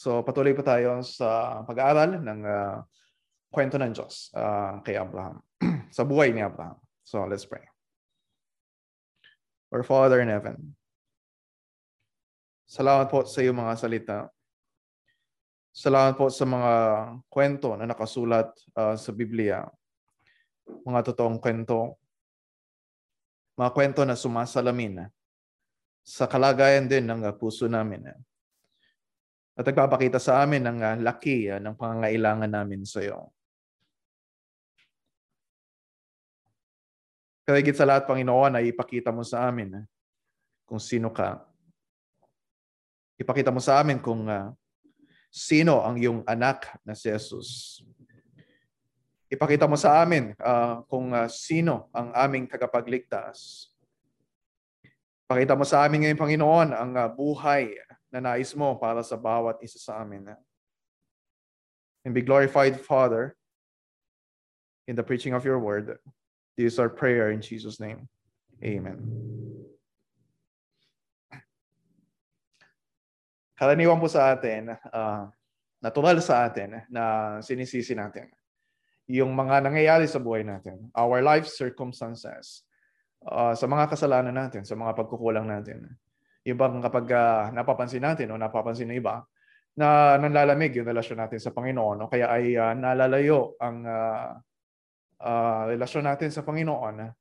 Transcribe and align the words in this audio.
So 0.00 0.24
patuloy 0.24 0.56
po 0.56 0.64
tayo 0.64 1.04
sa 1.04 1.60
pag-aaral 1.68 2.24
ng 2.24 2.40
uh, 2.40 2.80
kwento 3.52 3.76
ng 3.76 3.92
Diyos 3.92 4.32
uh, 4.32 4.80
kay 4.80 4.96
Abraham, 4.96 5.44
sa 5.96 6.08
buhay 6.08 6.32
ni 6.32 6.40
Abraham. 6.40 6.80
So 7.04 7.28
let's 7.28 7.44
pray. 7.44 7.68
Our 9.68 9.84
Father 9.84 10.24
in 10.24 10.32
heaven, 10.32 10.72
salamat 12.64 13.12
po 13.12 13.28
sa 13.28 13.44
iyong 13.44 13.60
mga 13.60 13.74
salita. 13.76 14.18
Salamat 15.68 16.16
po 16.16 16.32
sa 16.32 16.48
mga 16.48 16.72
kwento 17.28 17.76
na 17.76 17.84
nakasulat 17.84 18.56
uh, 18.72 18.96
sa 18.96 19.12
Biblia. 19.12 19.68
Mga 20.64 21.12
totoong 21.12 21.36
kwento. 21.36 22.00
Mga 23.52 23.70
kwento 23.76 24.00
na 24.08 24.16
sumasalamin 24.16 25.12
sa 26.00 26.24
kalagayan 26.24 26.88
din 26.88 27.04
ng 27.04 27.20
puso 27.36 27.68
namin. 27.68 28.08
At 29.60 29.68
nagpapakita 29.68 30.16
sa 30.16 30.40
amin 30.40 30.64
ng 30.64 30.78
uh, 30.80 30.96
laki 31.04 31.52
uh, 31.52 31.60
ng 31.60 31.76
pangangailangan 31.76 32.48
namin 32.48 32.80
sa 32.88 33.04
iyo. 33.04 33.28
Pero 37.44 37.60
higit 37.60 37.76
sa 37.76 37.84
lahat, 37.84 38.08
Panginoon, 38.08 38.56
ay 38.56 38.72
ipakita 38.72 39.12
mo 39.12 39.20
sa 39.20 39.52
amin 39.52 39.76
uh, 39.76 39.84
kung 40.64 40.80
sino 40.80 41.12
ka. 41.12 41.44
Ipakita 43.20 43.52
mo 43.52 43.60
sa 43.60 43.84
amin 43.84 44.00
kung 44.00 44.24
uh, 44.32 44.48
sino 45.28 45.84
ang 45.84 46.00
iyong 46.00 46.24
anak 46.24 46.80
na 46.80 46.96
si 46.96 47.12
Jesus. 47.12 47.84
Ipakita 49.28 49.68
mo 49.68 49.76
sa 49.76 50.00
amin 50.00 50.32
uh, 50.40 50.88
kung 50.88 51.12
uh, 51.12 51.28
sino 51.28 51.92
ang 51.92 52.16
aming 52.16 52.48
tagapagligtas. 52.48 53.68
Pakita 55.28 55.52
mo 55.52 55.68
sa 55.68 55.84
amin 55.84 56.08
ngayon, 56.08 56.16
Panginoon, 56.16 56.68
ang 56.72 56.92
uh, 56.96 57.12
buhay 57.12 57.76
na 58.10 58.20
nais 58.20 58.54
mo 58.54 58.74
para 58.74 59.02
sa 59.02 59.16
bawat 59.16 59.62
isa 59.62 59.78
sa 59.78 60.02
amin. 60.02 60.34
And 62.04 62.14
be 62.14 62.22
glorified, 62.22 62.80
Father, 62.80 63.36
in 64.86 64.96
the 64.96 65.02
preaching 65.02 65.34
of 65.34 65.44
your 65.44 65.58
word. 65.58 65.98
This 66.56 66.74
is 66.74 66.78
our 66.78 66.88
prayer 66.90 67.30
in 67.30 67.40
Jesus' 67.40 67.78
name. 67.78 68.08
Amen. 68.64 69.30
karaniwan 73.60 74.00
po 74.00 74.08
sa 74.08 74.32
atin, 74.32 74.72
uh, 74.72 75.28
natural 75.84 76.16
sa 76.24 76.48
atin 76.48 76.80
na 76.88 77.36
sinisisi 77.44 77.92
natin 77.92 78.32
yung 79.04 79.36
mga 79.36 79.60
nangyayari 79.60 80.08
sa 80.08 80.16
buhay 80.16 80.40
natin, 80.40 80.88
our 80.96 81.20
life 81.20 81.44
circumstances, 81.44 82.64
uh, 83.28 83.52
sa 83.52 83.68
mga 83.68 83.92
kasalanan 83.92 84.32
natin, 84.32 84.64
sa 84.64 84.72
mga 84.72 84.96
pagkukulang 84.96 85.44
natin. 85.44 85.92
Yung 86.48 86.56
bang 86.56 86.80
kapag 86.80 87.06
uh, 87.12 87.52
napapansin 87.52 88.00
natin 88.00 88.32
o 88.32 88.40
napapansin 88.40 88.88
ng 88.88 88.96
iba, 88.96 89.20
na 89.76 90.18
nanlalamig 90.18 90.74
yung 90.74 90.88
relasyon 90.88 91.22
natin 91.22 91.38
sa 91.38 91.54
Panginoon 91.54 92.04
o 92.04 92.10
kaya 92.10 92.26
ay 92.28 92.58
uh, 92.58 92.74
nalalayo 92.74 93.54
ang 93.62 93.86
uh, 93.86 94.34
uh, 95.22 95.62
relasyon 95.70 96.04
natin 96.10 96.32
sa 96.34 96.42
Panginoon, 96.42 97.12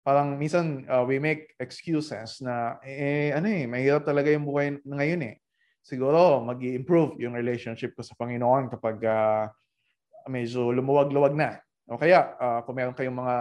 parang 0.00 0.40
minsan 0.40 0.88
uh, 0.88 1.04
we 1.04 1.20
make 1.20 1.52
excuses 1.60 2.40
na 2.40 2.80
eh 2.80 3.28
ano 3.36 3.44
eh 3.44 3.68
mahirap 3.68 4.08
talaga 4.08 4.32
yung 4.32 4.48
buhay 4.48 4.80
ngayon 4.82 5.20
eh. 5.26 5.36
Siguro 5.84 6.40
mag 6.44 6.60
improve 6.60 7.20
yung 7.20 7.36
relationship 7.36 7.92
ko 7.92 8.02
sa 8.04 8.16
Panginoon 8.16 8.72
kapag 8.72 8.96
uh, 9.04 9.44
medyo 10.28 10.72
lumuwag-luwag 10.72 11.32
na. 11.36 11.60
O 11.88 11.96
kaya, 11.96 12.36
uh, 12.36 12.60
kung 12.68 12.76
meron 12.76 12.92
kayong 12.92 13.16
mga 13.16 13.36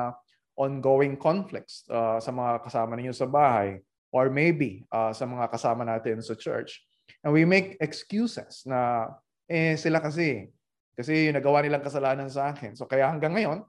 ongoing 0.55 1.19
conflicts 1.19 1.83
uh, 1.91 2.17
sa 2.23 2.31
mga 2.31 2.63
kasama 2.63 2.95
ninyo 2.95 3.11
sa 3.11 3.27
bahay 3.27 3.77
or 4.17 4.33
maybe 4.33 4.89
uh, 4.89 5.13
sa 5.13 5.29
mga 5.29 5.45
kasama 5.53 5.85
natin 5.85 6.17
sa 6.25 6.33
church. 6.33 6.81
And 7.21 7.29
we 7.29 7.45
make 7.45 7.77
excuses 7.77 8.65
na 8.65 9.13
eh 9.45 9.77
sila 9.77 10.01
kasi 10.01 10.49
kasi 10.97 11.29
nagawa 11.29 11.61
nilang 11.61 11.85
kasalanan 11.85 12.25
sa 12.33 12.49
akin. 12.49 12.73
So 12.73 12.89
kaya 12.89 13.05
hanggang 13.05 13.37
ngayon 13.37 13.61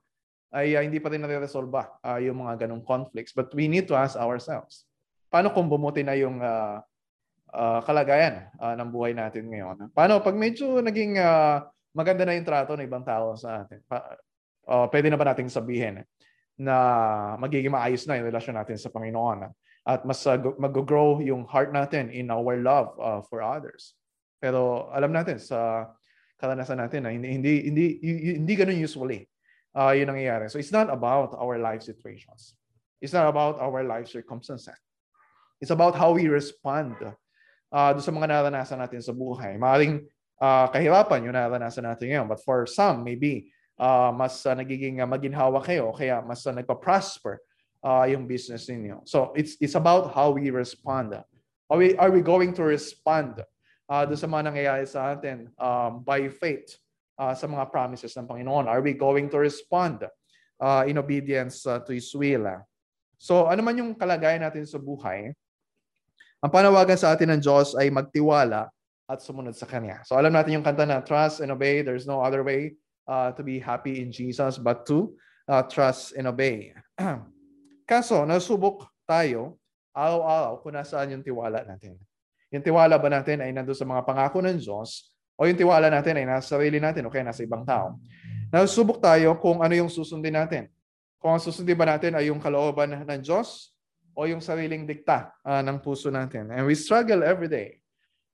ay 0.57 0.81
uh, 0.81 0.83
hindi 0.83 0.97
pa 0.97 1.13
rin 1.13 1.21
nare-resolve 1.21 1.69
uh, 2.01 2.17
yung 2.25 2.41
mga 2.41 2.65
ganong 2.65 2.81
conflicts. 2.89 3.37
But 3.37 3.53
we 3.53 3.69
need 3.69 3.85
to 3.93 3.97
ask 4.01 4.17
ourselves, 4.17 4.89
paano 5.29 5.53
kung 5.53 5.69
bumuti 5.69 6.01
na 6.01 6.17
yung 6.17 6.41
uh, 6.41 6.81
uh, 7.53 7.81
kalagayan 7.85 8.49
uh, 8.57 8.73
ng 8.73 8.89
buhay 8.89 9.13
natin 9.13 9.49
ngayon. 9.49 9.93
Paano 9.93 10.25
pag 10.25 10.37
medyo 10.37 10.81
naging 10.81 11.21
uh, 11.21 11.69
maganda 11.93 12.25
na 12.25 12.37
yung 12.37 12.49
trato 12.49 12.73
ng 12.77 12.89
ibang 12.89 13.05
tao 13.05 13.37
sa 13.37 13.65
atin? 13.65 13.85
Pa, 13.85 14.17
uh, 14.69 14.87
pwede 14.89 15.13
na 15.13 15.21
ba 15.21 15.29
nating 15.29 15.53
sabihin 15.53 16.01
na 16.59 16.77
magiging 17.39 17.71
maayos 17.71 18.09
na 18.09 18.19
yung 18.19 18.29
relasyon 18.33 18.57
natin 18.57 18.81
sa 18.81 18.91
Panginoon 18.91 19.47
at 19.89 20.05
mas 20.05 20.21
uh, 20.29 20.37
mag-grow 20.61 21.25
yung 21.25 21.49
heart 21.49 21.73
natin 21.73 22.13
in 22.13 22.29
our 22.29 22.61
love 22.61 22.93
uh, 23.01 23.25
for 23.25 23.41
others. 23.41 23.97
Pero 24.37 24.93
alam 24.93 25.17
natin 25.17 25.41
sa 25.41 25.89
karanasan 26.37 26.79
natin 26.79 27.09
na 27.09 27.11
hindi 27.11 27.33
hindi 27.33 27.55
hindi 27.73 27.85
hindi 28.37 28.53
ganun 28.53 28.77
usually 28.77 29.25
uh, 29.73 29.97
yun 29.97 30.13
nangyayari. 30.13 30.53
So 30.53 30.61
it's 30.61 30.71
not 30.71 30.93
about 30.93 31.33
our 31.41 31.57
life 31.57 31.81
situations. 31.81 32.53
It's 33.01 33.17
not 33.17 33.27
about 33.33 33.57
our 33.65 33.81
life 33.81 34.13
circumstances. 34.13 34.77
It's 35.59 35.73
about 35.73 35.97
how 35.97 36.13
we 36.15 36.29
respond 36.29 37.01
uh, 37.73 37.93
sa 37.97 38.11
mga 38.13 38.29
naranasan 38.29 38.79
natin 38.79 39.01
sa 39.03 39.17
buhay. 39.17 39.57
Maring 39.57 40.05
uh, 40.39 40.69
kahirapan 40.71 41.27
yung 41.27 41.35
naranasan 41.35 41.89
natin 41.89 42.13
ngayon. 42.13 42.27
But 42.29 42.45
for 42.45 42.69
some, 42.69 43.03
maybe 43.03 43.51
uh, 43.81 44.13
mas 44.15 44.39
uh, 44.45 44.55
nagiging 44.55 45.01
uh, 45.03 45.09
maginhawa 45.09 45.65
kayo 45.65 45.91
kaya 45.97 46.23
mas 46.23 46.45
uh, 46.47 46.55
nagpa-prosper 46.55 47.43
uh, 47.85 48.07
yung 48.09 48.27
business 48.27 48.67
ninyo. 48.67 49.07
So 49.07 49.33
it's 49.39 49.59
it's 49.63 49.75
about 49.79 50.15
how 50.15 50.35
we 50.35 50.51
respond. 50.51 51.15
Are 51.69 51.77
we, 51.77 51.93
are 52.01 52.09
we 52.09 52.25
going 52.25 52.57
to 52.57 52.65
respond 52.65 53.45
uh, 53.93 54.03
doon 54.09 54.17
sa 54.17 54.25
mga 54.25 54.43
nangyayari 54.49 54.89
sa 54.89 55.13
atin 55.13 55.53
um, 55.61 56.01
by 56.01 56.25
faith 56.33 56.81
uh, 57.21 57.37
sa 57.37 57.45
mga 57.45 57.69
promises 57.69 58.17
ng 58.17 58.25
Panginoon? 58.25 58.65
Are 58.65 58.81
we 58.81 58.97
going 58.97 59.29
to 59.29 59.37
respond 59.37 60.09
uh, 60.57 60.83
in 60.89 60.97
obedience 60.97 61.69
uh, 61.69 61.85
to 61.85 61.93
His 61.93 62.09
will? 62.17 62.49
So 63.21 63.53
ano 63.53 63.61
man 63.61 63.77
yung 63.77 63.93
kalagayan 63.93 64.49
natin 64.49 64.65
sa 64.65 64.81
buhay, 64.81 65.37
ang 66.41 66.51
panawagan 66.55 66.97
sa 66.97 67.13
atin 67.13 67.37
ng 67.37 67.43
Diyos 67.43 67.77
ay 67.77 67.93
magtiwala 67.93 68.71
at 69.05 69.19
sumunod 69.21 69.53
sa 69.53 69.69
Kanya. 69.69 70.01
So 70.09 70.17
alam 70.17 70.33
natin 70.33 70.57
yung 70.57 70.65
kanta 70.65 70.89
na 70.89 71.05
trust 71.05 71.45
and 71.45 71.53
obey. 71.53 71.85
There's 71.85 72.09
no 72.09 72.25
other 72.25 72.41
way 72.41 72.81
uh, 73.05 73.35
to 73.37 73.43
be 73.45 73.61
happy 73.61 74.01
in 74.01 74.09
Jesus 74.09 74.57
but 74.57 74.89
to 74.89 75.13
uh, 75.51 75.69
trust 75.69 76.17
and 76.17 76.29
obey. 76.29 76.73
Kaso, 77.89 78.29
nasubok 78.29 78.85
tayo 79.09 79.57
araw-araw 79.97 80.61
kung 80.61 80.77
nasaan 80.77 81.17
yung 81.17 81.25
tiwala 81.25 81.65
natin. 81.65 81.97
Yung 82.53 82.61
tiwala 82.61 83.01
ba 83.01 83.09
natin 83.09 83.41
ay 83.41 83.49
nandun 83.49 83.73
sa 83.73 83.89
mga 83.89 84.05
pangako 84.05 84.45
ng 84.45 84.61
Diyos 84.61 85.17
o 85.41 85.49
yung 85.49 85.57
tiwala 85.57 85.89
natin 85.89 86.21
ay 86.21 86.29
nasa 86.29 86.61
sarili 86.61 86.77
natin 86.85 87.09
o 87.09 87.11
kaya 87.11 87.25
nasa 87.25 87.41
ibang 87.41 87.65
tao. 87.65 87.97
Nasubok 88.53 89.01
tayo 89.01 89.41
kung 89.41 89.65
ano 89.65 89.73
yung 89.73 89.89
susundin 89.89 90.37
natin. 90.37 90.69
Kung 91.17 91.33
ang 91.33 91.41
susundin 91.41 91.81
ba 91.81 91.89
natin 91.89 92.13
ay 92.13 92.29
yung 92.29 92.45
kalooban 92.45 92.93
ng 92.93 93.21
Diyos 93.25 93.73
o 94.13 94.29
yung 94.29 94.45
sariling 94.45 94.85
dikta 94.85 95.33
uh, 95.41 95.65
ng 95.65 95.81
puso 95.81 96.13
natin. 96.13 96.53
And 96.53 96.69
we 96.69 96.77
struggle 96.77 97.25
every 97.25 97.49
day. 97.49 97.81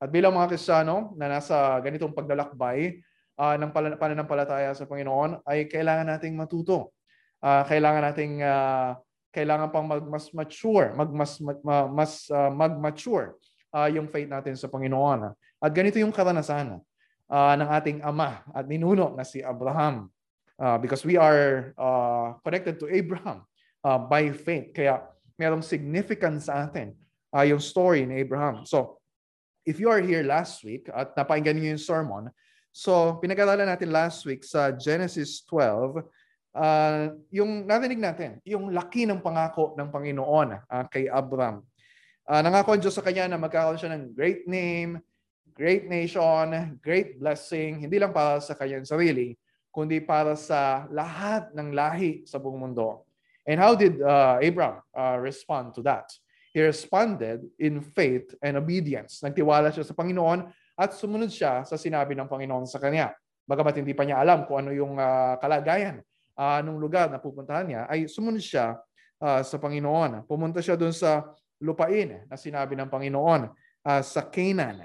At 0.02 0.10
bilang 0.10 0.34
mga 0.34 0.50
Kristiyano 0.50 1.14
na 1.14 1.30
nasa 1.30 1.78
ganitong 1.78 2.10
paglalakbay 2.10 2.98
uh, 3.38 3.54
ng 3.54 3.70
pananampalataya 4.02 4.74
sa 4.74 4.82
Panginoon, 4.82 5.46
ay 5.46 5.70
kailangan 5.70 6.10
nating 6.10 6.34
matuto. 6.34 6.90
Uh, 7.38 7.62
kailangan 7.70 8.10
nating 8.10 8.42
uh, 8.42 8.98
kailangan 9.34 9.68
pang 9.74 9.82
mag, 9.82 10.06
mas 10.06 10.30
mature, 10.30 10.94
mag, 10.94 11.10
mas, 11.10 11.42
mag, 11.42 11.58
mas 11.90 12.30
uh, 12.30 12.54
mag-mature 12.54 13.34
uh, 13.74 13.90
yung 13.90 14.06
faith 14.06 14.30
natin 14.30 14.54
sa 14.54 14.70
Panginoon. 14.70 15.34
At 15.58 15.70
ganito 15.74 15.98
yung 15.98 16.14
karanasan 16.14 16.78
uh, 17.26 17.54
ng 17.58 17.68
ating 17.74 17.98
ama 18.06 18.46
at 18.54 18.70
ninuno 18.70 19.10
na 19.18 19.26
si 19.26 19.42
Abraham. 19.42 20.06
Uh, 20.54 20.78
because 20.78 21.02
we 21.02 21.18
are 21.18 21.74
uh, 21.74 22.38
connected 22.46 22.78
to 22.78 22.86
Abraham 22.86 23.42
uh, 23.82 23.98
by 23.98 24.30
faith. 24.30 24.70
Kaya 24.70 25.02
merong 25.34 25.66
significance 25.66 26.46
sa 26.46 26.70
atin 26.70 26.94
uh, 27.34 27.42
yung 27.42 27.58
story 27.58 28.06
ni 28.06 28.22
Abraham. 28.22 28.62
So, 28.62 29.02
if 29.66 29.82
you 29.82 29.90
are 29.90 29.98
here 29.98 30.22
last 30.22 30.62
week 30.62 30.86
at 30.94 31.18
napakinggan 31.18 31.58
niyo 31.58 31.74
yung 31.74 31.82
sermon, 31.82 32.24
so 32.70 33.18
pinag-aralan 33.18 33.66
natin 33.66 33.90
last 33.90 34.22
week 34.22 34.46
sa 34.46 34.70
Genesis 34.70 35.42
12, 35.50 36.06
uh, 36.54 37.12
yung 37.34 37.66
narinig 37.66 37.98
natin, 37.98 38.38
yung 38.46 38.70
laki 38.70 39.04
ng 39.04 39.20
pangako 39.20 39.74
ng 39.74 39.90
Panginoon 39.90 40.48
uh, 40.64 40.84
kay 40.88 41.10
Abraham. 41.10 41.66
Uh, 42.24 42.40
nangako 42.40 42.72
ang 42.72 42.80
Diyos 42.80 42.96
sa 42.96 43.04
kanya 43.04 43.28
na 43.28 43.36
magkakaroon 43.36 43.76
siya 43.76 43.92
ng 43.92 44.16
great 44.16 44.48
name, 44.48 44.96
great 45.52 45.84
nation, 45.90 46.78
great 46.80 47.20
blessing, 47.20 47.84
hindi 47.84 48.00
lang 48.00 48.14
para 48.14 48.40
sa 48.40 48.56
kanyang 48.56 48.88
sarili, 48.88 49.36
kundi 49.68 50.00
para 50.00 50.38
sa 50.38 50.88
lahat 50.88 51.52
ng 51.52 51.74
lahi 51.74 52.24
sa 52.24 52.40
buong 52.40 52.56
mundo. 52.56 53.04
And 53.44 53.60
how 53.60 53.76
did 53.76 54.00
uh, 54.00 54.40
Abraham 54.40 54.80
uh, 54.96 55.20
respond 55.20 55.76
to 55.76 55.84
that? 55.84 56.08
He 56.54 56.62
responded 56.64 57.44
in 57.60 57.82
faith 57.82 58.32
and 58.40 58.56
obedience. 58.56 59.20
Nagtiwala 59.20 59.74
siya 59.74 59.84
sa 59.84 59.92
Panginoon 59.92 60.48
at 60.78 60.96
sumunod 60.96 61.28
siya 61.28 61.66
sa 61.66 61.76
sinabi 61.76 62.16
ng 62.16 62.30
Panginoon 62.30 62.64
sa 62.64 62.80
kanya. 62.80 63.12
Bagamat 63.44 63.84
hindi 63.84 63.92
pa 63.92 64.08
niya 64.08 64.22
alam 64.24 64.48
kung 64.48 64.64
ano 64.64 64.70
yung 64.72 64.96
uh, 64.96 65.36
kalagayan 65.42 66.00
uh, 66.38 66.60
ng 66.62 66.78
lugar 66.78 67.10
na 67.10 67.22
pupuntahan 67.22 67.66
niya, 67.66 67.82
ay 67.90 68.06
sumunod 68.10 68.42
siya 68.42 68.78
uh, 69.22 69.40
sa 69.42 69.56
Panginoon. 69.58 70.26
Pumunta 70.28 70.60
siya 70.60 70.74
doon 70.78 70.92
sa 70.94 71.24
lupain 71.62 72.26
na 72.26 72.36
sinabi 72.36 72.74
ng 72.76 72.90
Panginoon 72.90 73.42
uh, 73.86 74.02
sa 74.02 74.26
Canaan. 74.28 74.84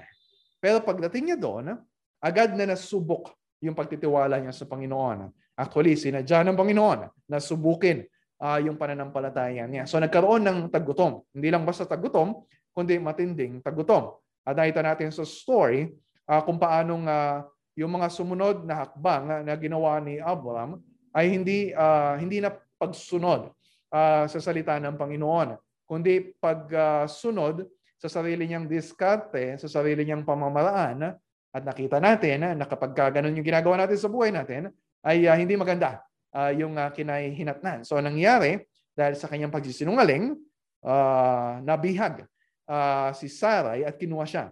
Pero 0.60 0.84
pagdating 0.84 1.32
niya 1.32 1.38
doon, 1.40 1.76
agad 2.20 2.52
na 2.54 2.68
nasubok 2.68 3.32
yung 3.60 3.76
pagtitiwala 3.76 4.40
niya 4.40 4.54
sa 4.56 4.64
Panginoon. 4.68 5.28
Actually, 5.56 5.96
sinadya 5.96 6.40
ng 6.44 6.56
Panginoon 6.56 7.28
na 7.28 7.38
subukin 7.40 8.04
uh, 8.40 8.58
yung 8.60 8.80
pananampalataya 8.80 9.68
niya. 9.68 9.84
So 9.84 10.00
nagkaroon 10.00 10.44
ng 10.44 10.58
tagutom. 10.72 11.24
Hindi 11.32 11.48
lang 11.52 11.68
basta 11.68 11.84
tagutom, 11.84 12.44
kundi 12.72 12.96
matinding 12.96 13.60
tagutom. 13.60 14.16
At 14.40 14.56
nakita 14.56 14.80
natin 14.80 15.12
sa 15.12 15.28
story 15.28 15.92
uh, 16.24 16.40
kung 16.40 16.56
paanong 16.56 17.04
uh, 17.04 17.44
yung 17.76 17.92
mga 17.92 18.08
sumunod 18.08 18.64
na 18.64 18.84
hakbang 18.84 19.22
na, 19.28 19.36
na 19.44 19.54
ginawa 19.60 20.00
ni 20.00 20.16
Abraham 20.20 20.80
ay 21.14 21.34
hindi 21.34 21.74
uh, 21.74 22.14
hindi 22.18 22.38
na 22.38 22.54
pagsunod 22.54 23.50
uh, 23.90 24.24
sa 24.26 24.38
salita 24.38 24.78
ng 24.78 24.96
Panginoon, 24.96 25.58
kundi 25.84 26.34
pagsunod 26.38 27.56
uh, 27.64 27.68
sa 28.00 28.08
sarili 28.08 28.48
niyang 28.48 28.64
diskarte, 28.64 29.60
sa 29.60 29.68
sarili 29.68 30.06
niyang 30.06 30.24
pamamaraan. 30.24 31.12
At 31.50 31.66
nakita 31.66 31.98
natin 31.98 32.46
na 32.54 32.62
kapag 32.62 32.94
ganun 32.94 33.34
yung 33.34 33.44
ginagawa 33.44 33.82
natin 33.82 33.98
sa 33.98 34.06
buhay 34.06 34.30
natin, 34.30 34.70
ay 35.02 35.26
uh, 35.26 35.34
hindi 35.34 35.58
maganda 35.58 35.98
uh, 36.30 36.54
yung 36.54 36.78
uh, 36.78 36.88
kinahihinatnan. 36.94 37.82
So 37.82 37.98
nangyari, 37.98 38.62
dahil 38.94 39.18
sa 39.18 39.26
kanyang 39.26 39.50
pagsisinungaling, 39.50 40.38
uh, 40.86 41.58
nabihag 41.66 42.24
uh, 42.70 43.10
si 43.12 43.26
Sarai 43.26 43.82
at 43.82 43.98
kinuha 43.98 44.24
siya 44.24 44.44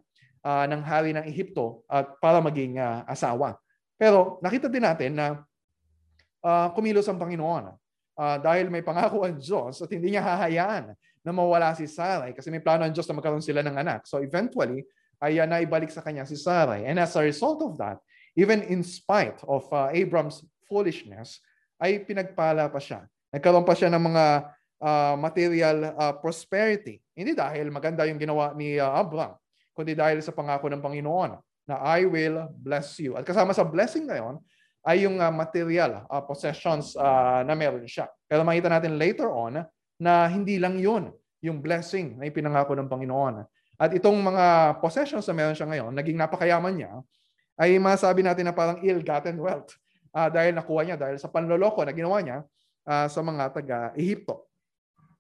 uh, 0.43 0.65
ng 0.67 0.83
hari 0.83 1.15
ng 1.15 1.25
Ehipto 1.27 1.87
at 1.87 2.19
para 2.19 2.43
maging 2.43 2.79
uh, 2.79 3.07
asawa. 3.07 3.57
Pero 3.99 4.39
nakita 4.43 4.71
din 4.71 4.85
natin 4.85 5.13
na 5.19 5.27
uh, 6.43 6.69
kumilos 6.75 7.06
ang 7.06 7.19
Panginoon 7.19 7.64
uh, 8.19 8.37
dahil 8.43 8.69
may 8.69 8.82
pangako 8.82 9.23
ang 9.23 9.38
Diyos 9.38 9.79
at 9.79 9.90
hindi 9.90 10.14
niya 10.14 10.23
hahayaan 10.26 10.93
na 11.23 11.31
mawala 11.31 11.75
si 11.79 11.87
Sarai 11.87 12.35
kasi 12.35 12.50
may 12.50 12.62
plano 12.62 12.87
ang 12.87 12.93
Diyos 12.94 13.06
na 13.06 13.17
magkaroon 13.19 13.44
sila 13.44 13.62
ng 13.62 13.76
anak. 13.79 14.06
So 14.06 14.19
eventually, 14.19 14.82
ay 15.19 15.43
uh, 15.43 15.46
naibalik 15.46 15.90
sa 15.90 16.02
kanya 16.02 16.26
si 16.26 16.38
Sarai. 16.38 16.87
And 16.87 16.99
as 16.99 17.14
a 17.19 17.23
result 17.23 17.62
of 17.62 17.75
that, 17.82 17.99
even 18.38 18.62
in 18.67 18.87
spite 18.87 19.43
of 19.46 19.67
uh, 19.75 19.90
Abram's 19.90 20.46
foolishness, 20.70 21.43
ay 21.79 22.02
pinagpala 22.02 22.70
pa 22.70 22.79
siya. 22.82 23.06
Nagkaroon 23.31 23.67
pa 23.67 23.75
siya 23.75 23.90
ng 23.94 24.02
mga 24.02 24.25
uh, 24.82 25.14
material 25.19 25.94
uh, 25.94 26.14
prosperity. 26.19 27.02
Hindi 27.14 27.35
dahil 27.35 27.70
maganda 27.70 28.06
yung 28.06 28.19
ginawa 28.19 28.55
ni 28.55 28.79
uh, 28.79 28.94
Abram, 28.94 29.35
kundi 29.75 29.94
dahil 29.94 30.23
sa 30.23 30.35
pangako 30.35 30.70
ng 30.70 30.82
Panginoon 30.82 31.38
na 31.69 31.76
I 31.85 32.08
will 32.08 32.49
bless 32.50 32.96
you. 32.99 33.14
At 33.14 33.26
kasama 33.26 33.52
sa 33.52 33.67
blessing 33.67 34.08
na 34.08 34.19
yon 34.19 34.40
ay 34.88 35.05
yung 35.05 35.20
uh, 35.20 35.29
material 35.29 36.08
uh, 36.08 36.25
possessions 36.25 36.96
uh, 36.96 37.44
na 37.44 37.52
meron 37.52 37.85
siya. 37.85 38.08
Pero 38.25 38.40
makita 38.40 38.73
natin 38.73 38.96
later 38.96 39.29
on 39.29 39.61
na 40.00 40.12
hindi 40.32 40.56
lang 40.56 40.81
yun 40.81 41.12
yung 41.44 41.61
blessing 41.61 42.17
na 42.17 42.25
ipinangako 42.25 42.73
ng 42.73 42.88
Panginoon. 42.88 43.44
At 43.76 43.93
itong 43.93 44.17
mga 44.17 44.81
possessions 44.81 45.29
na 45.29 45.37
meron 45.37 45.55
siya 45.55 45.69
ngayon, 45.69 45.93
naging 45.93 46.17
napakayaman 46.17 46.73
niya, 46.73 46.93
ay 47.61 47.76
masabi 47.76 48.25
natin 48.25 48.49
na 48.49 48.55
parang 48.56 48.81
ill-gotten 48.81 49.37
wealth 49.37 49.76
uh, 50.17 50.32
dahil 50.32 50.56
nakuha 50.56 50.88
niya 50.88 50.96
dahil 50.96 51.20
sa 51.20 51.29
panloloko 51.29 51.85
na 51.85 51.93
ginawa 51.93 52.25
niya 52.25 52.38
uh, 52.88 53.06
sa 53.11 53.20
mga 53.20 53.44
taga-Ehipto. 53.52 54.49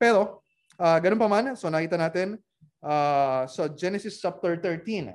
Pero, 0.00 0.40
uh, 0.80 0.98
ganun 1.02 1.20
pa 1.20 1.28
man, 1.28 1.52
so 1.58 1.68
nakita 1.68 2.00
natin 2.00 2.40
uh, 2.80 3.44
sa 3.44 3.68
Genesis 3.74 4.16
chapter 4.16 4.56
13, 4.56 5.12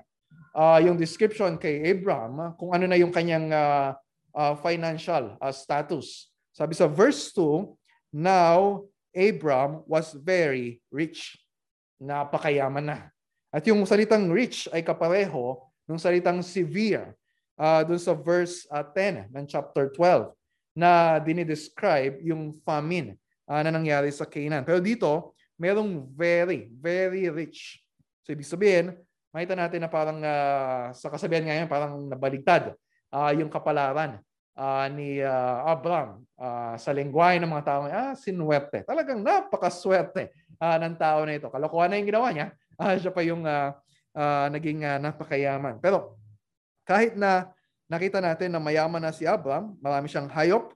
uh, 0.53 0.79
yung 0.83 0.99
description 0.99 1.57
kay 1.57 1.81
Abraham 1.89 2.53
kung 2.59 2.75
ano 2.75 2.85
na 2.85 2.99
yung 2.99 3.11
kanyang 3.11 3.49
uh, 3.49 3.95
uh, 4.33 4.57
financial 4.59 5.37
uh, 5.37 5.53
status. 5.53 6.29
Sabi 6.53 6.73
sa 6.77 6.89
verse 6.89 7.33
2, 7.33 7.69
Now 8.13 8.85
Abram 9.13 9.85
was 9.85 10.13
very 10.13 10.81
rich. 10.89 11.37
Napakayaman 12.01 12.85
na. 12.85 12.99
At 13.53 13.65
yung 13.69 13.85
salitang 13.85 14.33
rich 14.33 14.65
ay 14.73 14.81
kapareho 14.81 15.61
ng 15.85 16.01
salitang 16.01 16.41
severe 16.41 17.13
uh, 17.57 17.85
dun 17.85 18.01
sa 18.01 18.17
verse 18.17 18.65
uh, 18.73 18.81
10 18.81 19.29
ng 19.29 19.45
chapter 19.45 19.93
12 19.93 20.33
na 20.73 21.21
dinidescribe 21.21 22.17
yung 22.25 22.49
famine 22.65 23.13
uh, 23.45 23.61
na 23.61 23.69
nangyari 23.69 24.09
sa 24.09 24.25
Canaan. 24.25 24.65
Pero 24.65 24.81
dito, 24.81 25.37
merong 25.61 26.09
very, 26.17 26.73
very 26.81 27.29
rich. 27.29 27.77
So 28.25 28.33
ibig 28.33 28.49
sabihin, 28.49 28.97
makita 29.29 29.53
natin 29.53 29.85
na 29.85 29.89
parang 29.89 30.17
uh, 30.21 30.89
sa 30.97 31.13
kasabihan 31.13 31.45
ngayon, 31.45 31.67
parang 31.69 32.09
nabaligtad 32.09 32.73
uh, 33.13 33.31
yung 33.37 33.53
kapalaran 33.53 34.17
uh, 34.57 34.89
ni 34.89 35.21
uh, 35.21 35.69
Abraham 35.69 36.25
uh, 36.41 36.73
sa 36.81 36.89
lengguwahe 36.89 37.37
ng 37.37 37.51
mga 37.53 37.65
tao. 37.69 37.81
Ah, 37.85 38.17
sinwerte. 38.17 38.81
Talagang 38.81 39.21
napakaswerte 39.21 40.33
uh, 40.57 40.77
ng 40.81 40.97
tao 40.97 41.21
na 41.21 41.37
ito. 41.37 41.53
Kalokohan 41.53 41.93
na 41.93 42.01
yung 42.01 42.09
ginawa 42.09 42.33
niya 42.33 42.49
uh, 42.79 42.95
siya 42.97 43.11
pa 43.13 43.21
yung 43.25 43.43
uh, 43.45 43.73
uh, 44.15 44.47
naging 44.49 44.81
uh, 44.85 44.97
napakayaman. 45.01 45.77
Pero 45.77 46.17
kahit 46.87 47.15
na 47.15 47.51
nakita 47.87 48.19
natin 48.19 48.53
na 48.53 48.61
mayaman 48.61 49.01
na 49.01 49.13
si 49.13 49.27
Abraham, 49.27 49.77
marami 49.77 50.09
siyang 50.09 50.29
hayop, 50.31 50.73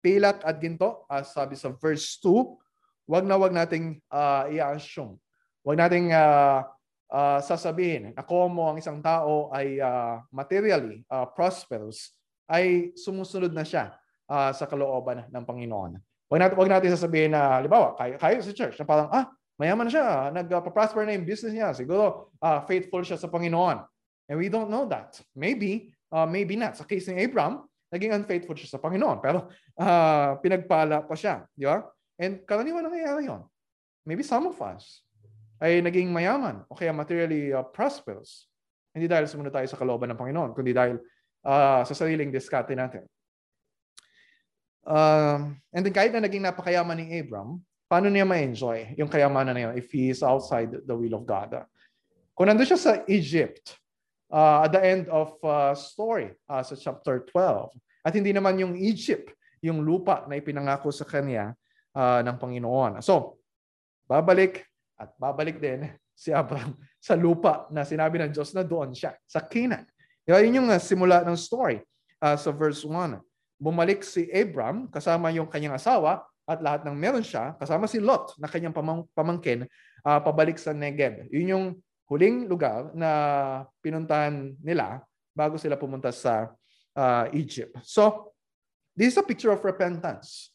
pilak 0.00 0.40
at 0.44 0.56
ginto, 0.60 1.04
as 1.08 1.32
sabi 1.32 1.56
sa 1.56 1.72
verse 1.72 2.16
2, 2.20 3.08
wag 3.08 3.24
na 3.24 3.36
wag 3.36 3.52
nating 3.52 4.00
uh, 4.08 4.48
i-assume. 4.48 5.16
Wag 5.64 5.80
nating 5.80 6.12
uh, 6.12 6.64
uh, 7.10 7.40
sasabihin 7.42 8.14
na 8.14 8.22
kung 8.22 8.54
ang 8.60 8.78
isang 8.78 9.02
tao 9.04 9.50
ay 9.52 9.80
uh, 9.80 10.22
materially 10.32 11.04
uh, 11.08 11.28
prosperous, 11.28 12.14
ay 12.48 12.92
sumusunod 12.96 13.52
na 13.52 13.64
siya 13.64 13.96
uh, 14.28 14.52
sa 14.52 14.68
kalooban 14.68 15.24
ng 15.28 15.44
Panginoon. 15.44 15.96
Wag 16.28 16.38
natin, 16.40 16.56
wag 16.56 16.70
natin 16.72 16.92
sasabihin 16.92 17.32
na, 17.32 17.60
halimbawa, 17.60 17.96
kayo, 17.96 18.14
kayo 18.16 18.36
sa 18.40 18.52
church, 18.52 18.76
na 18.80 18.88
parang, 18.88 19.08
ah, 19.12 19.28
Mayaman 19.54 19.86
siya, 19.86 20.34
nagpa-prosper 20.34 21.06
na 21.06 21.14
yung 21.14 21.26
business 21.26 21.54
niya. 21.54 21.70
Siguro 21.70 22.34
uh, 22.42 22.58
faithful 22.66 23.06
siya 23.06 23.14
sa 23.14 23.30
Panginoon. 23.30 23.86
And 24.26 24.36
we 24.40 24.50
don't 24.50 24.66
know 24.66 24.82
that. 24.90 25.14
Maybe, 25.30 25.94
uh, 26.10 26.26
maybe 26.26 26.58
not. 26.58 26.74
Sa 26.74 26.82
case 26.82 27.06
ni 27.06 27.22
Abraham, 27.22 27.62
naging 27.94 28.10
unfaithful 28.10 28.58
siya 28.58 28.74
sa 28.74 28.82
Panginoon. 28.82 29.22
Pero 29.22 29.46
uh, 29.78 30.30
pinagpala 30.42 31.06
pa 31.06 31.14
siya. 31.14 31.46
Di 31.54 31.70
ba? 31.70 31.86
And 32.18 32.42
karaniwan 32.42 32.82
nangyayari 32.82 33.30
yun. 33.30 33.46
Maybe 34.02 34.26
some 34.26 34.50
of 34.50 34.58
us 34.58 35.03
ay 35.62 35.82
naging 35.82 36.10
mayaman 36.10 36.62
o 36.66 36.74
kaya 36.74 36.90
materially 36.90 37.54
uh, 37.54 37.62
prosperous. 37.62 38.50
Hindi 38.94 39.10
dahil 39.10 39.26
sumunod 39.26 39.54
tayo 39.54 39.66
sa 39.66 39.78
kalooban 39.78 40.10
ng 40.14 40.18
Panginoon, 40.18 40.54
kundi 40.54 40.70
dahil 40.70 40.98
uh, 41.42 41.82
sa 41.82 41.94
sariling 41.94 42.30
diskarte 42.30 42.74
natin. 42.74 43.06
Um, 44.84 45.58
and 45.72 45.82
then 45.82 45.94
kahit 45.94 46.12
na 46.12 46.22
naging 46.22 46.44
napakayaman 46.44 47.00
ni 47.00 47.18
Abram, 47.18 47.58
paano 47.88 48.12
niya 48.12 48.28
ma-enjoy 48.28 48.94
yung 49.00 49.08
kayamanan 49.08 49.54
na 49.56 49.62
yun 49.68 49.74
if 49.80 49.88
he 49.90 50.12
is 50.12 50.20
outside 50.20 50.70
the 50.84 50.94
will 50.94 51.16
of 51.16 51.24
God? 51.24 51.64
Kung 52.36 52.50
nandun 52.50 52.68
siya 52.68 52.78
sa 52.78 52.92
Egypt, 53.08 53.78
uh, 54.34 54.66
at 54.66 54.74
the 54.74 54.82
end 54.82 55.06
of 55.08 55.38
uh, 55.46 55.72
story 55.78 56.34
uh, 56.50 56.62
sa 56.66 56.74
chapter 56.74 57.22
12, 57.30 57.70
at 58.04 58.12
hindi 58.12 58.34
naman 58.34 58.58
yung 58.60 58.74
Egypt, 58.76 59.32
yung 59.64 59.80
lupa 59.80 60.26
na 60.28 60.36
ipinangako 60.36 60.92
sa 60.92 61.08
kanya 61.08 61.56
uh, 61.96 62.20
ng 62.20 62.36
Panginoon. 62.36 63.00
So, 63.00 63.40
babalik 64.04 64.66
at 64.98 65.10
babalik 65.18 65.58
din 65.58 65.90
si 66.22 66.30
Abraham 66.30 66.78
sa 67.02 67.18
lupa 67.18 67.66
na 67.74 67.82
sinabi 67.82 68.22
ng 68.22 68.30
Diyos 68.30 68.54
na 68.54 68.62
doon 68.62 68.94
siya, 68.94 69.14
sa 69.26 69.42
Canaan. 69.42 69.84
Diba? 70.24 70.40
Yun 70.40 70.64
yung 70.64 70.68
uh, 70.72 70.80
simula 70.80 71.20
ng 71.26 71.36
story 71.36 71.82
uh, 72.22 72.38
sa 72.38 72.50
verse 72.54 72.80
1. 72.86 73.20
Bumalik 73.60 74.00
si 74.06 74.30
Abraham 74.32 74.88
kasama 74.88 75.28
yung 75.34 75.50
kanyang 75.50 75.76
asawa 75.76 76.24
at 76.44 76.60
lahat 76.60 76.84
ng 76.84 76.96
meron 76.96 77.24
siya, 77.24 77.56
kasama 77.56 77.88
si 77.88 78.00
Lot 78.00 78.36
na 78.36 78.48
kanyang 78.48 78.76
pamang, 78.76 79.08
pamangkin, 79.16 79.64
uh, 80.04 80.20
pabalik 80.20 80.60
sa 80.60 80.76
Negev. 80.76 81.28
Yun 81.32 81.52
yung 81.52 81.66
huling 82.08 82.44
lugar 82.48 82.92
na 82.92 83.10
pinuntahan 83.80 84.52
nila 84.60 85.00
bago 85.32 85.56
sila 85.56 85.80
pumunta 85.80 86.12
sa 86.12 86.52
uh, 86.94 87.24
Egypt. 87.32 87.80
So, 87.84 88.32
this 88.92 89.16
is 89.16 89.18
a 89.20 89.24
picture 89.24 89.50
of 89.50 89.64
repentance. 89.64 90.52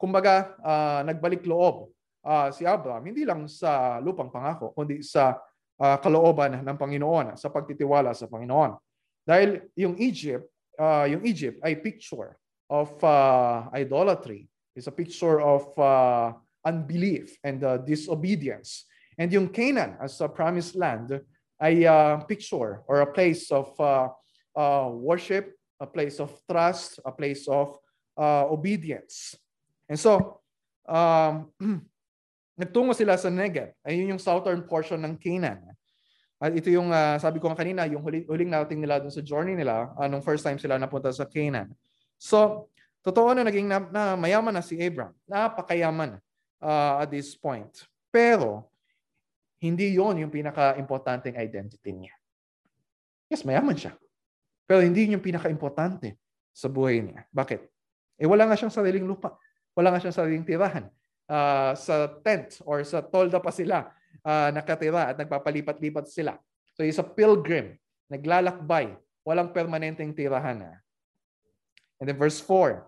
Kumbaga, 0.00 0.56
uh, 0.60 1.00
nagbalik 1.04 1.44
loob 1.44 1.92
uh, 2.26 2.50
si 2.50 2.66
Abraham, 2.66 3.06
hindi 3.06 3.22
lang 3.22 3.46
sa 3.46 4.02
lupang 4.02 4.28
pangako, 4.28 4.74
kundi 4.74 5.00
sa 5.06 5.38
uh, 5.78 5.96
kalooban 6.02 6.66
ng 6.66 6.76
Panginoon, 6.76 7.38
sa 7.38 7.48
pagtitiwala 7.54 8.10
sa 8.12 8.26
Panginoon. 8.26 8.74
Dahil 9.22 9.70
yung 9.78 9.94
Egypt, 10.02 10.50
uh, 10.74 11.06
yung 11.06 11.22
Egypt 11.22 11.62
ay 11.62 11.78
picture 11.78 12.34
of 12.66 12.90
uh, 13.06 13.70
idolatry, 13.70 14.50
is 14.74 14.90
a 14.90 14.94
picture 14.94 15.40
of 15.40 15.70
uh, 15.78 16.34
unbelief 16.66 17.38
and 17.46 17.62
uh, 17.64 17.78
disobedience. 17.78 18.84
And 19.16 19.32
yung 19.32 19.48
Canaan 19.48 19.96
as 20.02 20.20
a 20.20 20.28
promised 20.28 20.76
land 20.76 21.14
ay 21.56 21.88
a 21.88 22.20
picture 22.28 22.84
or 22.84 23.00
a 23.00 23.08
place 23.08 23.48
of 23.48 23.72
uh, 23.80 24.12
uh, 24.52 24.92
worship, 24.92 25.56
a 25.80 25.86
place 25.86 26.20
of 26.20 26.36
trust, 26.44 27.00
a 27.04 27.12
place 27.12 27.48
of 27.48 27.78
uh, 28.18 28.44
obedience. 28.52 29.34
And 29.88 29.96
so, 29.96 30.40
um, 30.84 31.48
nagtungo 32.56 32.96
sila 32.96 33.20
sa 33.20 33.28
Negev. 33.28 33.76
Ayun 33.84 34.16
yung 34.16 34.22
southern 34.22 34.64
portion 34.64 34.98
ng 35.04 35.14
Canaan. 35.20 35.62
At 36.36 36.52
ito 36.52 36.68
yung, 36.68 36.92
uh, 36.92 37.16
sabi 37.16 37.40
ko 37.40 37.48
kanina, 37.52 37.88
yung 37.88 38.04
huling, 38.04 38.24
huling 38.28 38.50
nating 38.52 38.80
nila 38.80 39.00
dun 39.00 39.12
sa 39.12 39.24
journey 39.24 39.56
nila, 39.56 39.92
uh, 39.96 40.08
nung 40.08 40.20
first 40.20 40.44
time 40.44 40.60
sila 40.60 40.76
napunta 40.76 41.08
sa 41.08 41.24
Canaan. 41.24 41.72
So, 42.20 42.68
Totoo 43.06 43.38
na 43.38 43.46
naging 43.46 43.70
na, 43.70 43.78
na 43.78 44.02
mayaman 44.18 44.50
na 44.50 44.66
si 44.66 44.74
Abraham. 44.82 45.14
Napakayaman 45.30 46.18
uh, 46.58 46.98
at 46.98 47.06
this 47.14 47.38
point. 47.38 47.70
Pero, 48.10 48.66
hindi 49.62 49.94
yon 49.94 50.18
yung 50.18 50.34
pinaka-importanting 50.34 51.38
identity 51.38 51.94
niya. 51.94 52.14
Yes, 53.30 53.46
mayaman 53.46 53.78
siya. 53.78 53.94
Pero 54.66 54.82
hindi 54.82 55.06
yun 55.06 55.22
yung 55.22 55.24
pinaka-importante 55.24 56.18
sa 56.50 56.66
buhay 56.66 56.98
niya. 56.98 57.30
Bakit? 57.30 57.62
Eh 58.18 58.26
wala 58.26 58.50
nga 58.50 58.58
siyang 58.58 58.74
sariling 58.74 59.06
lupa. 59.06 59.38
Wala 59.78 59.94
nga 59.94 60.02
siyang 60.02 60.16
sariling 60.18 60.42
tirahan. 60.42 60.90
Uh, 61.26 61.74
sa 61.74 62.06
tent 62.22 62.62
or 62.62 62.86
sa 62.86 63.02
tolda 63.02 63.42
pa 63.42 63.50
sila 63.50 63.90
uh, 64.22 64.48
nakatira 64.54 65.10
at 65.10 65.18
nagpapalipat-lipat 65.18 66.06
sila. 66.06 66.38
So 66.78 66.86
he's 66.86 67.02
a 67.02 67.06
pilgrim, 67.06 67.74
naglalakbay, 68.06 68.94
walang 69.26 69.50
permanenteng 69.50 70.14
tirahan. 70.14 70.62
And 71.98 72.06
then 72.06 72.14
verse 72.14 72.38
4, 72.38 72.84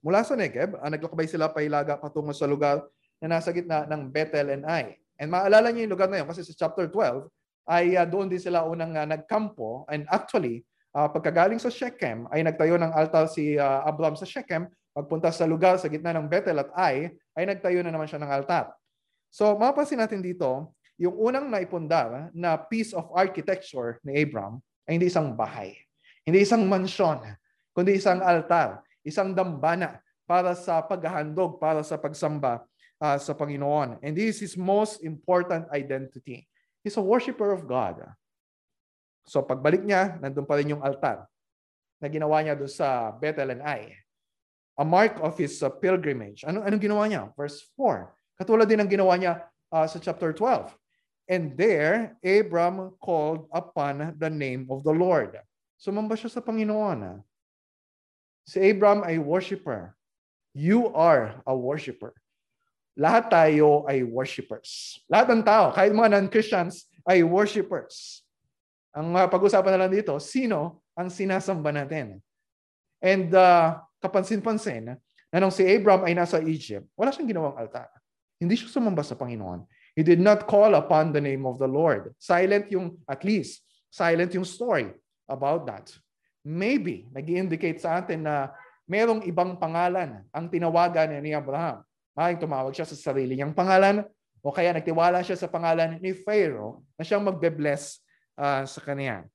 mula 0.00 0.22
sa 0.22 0.38
Negev, 0.38 0.78
uh, 0.78 0.88
naglakbay 0.88 1.26
sila 1.26 1.50
pa 1.50 1.60
ilaga 1.60 1.98
patungo 1.98 2.32
sa 2.32 2.46
lugar 2.46 2.86
na 3.18 3.36
nasa 3.36 3.50
gitna 3.50 3.84
ng 3.84 4.08
Bethel 4.08 4.54
and 4.54 4.64
Ai. 4.64 4.94
And 5.18 5.34
maalala 5.34 5.74
niyo 5.74 5.90
yung 5.90 5.94
lugar 5.98 6.06
na 6.06 6.22
yun 6.22 6.28
kasi 6.30 6.46
sa 6.46 6.54
chapter 6.54 6.86
12 6.86 7.26
ay 7.68 7.98
uh, 7.98 8.06
doon 8.06 8.30
din 8.30 8.38
sila 8.38 8.62
unang 8.64 8.94
uh, 8.94 9.04
nagkampo 9.04 9.84
and 9.90 10.06
actually 10.08 10.62
uh, 10.94 11.10
pagkagaling 11.10 11.58
sa 11.58 11.68
Shechem 11.68 12.30
ay 12.30 12.46
nagtayo 12.46 12.78
ng 12.78 12.94
altar 12.94 13.26
si 13.26 13.58
uh, 13.58 13.82
Abraham 13.82 14.14
sa 14.14 14.24
Shechem 14.24 14.70
pagpunta 14.92 15.30
sa 15.30 15.46
lugar 15.46 15.76
sa 15.78 15.86
gitna 15.86 16.14
ng 16.16 16.26
Bethel 16.26 16.58
at 16.58 16.70
Ai 16.74 17.12
ay 17.36 17.44
nagtayo 17.46 17.80
na 17.84 17.92
naman 17.94 18.08
siya 18.10 18.20
ng 18.20 18.30
altar. 18.30 18.74
So 19.28 19.54
mapapansin 19.54 20.00
natin 20.00 20.24
dito 20.24 20.72
yung 20.98 21.14
unang 21.14 21.46
naipundar 21.46 22.34
na 22.34 22.58
piece 22.58 22.90
of 22.90 23.06
architecture 23.14 24.02
ni 24.02 24.18
Abraham 24.18 24.58
ay 24.90 24.98
hindi 24.98 25.06
isang 25.06 25.30
bahay, 25.38 25.78
hindi 26.26 26.42
isang 26.42 26.66
mansyon, 26.66 27.22
kundi 27.70 27.94
isang 27.94 28.18
altar, 28.18 28.82
isang 29.06 29.30
dambana 29.30 30.02
para 30.26 30.58
sa 30.58 30.82
paghahandog, 30.82 31.62
para 31.62 31.86
sa 31.86 31.94
pagsamba 31.94 32.66
uh, 32.98 33.16
sa 33.16 33.32
Panginoon. 33.32 34.02
And 34.02 34.12
this 34.18 34.42
is 34.42 34.52
his 34.52 34.54
most 34.58 35.00
important 35.06 35.70
identity. 35.70 36.50
He's 36.82 36.98
a 36.98 37.04
worshiper 37.04 37.54
of 37.54 37.64
God. 37.70 38.02
So 39.28 39.44
pagbalik 39.46 39.86
niya, 39.86 40.18
nandun 40.18 40.48
pa 40.48 40.58
rin 40.58 40.74
yung 40.74 40.82
altar 40.82 41.30
na 42.02 42.06
ginawa 42.10 42.42
niya 42.42 42.58
doon 42.58 42.70
sa 42.70 43.14
Bethel 43.14 43.54
and 43.54 43.62
Ai. 43.62 43.94
A 44.78 44.84
mark 44.86 45.18
of 45.18 45.34
his 45.34 45.58
uh, 45.60 45.68
pilgrimage. 45.68 46.46
Ano, 46.46 46.62
anong 46.62 46.82
ginawa 46.82 47.04
niya? 47.10 47.34
Verse 47.34 47.66
4. 47.74 48.14
Katulad 48.38 48.70
din 48.70 48.78
ng 48.78 48.90
ginawa 48.90 49.18
niya 49.18 49.42
uh, 49.74 49.86
sa 49.90 49.98
chapter 49.98 50.30
12. 50.30 50.70
And 51.28 51.58
there, 51.58 52.16
Abram 52.22 52.94
called 53.02 53.50
upon 53.50 54.16
the 54.16 54.30
name 54.30 54.70
of 54.70 54.86
the 54.86 54.94
Lord. 54.94 55.36
Sumamba 55.76 56.14
siya 56.14 56.30
sa 56.30 56.40
Panginoon. 56.40 57.20
Si 58.46 58.56
Abram 58.62 59.02
ay 59.04 59.18
worshiper. 59.18 59.92
You 60.54 60.94
are 60.94 61.42
a 61.44 61.52
worshiper 61.52 62.16
lahat 62.98 63.30
tayo 63.30 63.86
ay 63.86 64.02
worshipers. 64.02 64.98
Lahat 65.06 65.30
ng 65.30 65.46
tao, 65.46 65.70
kahit 65.70 65.94
mga 65.94 66.18
non-Christians, 66.18 66.90
ay 67.06 67.22
worshipers. 67.22 68.26
Ang 68.90 69.14
uh, 69.14 69.30
pag-usapan 69.30 69.78
na 69.78 69.86
lang 69.86 69.94
dito, 69.94 70.18
sino 70.18 70.82
ang 70.98 71.06
sinasamba 71.06 71.70
natin? 71.70 72.18
And 72.98 73.30
uh, 73.30 73.78
kapansin-pansin, 73.98 74.96
na 75.28 75.36
nung 75.36 75.52
si 75.52 75.66
Abram 75.66 76.08
ay 76.08 76.16
nasa 76.16 76.40
Egypt, 76.40 76.88
wala 76.96 77.12
siyang 77.12 77.28
ginawang 77.28 77.56
altar. 77.58 77.88
Hindi 78.40 78.56
siya 78.56 78.72
sumamba 78.72 79.04
sa 79.04 79.18
Panginoon. 79.18 79.66
He 79.98 80.06
did 80.06 80.22
not 80.22 80.46
call 80.46 80.78
upon 80.78 81.10
the 81.10 81.20
name 81.20 81.42
of 81.44 81.58
the 81.58 81.66
Lord. 81.66 82.14
Silent 82.16 82.70
yung, 82.70 82.96
at 83.10 83.26
least, 83.26 83.66
silent 83.90 84.30
yung 84.32 84.46
story 84.46 84.94
about 85.26 85.66
that. 85.66 85.90
Maybe, 86.46 87.10
nag 87.12 87.26
indicate 87.26 87.82
sa 87.82 87.98
atin 88.00 88.24
na 88.24 88.54
merong 88.88 89.26
ibang 89.28 89.58
pangalan 89.60 90.24
ang 90.32 90.46
tinawagan 90.48 91.18
ni 91.20 91.36
Abraham. 91.36 91.84
Maaaring 92.16 92.40
tumawag 92.40 92.72
siya 92.72 92.88
sa 92.88 92.96
sarili 92.96 93.36
niyang 93.36 93.52
pangalan 93.52 94.06
o 94.40 94.54
kaya 94.54 94.72
nagtiwala 94.72 95.20
siya 95.20 95.36
sa 95.36 95.50
pangalan 95.50 96.00
ni 96.00 96.16
Pharaoh 96.16 96.80
na 96.96 97.02
siyang 97.04 97.26
magbe-bless 97.26 98.00
uh, 98.38 98.64
sa 98.64 98.80
kanya. 98.80 99.28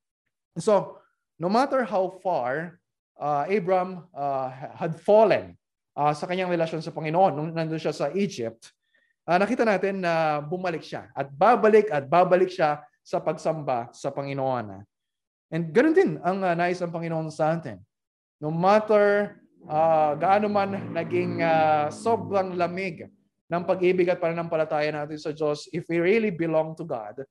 So, 0.57 0.97
no 1.37 1.51
matter 1.51 1.85
how 1.85 2.17
far 2.23 2.81
uh, 3.19 3.45
Abram 3.49 4.07
uh, 4.13 4.47
had 4.77 4.97
fallen 4.97 5.57
uh, 5.97 6.13
sa 6.13 6.25
kanyang 6.25 6.49
relasyon 6.49 6.81
sa 6.81 6.93
Panginoon 6.93 7.33
nung 7.33 7.49
nandun 7.53 7.81
siya 7.81 7.93
sa 7.93 8.09
Egypt, 8.13 8.73
uh, 9.29 9.37
nakita 9.37 9.65
natin 9.65 10.01
na 10.01 10.41
bumalik 10.41 10.81
siya 10.81 11.09
at 11.13 11.29
babalik 11.29 11.89
at 11.93 12.05
babalik 12.09 12.49
siya 12.49 12.81
sa 13.03 13.19
pagsamba 13.19 13.91
sa 13.91 14.09
Panginoon. 14.09 14.81
And 15.53 15.69
ganoon 15.69 15.95
din 15.95 16.11
ang 16.23 16.41
uh, 16.41 16.55
nais 16.57 16.81
ng 16.81 16.89
Panginoon 16.93 17.29
sa 17.29 17.53
atin. 17.53 17.77
No 18.41 18.49
matter 18.49 19.37
uh, 19.69 20.17
gaano 20.17 20.49
man 20.49 20.91
naging 20.91 21.39
uh, 21.43 21.87
sobrang 21.93 22.57
lamig 22.57 23.05
ng 23.47 23.63
pag-ibig 23.67 24.09
at 24.09 24.17
pananampalataya 24.17 24.89
natin 24.89 25.19
sa 25.21 25.29
Diyos, 25.29 25.69
if 25.69 25.85
we 25.85 26.01
really 26.01 26.33
belong 26.33 26.73
to 26.73 26.87
God, 26.87 27.21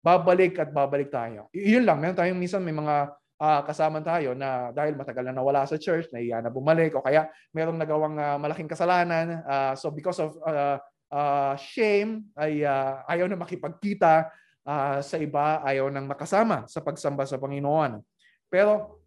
babalik 0.00 0.56
at 0.56 0.72
babalik 0.72 1.12
tayo. 1.12 1.52
Y- 1.52 1.76
yun 1.76 1.84
lang, 1.84 2.00
meron 2.00 2.16
tayong 2.16 2.38
minsan 2.38 2.64
may 2.64 2.72
mga 2.72 3.12
uh, 3.40 3.60
kasama 3.64 4.00
tayo 4.00 4.32
na 4.32 4.72
dahil 4.72 4.96
matagal 4.96 5.24
na 5.28 5.36
nawala 5.36 5.64
sa 5.68 5.80
church, 5.80 6.08
naiya 6.12 6.40
na 6.40 6.52
bumalik, 6.52 6.96
o 6.96 7.04
kaya 7.04 7.28
merong 7.52 7.78
nagawang 7.78 8.16
uh, 8.16 8.38
malaking 8.40 8.68
kasalanan. 8.68 9.44
Uh, 9.44 9.72
so 9.76 9.92
because 9.92 10.20
of 10.20 10.36
uh, 10.44 10.76
uh, 11.12 11.54
shame, 11.56 12.28
ay 12.36 12.64
uh, 12.64 13.04
ayaw 13.08 13.26
na 13.28 13.38
makipagkita 13.38 14.28
uh, 14.66 14.98
sa 15.00 15.16
iba, 15.20 15.62
ayaw 15.62 15.88
nang 15.92 16.08
makasama 16.08 16.64
sa 16.66 16.80
pagsamba 16.82 17.24
sa 17.28 17.40
Panginoon. 17.40 18.00
Pero 18.48 19.02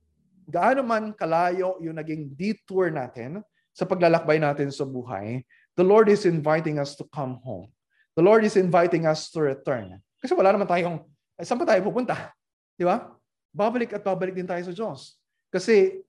gaano 0.49 0.81
man 0.81 1.13
kalayo 1.13 1.77
yung 1.83 1.97
naging 1.97 2.33
detour 2.33 2.89
natin 2.89 3.43
sa 3.73 3.85
paglalakbay 3.85 4.41
natin 4.41 4.73
sa 4.73 4.83
buhay, 4.83 5.45
the 5.77 5.85
Lord 5.85 6.09
is 6.11 6.25
inviting 6.25 6.81
us 6.81 6.97
to 6.97 7.05
come 7.07 7.39
home. 7.45 7.71
The 8.17 8.25
Lord 8.25 8.43
is 8.43 8.59
inviting 8.59 9.07
us 9.07 9.31
to 9.31 9.39
return. 9.39 9.95
Kasi 10.19 10.35
wala 10.35 10.51
naman 10.51 10.67
tayong, 10.67 10.99
eh, 11.39 11.45
saan 11.47 11.55
pa 11.55 11.63
tayo 11.63 11.79
pupunta? 11.87 12.35
Di 12.75 12.83
ba? 12.83 13.18
Babalik 13.49 13.95
at 13.97 14.03
babalik 14.05 14.35
din 14.37 14.47
tayo 14.47 14.61
sa 14.65 14.73
Diyos. 14.73 15.17
Kasi 15.49 16.01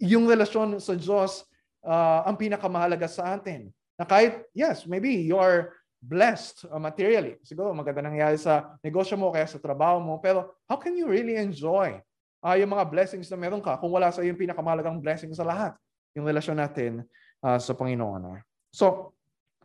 yung 0.00 0.26
relasyon 0.26 0.80
sa 0.82 0.96
Diyos 0.96 1.44
uh, 1.84 2.26
ang 2.26 2.36
pinakamahalaga 2.36 3.06
sa 3.06 3.36
atin. 3.36 3.70
Na 4.00 4.08
kahit, 4.08 4.48
yes, 4.56 4.88
maybe 4.88 5.12
you 5.12 5.36
are 5.36 5.76
blessed 6.00 6.64
uh, 6.72 6.80
materially. 6.80 7.36
Siguro 7.44 7.76
maganda 7.76 8.00
nangyari 8.00 8.40
sa 8.40 8.72
negosyo 8.80 9.20
mo 9.20 9.28
kaya 9.28 9.44
sa 9.44 9.60
trabaho 9.60 10.00
mo. 10.00 10.16
Pero 10.18 10.56
how 10.64 10.80
can 10.80 10.96
you 10.96 11.04
really 11.04 11.36
enjoy 11.36 12.00
uh, 12.40 12.56
yung 12.56 12.72
mga 12.72 12.88
blessings 12.88 13.28
na 13.28 13.36
meron 13.36 13.60
ka 13.60 13.76
kung 13.76 13.92
wala 13.92 14.08
sa 14.08 14.24
yung 14.24 14.40
pinakamalagang 14.40 14.98
blessing 14.98 15.30
sa 15.36 15.44
lahat, 15.44 15.76
yung 16.16 16.24
relasyon 16.24 16.56
natin 16.56 17.04
uh, 17.44 17.60
sa 17.60 17.76
Panginoon. 17.76 18.40
So, 18.72 19.12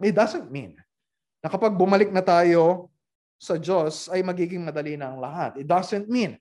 it 0.04 0.12
doesn't 0.12 0.52
mean 0.52 0.76
na 1.40 1.48
kapag 1.48 1.78
bumalik 1.78 2.12
na 2.12 2.26
tayo 2.26 2.92
sa 3.40 3.56
Diyos 3.56 4.10
ay 4.12 4.26
magiging 4.26 4.66
madali 4.66 4.98
na 5.00 5.14
ang 5.14 5.22
lahat. 5.22 5.62
It 5.62 5.68
doesn't 5.70 6.10
mean 6.12 6.36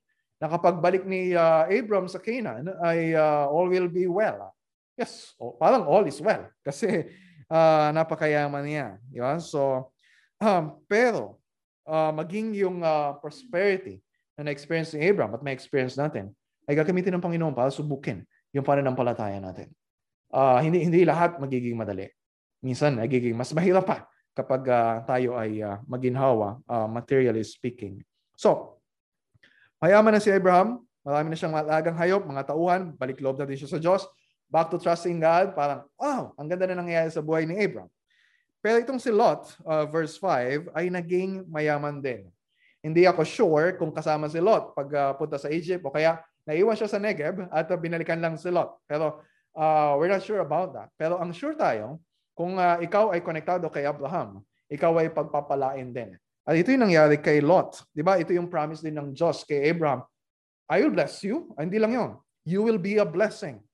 na 0.45 0.53
kapag 0.53 0.77
balik 0.77 1.09
ni 1.09 1.33
uh, 1.33 1.65
Abram 1.65 2.05
sa 2.05 2.21
Canaan 2.21 2.69
ay 2.85 3.17
uh, 3.17 3.49
all 3.49 3.73
will 3.73 3.89
be 3.89 4.05
well. 4.05 4.53
Yes, 4.93 5.33
oh, 5.41 5.57
parang 5.57 5.89
all 5.89 6.05
is 6.05 6.21
well 6.21 6.45
kasi 6.69 7.09
uh, 7.49 7.89
napakayaman 7.97 8.69
niya. 8.69 9.01
Diba? 9.09 9.41
So, 9.41 9.89
um, 10.45 10.85
pero 10.85 11.41
uh, 11.89 12.13
maging 12.13 12.53
yung 12.61 12.85
uh, 12.85 13.17
prosperity 13.25 14.05
na 14.37 14.53
na-experience 14.53 14.93
ni 14.93 15.01
Abraham 15.09 15.33
at 15.33 15.41
may 15.41 15.57
experience 15.57 15.97
natin, 15.97 16.29
ay 16.69 16.77
gagamitin 16.77 17.17
ng 17.17 17.25
Panginoon 17.25 17.57
para 17.57 17.73
subukin 17.73 18.21
yung 18.53 18.69
pananampalataya 18.69 19.41
natin. 19.41 19.73
Uh, 20.29 20.61
hindi 20.61 20.85
hindi 20.85 21.09
lahat 21.09 21.41
magiging 21.41 21.73
madali. 21.73 22.13
Minsan 22.61 23.01
nagiging 23.01 23.33
mas 23.33 23.49
mahirap 23.57 23.89
pa 23.89 24.05
kapag 24.37 24.67
uh, 24.69 25.01
tayo 25.09 25.41
ay 25.41 25.65
uh, 25.65 25.81
maginhawa, 25.89 26.61
uh, 26.69 26.85
materially 26.91 27.47
speaking. 27.47 28.03
So, 28.35 28.74
mayaman 29.85 30.17
na 30.17 30.21
si 30.25 30.33
Abraham, 30.33 30.81
marami 31.05 31.29
na 31.29 31.37
siyang 31.37 31.53
malagang 31.53 31.97
hayop, 32.01 32.25
mga 32.25 32.49
tauhan, 32.49 32.97
balik 32.97 33.21
loob 33.21 33.37
na 33.37 33.45
din 33.45 33.61
siya 33.61 33.69
sa 33.69 33.77
Diyos, 33.77 34.09
back 34.49 34.73
to 34.73 34.81
trusting 34.81 35.21
God, 35.21 35.53
parang, 35.53 35.85
wow, 36.01 36.33
ang 36.41 36.49
ganda 36.49 36.65
na 36.73 36.81
nangyayari 36.81 37.13
sa 37.13 37.21
buhay 37.21 37.45
ni 37.45 37.53
Abraham. 37.61 37.93
Pero 38.65 38.81
itong 38.81 38.97
si 38.97 39.13
Lot, 39.13 39.45
uh, 39.69 39.85
verse 39.85 40.17
5, 40.17 40.73
ay 40.73 40.89
naging 40.89 41.45
mayaman 41.53 42.01
din. 42.01 42.25
Hindi 42.81 43.05
ako 43.05 43.21
sure 43.29 43.77
kung 43.77 43.93
kasama 43.93 44.25
si 44.33 44.41
Lot 44.41 44.73
pag 44.73 44.89
uh, 45.21 45.37
sa 45.37 45.53
Egypt 45.53 45.85
o 45.85 45.93
kaya 45.93 46.17
naiwan 46.49 46.73
siya 46.73 46.89
sa 46.89 46.97
Negev 46.97 47.45
at 47.53 47.69
uh, 47.69 47.77
binalikan 47.77 48.17
lang 48.25 48.41
si 48.41 48.49
Lot. 48.49 48.81
Pero 48.89 49.21
uh, 49.53 49.93
we're 50.01 50.09
not 50.09 50.25
sure 50.25 50.41
about 50.41 50.73
that. 50.73 50.89
Pero 50.97 51.21
ang 51.21 51.29
sure 51.37 51.53
tayo, 51.53 52.01
kung 52.33 52.57
uh, 52.57 52.81
ikaw 52.81 53.13
ay 53.13 53.21
konektado 53.21 53.69
kay 53.69 53.85
Abraham, 53.85 54.41
ikaw 54.73 54.97
ay 54.97 55.13
pagpapalain 55.13 55.93
din. 55.93 56.17
At 56.45 56.61
ito 56.61 56.69
yung 56.69 56.85
nangyari 56.85 57.17
kay 57.17 57.41
Lot. 57.41 57.89
Di 57.89 58.05
ba? 58.05 58.21
Ito 58.21 58.37
yung 58.37 58.53
promise 58.53 58.85
din 58.85 59.01
ng 59.01 59.17
Diyos 59.17 59.49
kay 59.49 59.65
Abraham. 59.73 60.05
I 60.69 60.85
will 60.85 60.93
bless 60.93 61.25
you. 61.25 61.53
Ay, 61.57 61.69
hindi 61.69 61.81
lang 61.81 61.93
yon. 61.97 62.11
You 62.45 62.61
will 62.61 62.77
be 62.77 63.01
a 63.01 63.09
blessing. 63.09 63.65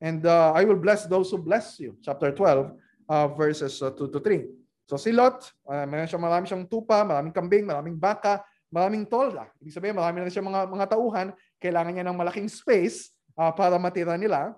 And 0.00 0.24
uh, 0.24 0.56
I 0.56 0.64
will 0.64 0.80
bless 0.80 1.04
those 1.04 1.28
who 1.28 1.36
bless 1.36 1.76
you. 1.76 2.00
Chapter 2.00 2.32
12, 2.32 2.72
uh, 3.12 3.28
verses 3.36 3.76
uh, 3.84 3.92
2 3.92 4.08
to 4.08 4.20
3. 4.24 4.48
So 4.88 4.96
si 4.96 5.12
Lot, 5.12 5.52
uh, 5.68 5.84
meron 5.84 6.08
siya 6.08 6.16
marami 6.16 6.48
siyang 6.48 6.64
tupa, 6.64 7.04
maraming 7.04 7.34
kambing, 7.34 7.68
maraming 7.68 8.00
baka, 8.00 8.40
maraming 8.72 9.04
tolda. 9.04 9.44
Ibig 9.60 9.74
sabihin, 9.76 9.96
marami 10.00 10.24
na 10.24 10.32
siya 10.32 10.40
mga, 10.40 10.64
mga 10.64 10.86
tauhan. 10.96 11.28
Kailangan 11.60 11.92
niya 11.92 12.04
ng 12.08 12.16
malaking 12.16 12.48
space 12.48 13.12
uh, 13.36 13.52
para 13.52 13.76
matira 13.76 14.16
nila. 14.16 14.56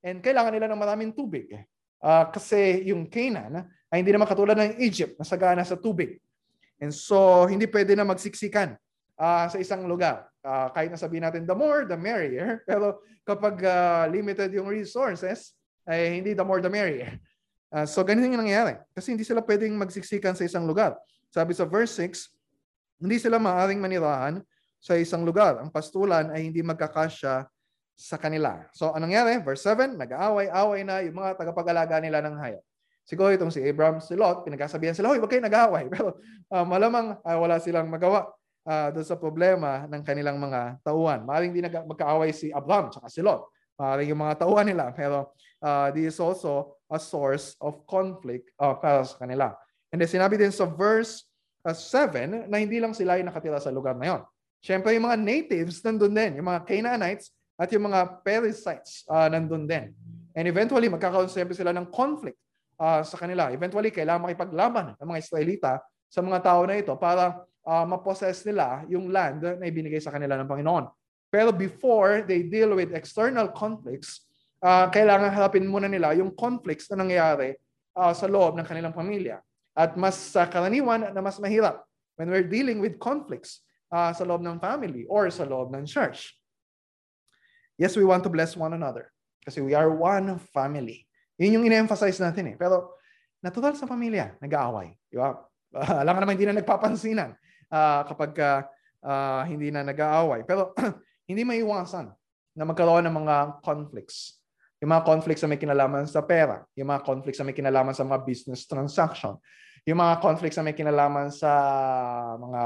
And 0.00 0.24
kailangan 0.24 0.56
nila 0.56 0.72
ng 0.72 0.80
maraming 0.80 1.12
tubig. 1.12 1.52
Uh, 2.00 2.24
kasi 2.32 2.88
yung 2.88 3.04
Canaan 3.04 3.68
ay 3.92 4.00
hindi 4.00 4.16
naman 4.16 4.28
katulad 4.28 4.56
ng 4.56 4.80
Egypt 4.80 5.20
na 5.20 5.24
sagana 5.28 5.60
sa 5.66 5.76
tubig. 5.76 6.16
And 6.80 6.92
so, 6.92 7.48
hindi 7.48 7.64
pwede 7.68 7.96
na 7.96 8.04
magsiksikan 8.04 8.76
uh, 9.16 9.46
sa 9.48 9.56
isang 9.56 9.88
lugar. 9.88 10.28
Uh, 10.44 10.70
kahit 10.70 10.92
na 10.92 11.00
sabihin 11.00 11.24
natin, 11.24 11.48
the 11.48 11.56
more, 11.56 11.88
the 11.88 11.96
merrier. 11.96 12.60
Pero 12.68 13.02
kapag 13.24 13.58
uh, 13.64 14.04
limited 14.12 14.52
yung 14.52 14.68
resources, 14.68 15.56
ay 15.88 16.20
hindi 16.20 16.36
the 16.36 16.44
more, 16.44 16.60
the 16.60 16.70
merrier. 16.70 17.16
Uh, 17.72 17.88
so 17.88 18.04
ganito 18.06 18.28
yung 18.28 18.42
nangyayari. 18.42 18.78
Kasi 18.94 19.16
hindi 19.16 19.26
sila 19.26 19.42
pwedeng 19.42 19.74
magsiksikan 19.74 20.38
sa 20.38 20.46
isang 20.46 20.68
lugar. 20.68 20.94
Sabi 21.32 21.56
sa 21.56 21.66
verse 21.66 21.92
6, 21.98 22.30
hindi 23.02 23.16
sila 23.20 23.36
maaaring 23.36 23.80
manirahan 23.80 24.40
sa 24.78 24.94
isang 24.96 25.26
lugar. 25.26 25.58
Ang 25.58 25.72
pastulan 25.72 26.30
ay 26.30 26.46
hindi 26.46 26.62
magkakasya 26.62 27.44
sa 27.96 28.16
kanila. 28.20 28.60
So 28.76 28.92
anong 28.92 29.10
nangyari? 29.10 29.40
Verse 29.40 29.64
7, 29.64 29.96
nag-aaway-away 29.96 30.80
na 30.84 31.00
yung 31.02 31.16
mga 31.16 31.40
tagapag-alaga 31.40 31.96
nila 31.98 32.20
ng 32.22 32.36
hayop. 32.38 32.64
Siguro 33.06 33.30
itong 33.30 33.54
si 33.54 33.62
Abraham, 33.62 34.02
si 34.02 34.18
Lot, 34.18 34.42
pinagkasabihan 34.42 34.90
sila, 34.90 35.14
Hoy, 35.14 35.22
wag 35.22 35.30
kayo 35.30 35.38
nag-aaway. 35.46 35.86
Pero 35.94 36.18
uh, 36.50 36.66
malamang 36.66 37.14
uh, 37.22 37.38
wala 37.38 37.62
silang 37.62 37.86
magawa 37.86 38.26
uh, 38.66 38.90
doon 38.90 39.06
sa 39.06 39.14
problema 39.14 39.86
ng 39.86 40.02
kanilang 40.02 40.42
mga 40.42 40.82
tauhan. 40.82 41.22
Maaaring 41.22 41.54
di 41.54 41.62
nag- 41.62 41.86
magkaaway 41.86 42.34
si 42.34 42.50
Abraham 42.50 42.90
at 42.90 43.14
si 43.14 43.22
Lot. 43.22 43.46
Maaaring 43.78 44.10
yung 44.10 44.26
mga 44.26 44.42
tauhan 44.42 44.66
nila. 44.66 44.90
Pero 44.90 45.30
uh, 45.62 45.88
this 45.94 46.10
is 46.10 46.18
also 46.18 46.74
a 46.90 46.98
source 46.98 47.54
of 47.62 47.86
conflict 47.86 48.50
uh, 48.58 48.74
para 48.74 49.06
sa 49.06 49.22
kanila. 49.22 49.54
And 49.94 50.02
then 50.02 50.10
sinabi 50.10 50.34
din 50.34 50.50
sa 50.50 50.66
verse 50.66 51.30
uh, 51.62 51.70
7 51.70 52.50
na 52.50 52.58
hindi 52.58 52.82
lang 52.82 52.90
sila 52.90 53.22
yung 53.22 53.30
nakatira 53.30 53.62
sa 53.62 53.70
lugar 53.70 53.94
na 53.94 54.18
yon. 54.18 54.22
Siyempre, 54.66 54.98
yung 54.98 55.06
mga 55.06 55.18
natives 55.22 55.78
nandun 55.86 56.10
din. 56.10 56.42
Yung 56.42 56.50
mga 56.50 56.66
Canaanites 56.66 57.30
at 57.54 57.70
yung 57.70 57.86
mga 57.86 58.18
Perizzites 58.26 59.06
uh, 59.06 59.30
nandun 59.30 59.62
din. 59.62 59.94
And 60.34 60.50
eventually, 60.50 60.90
magkakaroon 60.90 61.30
siyempre 61.30 61.54
sila 61.54 61.70
ng 61.70 61.86
conflict 61.94 62.36
uh, 62.80 63.00
sa 63.02 63.16
kanila. 63.16 63.52
Eventually, 63.52 63.90
kailangan 63.90 64.28
makipaglaban 64.28 64.96
ng 64.96 65.06
mga 65.08 65.20
Israelita 65.20 65.72
sa 66.06 66.20
mga 66.22 66.38
tao 66.44 66.62
na 66.64 66.78
ito 66.78 66.94
para 66.96 67.44
uh, 67.66 67.84
mapossess 67.84 68.46
nila 68.46 68.86
yung 68.86 69.10
land 69.10 69.42
na 69.42 69.66
ibinigay 69.66 69.98
sa 69.98 70.14
kanila 70.14 70.38
ng 70.38 70.48
Panginoon. 70.48 70.86
Pero 71.28 71.50
before 71.50 72.22
they 72.22 72.46
deal 72.46 72.78
with 72.78 72.94
external 72.94 73.50
conflicts, 73.50 74.24
uh, 74.62 74.86
kailangan 74.88 75.34
harapin 75.34 75.66
muna 75.66 75.90
nila 75.90 76.14
yung 76.14 76.32
conflicts 76.32 76.86
na 76.92 77.02
nangyayari 77.02 77.58
uh, 77.98 78.14
sa 78.14 78.30
loob 78.30 78.54
ng 78.56 78.66
kanilang 78.66 78.94
pamilya. 78.94 79.42
At 79.76 79.98
mas 79.98 80.16
sa 80.16 80.46
uh, 80.46 80.48
karaniwan 80.48 81.12
na 81.12 81.20
mas 81.20 81.36
mahirap 81.36 81.84
when 82.16 82.32
we're 82.32 82.46
dealing 82.46 82.80
with 82.80 82.96
conflicts 82.96 83.60
uh, 83.92 84.14
sa 84.14 84.24
loob 84.24 84.40
ng 84.40 84.56
family 84.62 85.04
or 85.10 85.28
sa 85.28 85.44
loob 85.44 85.74
ng 85.74 85.84
church. 85.84 86.32
Yes, 87.76 87.92
we 87.92 88.08
want 88.08 88.24
to 88.24 88.32
bless 88.32 88.56
one 88.56 88.72
another 88.72 89.12
kasi 89.44 89.60
we 89.60 89.76
are 89.76 89.92
one 89.92 90.40
family. 90.54 91.05
Yun 91.36 91.60
yung 91.60 91.64
ine-emphasize 91.68 92.16
natin 92.20 92.52
eh. 92.52 92.56
Pero 92.56 92.96
natural 93.44 93.76
sa 93.76 93.88
pamilya, 93.88 94.36
nag-aaway. 94.40 94.96
Di 95.08 95.16
ba? 95.20 95.36
Uh, 95.76 95.98
alam 96.00 96.16
naman 96.16 96.36
hindi 96.38 96.48
na 96.48 96.56
nagpapansinan 96.56 97.36
uh, 97.68 98.00
kapag 98.08 98.32
uh, 99.04 99.42
hindi 99.44 99.68
na 99.68 99.84
nag-aaway. 99.84 100.48
Pero 100.48 100.72
hindi 101.28 101.44
maiwasan 101.44 102.08
na 102.56 102.64
magkaroon 102.64 103.04
ng 103.04 103.16
mga 103.24 103.36
conflicts. 103.60 104.40
Yung 104.80 104.92
mga 104.92 105.04
conflicts 105.04 105.44
na 105.44 105.52
may 105.52 105.60
kinalaman 105.60 106.04
sa 106.08 106.20
pera, 106.24 106.64
yung 106.76 106.88
mga 106.88 107.04
conflicts 107.04 107.40
na 107.40 107.46
may 107.48 107.56
kinalaman 107.56 107.96
sa 107.96 108.04
mga 108.04 108.20
business 108.24 108.68
transaction, 108.68 109.36
yung 109.88 110.00
mga 110.00 110.20
conflicts 110.20 110.56
na 110.58 110.66
may 110.66 110.76
kinalaman 110.76 111.32
sa 111.32 111.52
mga 112.36 112.62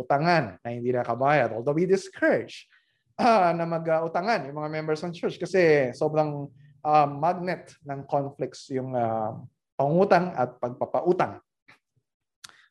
utangan 0.00 0.44
na 0.60 0.68
hindi 0.70 0.92
nakabayad. 0.92 1.52
Although 1.52 1.76
we 1.76 1.84
discourage 1.84 2.68
uh, 3.20 3.52
na 3.52 3.66
mag-utangan 3.68 4.48
yung 4.48 4.56
mga 4.56 4.70
members 4.72 5.04
ng 5.04 5.12
church 5.12 5.36
kasi 5.36 5.92
sobrang 5.92 6.48
uh, 6.84 7.08
magnet 7.08 7.76
ng 7.84 8.04
conflicts 8.08 8.68
yung 8.72 8.96
uh, 8.96 9.36
pangutang 9.76 10.32
at 10.36 10.56
pagpapautang. 10.60 11.40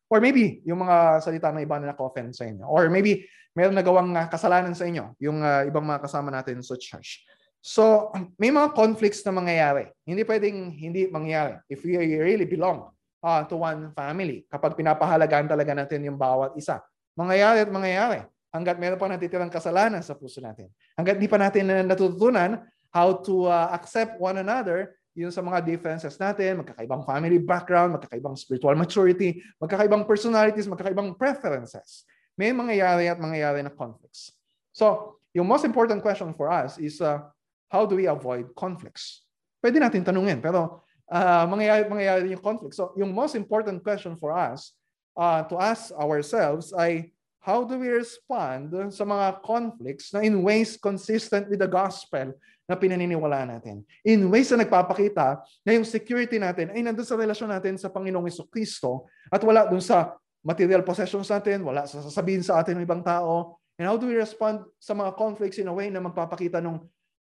Or 0.10 0.18
maybe, 0.18 0.66
yung 0.66 0.82
mga 0.82 1.22
salita 1.22 1.54
ng 1.54 1.62
iba 1.62 1.78
na 1.78 1.94
naka-offend 1.94 2.34
sa 2.34 2.46
inyo. 2.50 2.66
Or 2.66 2.90
maybe, 2.90 3.30
meron 3.54 3.78
nagawang 3.78 4.10
uh, 4.18 4.26
kasalanan 4.30 4.74
sa 4.74 4.90
inyo, 4.90 5.14
yung 5.22 5.42
uh, 5.42 5.66
ibang 5.70 5.86
mga 5.86 6.02
kasama 6.06 6.34
natin 6.34 6.62
sa 6.66 6.74
church. 6.78 7.26
So, 7.60 8.10
may 8.40 8.50
mga 8.50 8.72
conflicts 8.72 9.22
na 9.28 9.36
mangyayari. 9.36 9.92
Hindi 10.08 10.24
pwedeng 10.24 10.72
hindi 10.72 11.12
mangyayari 11.12 11.60
if 11.68 11.84
we 11.84 12.00
really 12.00 12.48
belong 12.48 12.88
uh, 13.20 13.44
to 13.52 13.60
one 13.60 13.92
family. 13.92 14.48
Kapag 14.48 14.80
pinapahalagaan 14.80 15.52
talaga 15.52 15.76
natin 15.76 16.08
yung 16.08 16.16
bawat 16.16 16.56
isa. 16.56 16.80
Mangyayari 17.20 17.68
at 17.68 17.70
mangyayari 17.70 18.20
hanggat 18.50 18.80
meron 18.82 18.98
pa 18.98 19.12
natitirang 19.12 19.52
kasalanan 19.52 20.00
sa 20.00 20.16
puso 20.16 20.40
natin. 20.40 20.72
Hanggat 20.96 21.20
di 21.20 21.28
pa 21.28 21.36
natin 21.36 21.68
natututunan 21.86 22.64
how 22.90 23.14
to 23.26 23.46
uh, 23.46 23.70
accept 23.74 24.20
one 24.20 24.38
another 24.38 25.00
yun 25.20 25.36
sa 25.36 25.44
mga 25.44 25.68
differences 25.68 26.16
natin, 26.16 26.64
magkakaibang 26.64 27.04
family 27.04 27.42
background, 27.44 27.92
magkakaibang 27.98 28.40
spiritual 28.40 28.78
maturity, 28.80 29.44
magkakaibang 29.60 30.08
personalities, 30.08 30.70
magkakaibang 30.70 31.12
preferences. 31.20 32.08
May 32.40 32.56
mangyayari 32.56 33.12
at 33.12 33.20
mangyayari 33.20 33.60
na 33.60 33.74
conflicts. 33.74 34.32
So, 34.72 35.20
yung 35.36 35.44
most 35.44 35.68
important 35.68 36.00
question 36.00 36.32
for 36.32 36.48
us 36.48 36.80
is 36.80 37.04
uh, 37.04 37.20
how 37.68 37.84
do 37.84 38.00
we 38.00 38.08
avoid 38.08 38.56
conflicts? 38.56 39.28
Pwede 39.60 39.84
natin 39.84 40.08
tanungin, 40.08 40.40
pero 40.40 40.88
uh, 41.12 41.44
mangyayari, 41.52 41.84
mangyayari 41.92 42.32
yung 42.32 42.44
conflict. 42.46 42.80
So, 42.80 42.96
yung 42.96 43.12
most 43.12 43.36
important 43.36 43.84
question 43.84 44.16
for 44.16 44.32
us 44.32 44.72
uh, 45.20 45.44
to 45.52 45.60
ask 45.60 45.92
ourselves 46.00 46.72
ay 46.72 47.12
how 47.44 47.68
do 47.68 47.76
we 47.76 47.92
respond 47.92 48.72
sa 48.94 49.04
mga 49.04 49.44
conflicts 49.44 50.16
na 50.16 50.24
in 50.24 50.40
ways 50.40 50.80
consistent 50.80 51.52
with 51.52 51.60
the 51.60 51.68
gospel 51.68 52.32
na 52.70 52.78
pinaniniwalaan 52.78 53.58
natin. 53.58 53.82
In 54.06 54.30
ways 54.30 54.54
na 54.54 54.62
nagpapakita 54.62 55.42
na 55.66 55.72
yung 55.74 55.82
security 55.82 56.38
natin 56.38 56.70
ay 56.70 56.86
nandun 56.86 57.02
sa 57.02 57.18
relasyon 57.18 57.50
natin 57.50 57.82
sa 57.82 57.90
Panginoong 57.90 58.30
Iso 58.30 58.46
Kristo 58.46 59.10
at 59.34 59.42
wala 59.42 59.66
dun 59.66 59.82
sa 59.82 60.14
material 60.46 60.86
possessions 60.86 61.26
natin, 61.34 61.66
wala 61.66 61.90
sa 61.90 62.06
sasabihin 62.06 62.46
sa 62.46 62.62
atin 62.62 62.78
ng 62.78 62.86
ibang 62.86 63.02
tao. 63.02 63.58
And 63.82 63.90
how 63.90 63.98
do 63.98 64.06
we 64.06 64.14
respond 64.14 64.62
sa 64.78 64.94
mga 64.94 65.18
conflicts 65.18 65.58
in 65.58 65.66
a 65.66 65.74
way 65.74 65.90
na 65.90 65.98
magpapakita 65.98 66.62
ng 66.62 66.78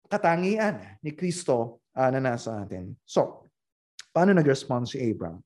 katangian 0.07 1.03
ni 1.03 1.11
Kristo 1.17 1.83
uh, 1.99 2.11
na 2.13 2.21
nasa 2.21 2.63
atin. 2.63 2.93
So, 3.03 3.51
paano 4.13 4.37
nag-respond 4.37 4.85
si 4.85 5.01
Abram? 5.01 5.41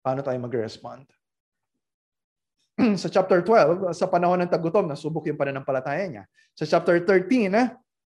Paano 0.00 0.22
tayo 0.22 0.38
mag-respond? 0.38 1.04
sa 3.02 3.10
chapter 3.10 3.42
12, 3.42 3.90
sa 3.90 4.06
panahon 4.06 4.38
ng 4.46 4.50
tagutom, 4.50 4.86
nasubok 4.86 5.26
yung 5.26 5.34
pananampalataya 5.34 6.06
niya. 6.06 6.24
Sa 6.54 6.62
chapter 6.62 7.02
13, 7.02 7.50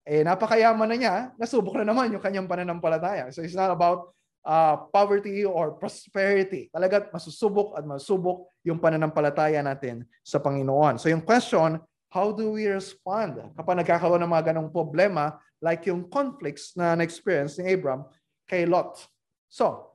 eh 0.06 0.22
napakayaman 0.26 0.88
na 0.88 0.96
niya, 0.96 1.14
nasubok 1.36 1.80
na 1.80 1.88
naman 1.88 2.12
yung 2.12 2.22
kanyang 2.22 2.48
pananampalataya. 2.48 3.30
So 3.30 3.44
it's 3.44 3.56
not 3.56 3.72
about 3.72 4.12
uh, 4.48 4.88
poverty 4.88 5.44
or 5.44 5.76
prosperity. 5.76 6.72
Talaga 6.72 7.12
masusubok 7.12 7.76
at 7.76 7.84
masubok 7.84 8.48
yung 8.64 8.80
pananampalataya 8.80 9.60
natin 9.60 10.08
sa 10.24 10.40
Panginoon. 10.40 10.96
So 10.96 11.12
yung 11.12 11.20
question, 11.24 11.76
how 12.08 12.32
do 12.32 12.56
we 12.56 12.64
respond 12.68 13.36
kapag 13.52 13.84
nagkakaroon 13.84 14.24
ng 14.24 14.32
mga 14.32 14.52
ganong 14.52 14.72
problema 14.72 15.36
like 15.60 15.84
yung 15.90 16.08
conflicts 16.08 16.72
na 16.72 16.96
na-experience 16.96 17.60
ni 17.60 17.68
Abram 17.68 18.08
kay 18.48 18.64
Lot? 18.64 18.96
So, 19.52 19.92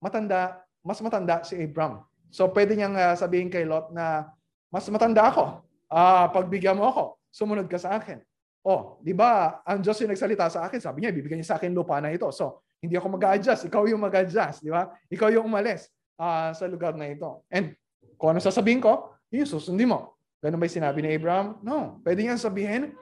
matanda, 0.00 0.60
mas 0.84 1.00
matanda 1.00 1.40
si 1.44 1.56
Abram. 1.56 2.04
So 2.28 2.52
pwede 2.52 2.76
niyang 2.76 2.96
uh, 2.96 3.16
sabihin 3.16 3.48
kay 3.48 3.64
Lot 3.64 3.88
na 3.96 4.28
mas 4.68 4.84
matanda 4.92 5.32
ako. 5.32 5.64
Uh, 5.88 6.28
pagbigyan 6.36 6.76
mo 6.76 6.92
ako, 6.92 7.04
sumunod 7.32 7.64
ka 7.64 7.80
sa 7.80 7.96
akin. 7.96 8.20
Oh, 8.68 9.00
di 9.00 9.16
ba, 9.16 9.64
ang 9.64 9.80
Diyos 9.80 9.96
yung 10.04 10.12
nagsalita 10.12 10.52
sa 10.52 10.68
akin, 10.68 10.76
sabi 10.76 11.00
niya, 11.00 11.16
bibigyan 11.16 11.40
niya 11.40 11.56
sa 11.56 11.56
akin 11.56 11.72
lupa 11.72 11.96
na 12.04 12.12
ito. 12.12 12.28
So, 12.36 12.60
hindi 12.84 13.00
ako 13.00 13.16
mag-adjust, 13.16 13.64
ikaw 13.64 13.88
yung 13.88 14.04
mag-adjust, 14.04 14.60
di 14.60 14.68
ba? 14.68 14.92
Ikaw 15.08 15.32
yung 15.32 15.48
umalis 15.48 15.88
uh, 16.20 16.52
sa 16.52 16.68
lugar 16.68 16.92
na 16.92 17.08
ito. 17.08 17.48
And 17.48 17.72
kung 18.20 18.36
ano 18.36 18.44
sasabihin 18.44 18.84
ko, 18.84 19.16
yun 19.32 19.48
susundin 19.48 19.88
mo. 19.88 20.20
Ganun 20.44 20.60
ba 20.60 20.68
yung 20.68 20.76
sinabi 20.84 21.00
ni 21.00 21.16
Abraham? 21.16 21.56
No. 21.64 21.96
Pwede 22.04 22.20
niyang 22.20 22.36
sabihin, 22.36 22.92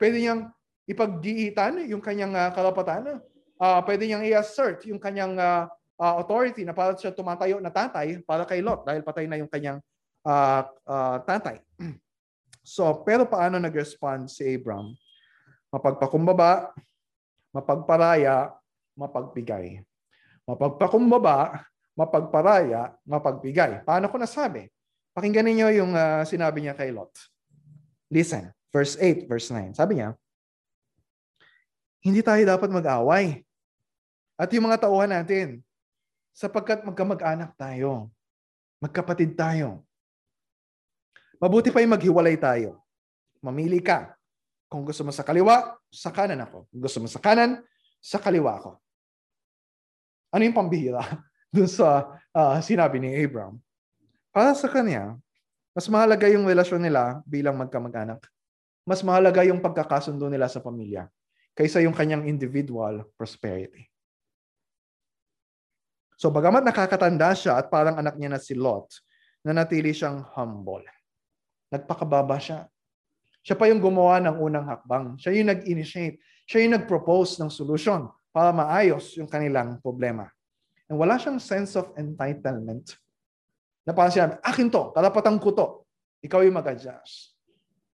pwede 0.00 0.16
niyang 0.24 0.48
ipagdiitan 0.88 1.84
yung 1.92 2.00
kanyang 2.00 2.32
uh, 2.32 2.50
karapatan. 2.56 3.20
Uh, 3.60 3.80
pwede 3.84 4.08
niyang 4.08 4.24
i-assert 4.24 4.88
yung 4.88 4.98
kanyang 4.98 5.36
uh, 5.36 5.68
uh, 6.00 6.14
authority 6.16 6.64
na 6.64 6.72
para 6.72 6.96
siya 6.96 7.12
tumatayo 7.12 7.60
na 7.60 7.68
tatay 7.68 8.24
para 8.24 8.48
kay 8.48 8.64
Lot 8.64 8.88
dahil 8.88 9.04
patay 9.04 9.28
na 9.28 9.36
yung 9.36 9.52
kanyang 9.52 9.84
uh, 10.24 10.64
uh, 10.88 11.20
tatay. 11.28 11.60
So, 12.60 13.02
pero 13.08 13.24
paano 13.24 13.56
nag-respond 13.56 14.28
si 14.28 14.44
Abram? 14.44 14.92
Mapagpakumbaba, 15.70 16.74
mapagparaya, 17.54 18.54
mapagbigay. 18.98 19.82
Mapagpakumbaba, 20.46 21.66
mapagparaya, 21.94 22.94
mapagbigay. 23.06 23.86
Paano 23.86 24.10
ko 24.10 24.18
nasabi? 24.18 24.66
Pakinggan 25.14 25.46
ninyo 25.46 25.68
yung 25.78 25.92
uh, 25.94 26.22
sinabi 26.26 26.62
niya 26.62 26.74
kay 26.74 26.90
Lot. 26.94 27.10
Listen, 28.10 28.50
verse 28.74 28.98
8, 28.98 29.30
verse 29.30 29.50
9. 29.50 29.78
Sabi 29.78 29.98
niya, 29.98 30.14
hindi 32.00 32.24
tayo 32.24 32.42
dapat 32.42 32.70
mag-away. 32.72 33.46
At 34.40 34.48
yung 34.56 34.66
mga 34.66 34.88
tauhan 34.88 35.12
natin, 35.12 35.60
sapagkat 36.32 36.82
magkamag-anak 36.86 37.52
tayo, 37.54 38.08
magkapatid 38.80 39.36
tayo. 39.36 39.84
Mabuti 41.36 41.68
pa 41.68 41.84
yung 41.84 41.92
maghiwalay 41.92 42.36
tayo. 42.40 42.80
Mamili 43.44 43.84
ka. 43.84 44.16
Kung 44.70 44.86
gusto 44.86 45.02
mo 45.02 45.10
sa 45.10 45.26
kaliwa, 45.26 45.74
sa 45.90 46.14
kanan 46.14 46.46
ako. 46.46 46.70
Kung 46.70 46.80
gusto 46.80 47.02
mo 47.02 47.10
sa 47.10 47.18
kanan, 47.18 47.58
sa 47.98 48.22
kaliwa 48.22 48.62
ako. 48.62 48.78
Ano 50.30 50.42
yung 50.46 50.54
pambihira 50.54 51.02
dun 51.54 51.66
sa 51.66 52.14
uh, 52.30 52.56
sinabi 52.62 53.02
ni 53.02 53.10
Abram? 53.18 53.58
Para 54.30 54.54
sa 54.54 54.70
kanya, 54.70 55.18
Mas 55.70 55.86
mahalaga 55.86 56.26
yung 56.26 56.50
relasyon 56.50 56.82
nila 56.82 57.22
bilang 57.22 57.54
magkamag-anak. 57.54 58.26
Mas 58.82 59.06
mahalaga 59.06 59.46
yung 59.46 59.62
pagkakasundo 59.62 60.26
nila 60.26 60.50
sa 60.50 60.58
pamilya 60.58 61.06
kaysa 61.54 61.78
yung 61.86 61.94
kanyang 61.94 62.26
individual 62.26 63.06
prosperity. 63.14 63.86
So 66.18 66.28
bagamat 66.28 66.66
nakakatanda 66.66 67.32
siya 67.32 67.56
at 67.56 67.72
parang 67.72 67.96
anak 67.96 68.18
niya 68.18 68.34
na 68.34 68.40
si 68.42 68.52
Lot, 68.52 68.92
nanatili 69.46 69.94
siyang 69.94 70.20
humble. 70.36 70.84
Nagpakababa 71.72 72.36
siya. 72.36 72.66
Siya 73.40 73.56
pa 73.56 73.68
yung 73.68 73.80
gumawa 73.80 74.20
ng 74.20 74.36
unang 74.36 74.66
hakbang. 74.68 75.16
Siya 75.16 75.32
yung 75.32 75.48
nag-initiate. 75.48 76.20
Siya 76.44 76.66
yung 76.66 76.76
nag-propose 76.76 77.40
ng 77.40 77.50
solusyon 77.50 78.10
para 78.30 78.52
maayos 78.52 79.16
yung 79.16 79.26
kanilang 79.26 79.80
problema. 79.80 80.28
And 80.90 80.98
wala 80.98 81.16
siyang 81.16 81.40
sense 81.40 81.78
of 81.78 81.94
entitlement. 81.96 82.98
Na 83.86 83.96
parang 83.96 84.12
sinabi, 84.12 84.36
akin 84.42 84.68
to, 84.68 84.92
karapatan 84.92 85.38
ko 85.40 85.48
to. 85.54 85.66
Ikaw 86.20 86.44
yung 86.44 86.58
mag-adjust. 86.58 87.32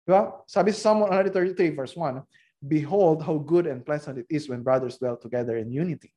Diba? 0.03 0.43
Sabi 0.47 0.75
sa 0.75 0.91
Psalm 0.91 1.07
133 1.07 1.77
verse 1.77 1.95
1, 1.95 2.23
Behold 2.63 3.23
how 3.23 3.37
good 3.39 3.69
and 3.69 3.85
pleasant 3.85 4.19
it 4.19 4.29
is 4.33 4.49
when 4.49 4.65
brothers 4.65 4.99
dwell 4.99 5.15
together 5.15 5.61
in 5.61 5.71
unity. 5.71 6.11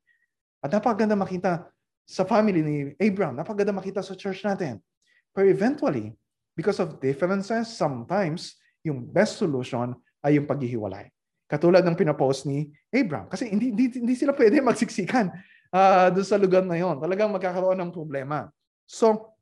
At 0.64 0.74
napakaganda 0.74 1.14
makita 1.14 1.70
sa 2.10 2.24
family 2.26 2.62
ni 2.66 2.76
Abraham. 2.98 3.38
Napaganda 3.38 3.76
makita 3.76 4.02
sa 4.02 4.18
church 4.18 4.42
natin. 4.42 4.82
Pero 5.30 5.46
eventually, 5.46 6.16
because 6.58 6.82
of 6.82 6.98
differences, 6.98 7.70
sometimes 7.70 8.58
yung 8.84 9.04
best 9.04 9.40
solution 9.40 9.96
ay 10.24 10.40
yung 10.40 10.48
paghihiwalay. 10.48 11.08
Katulad 11.50 11.82
ng 11.82 11.98
pinapost 11.98 12.46
ni 12.46 12.70
Abraham. 12.94 13.26
Kasi 13.26 13.50
hindi, 13.50 13.74
hindi, 13.74 13.90
hindi 13.90 14.14
sila 14.14 14.38
pwede 14.38 14.62
magsiksikan 14.70 15.34
uh, 15.74 16.08
doon 16.14 16.28
sa 16.28 16.38
lugar 16.38 16.62
na 16.62 16.78
yon. 16.78 17.02
Talagang 17.02 17.34
magkakaroon 17.34 17.80
ng 17.82 17.92
problema. 17.92 18.48
So, 18.86 19.34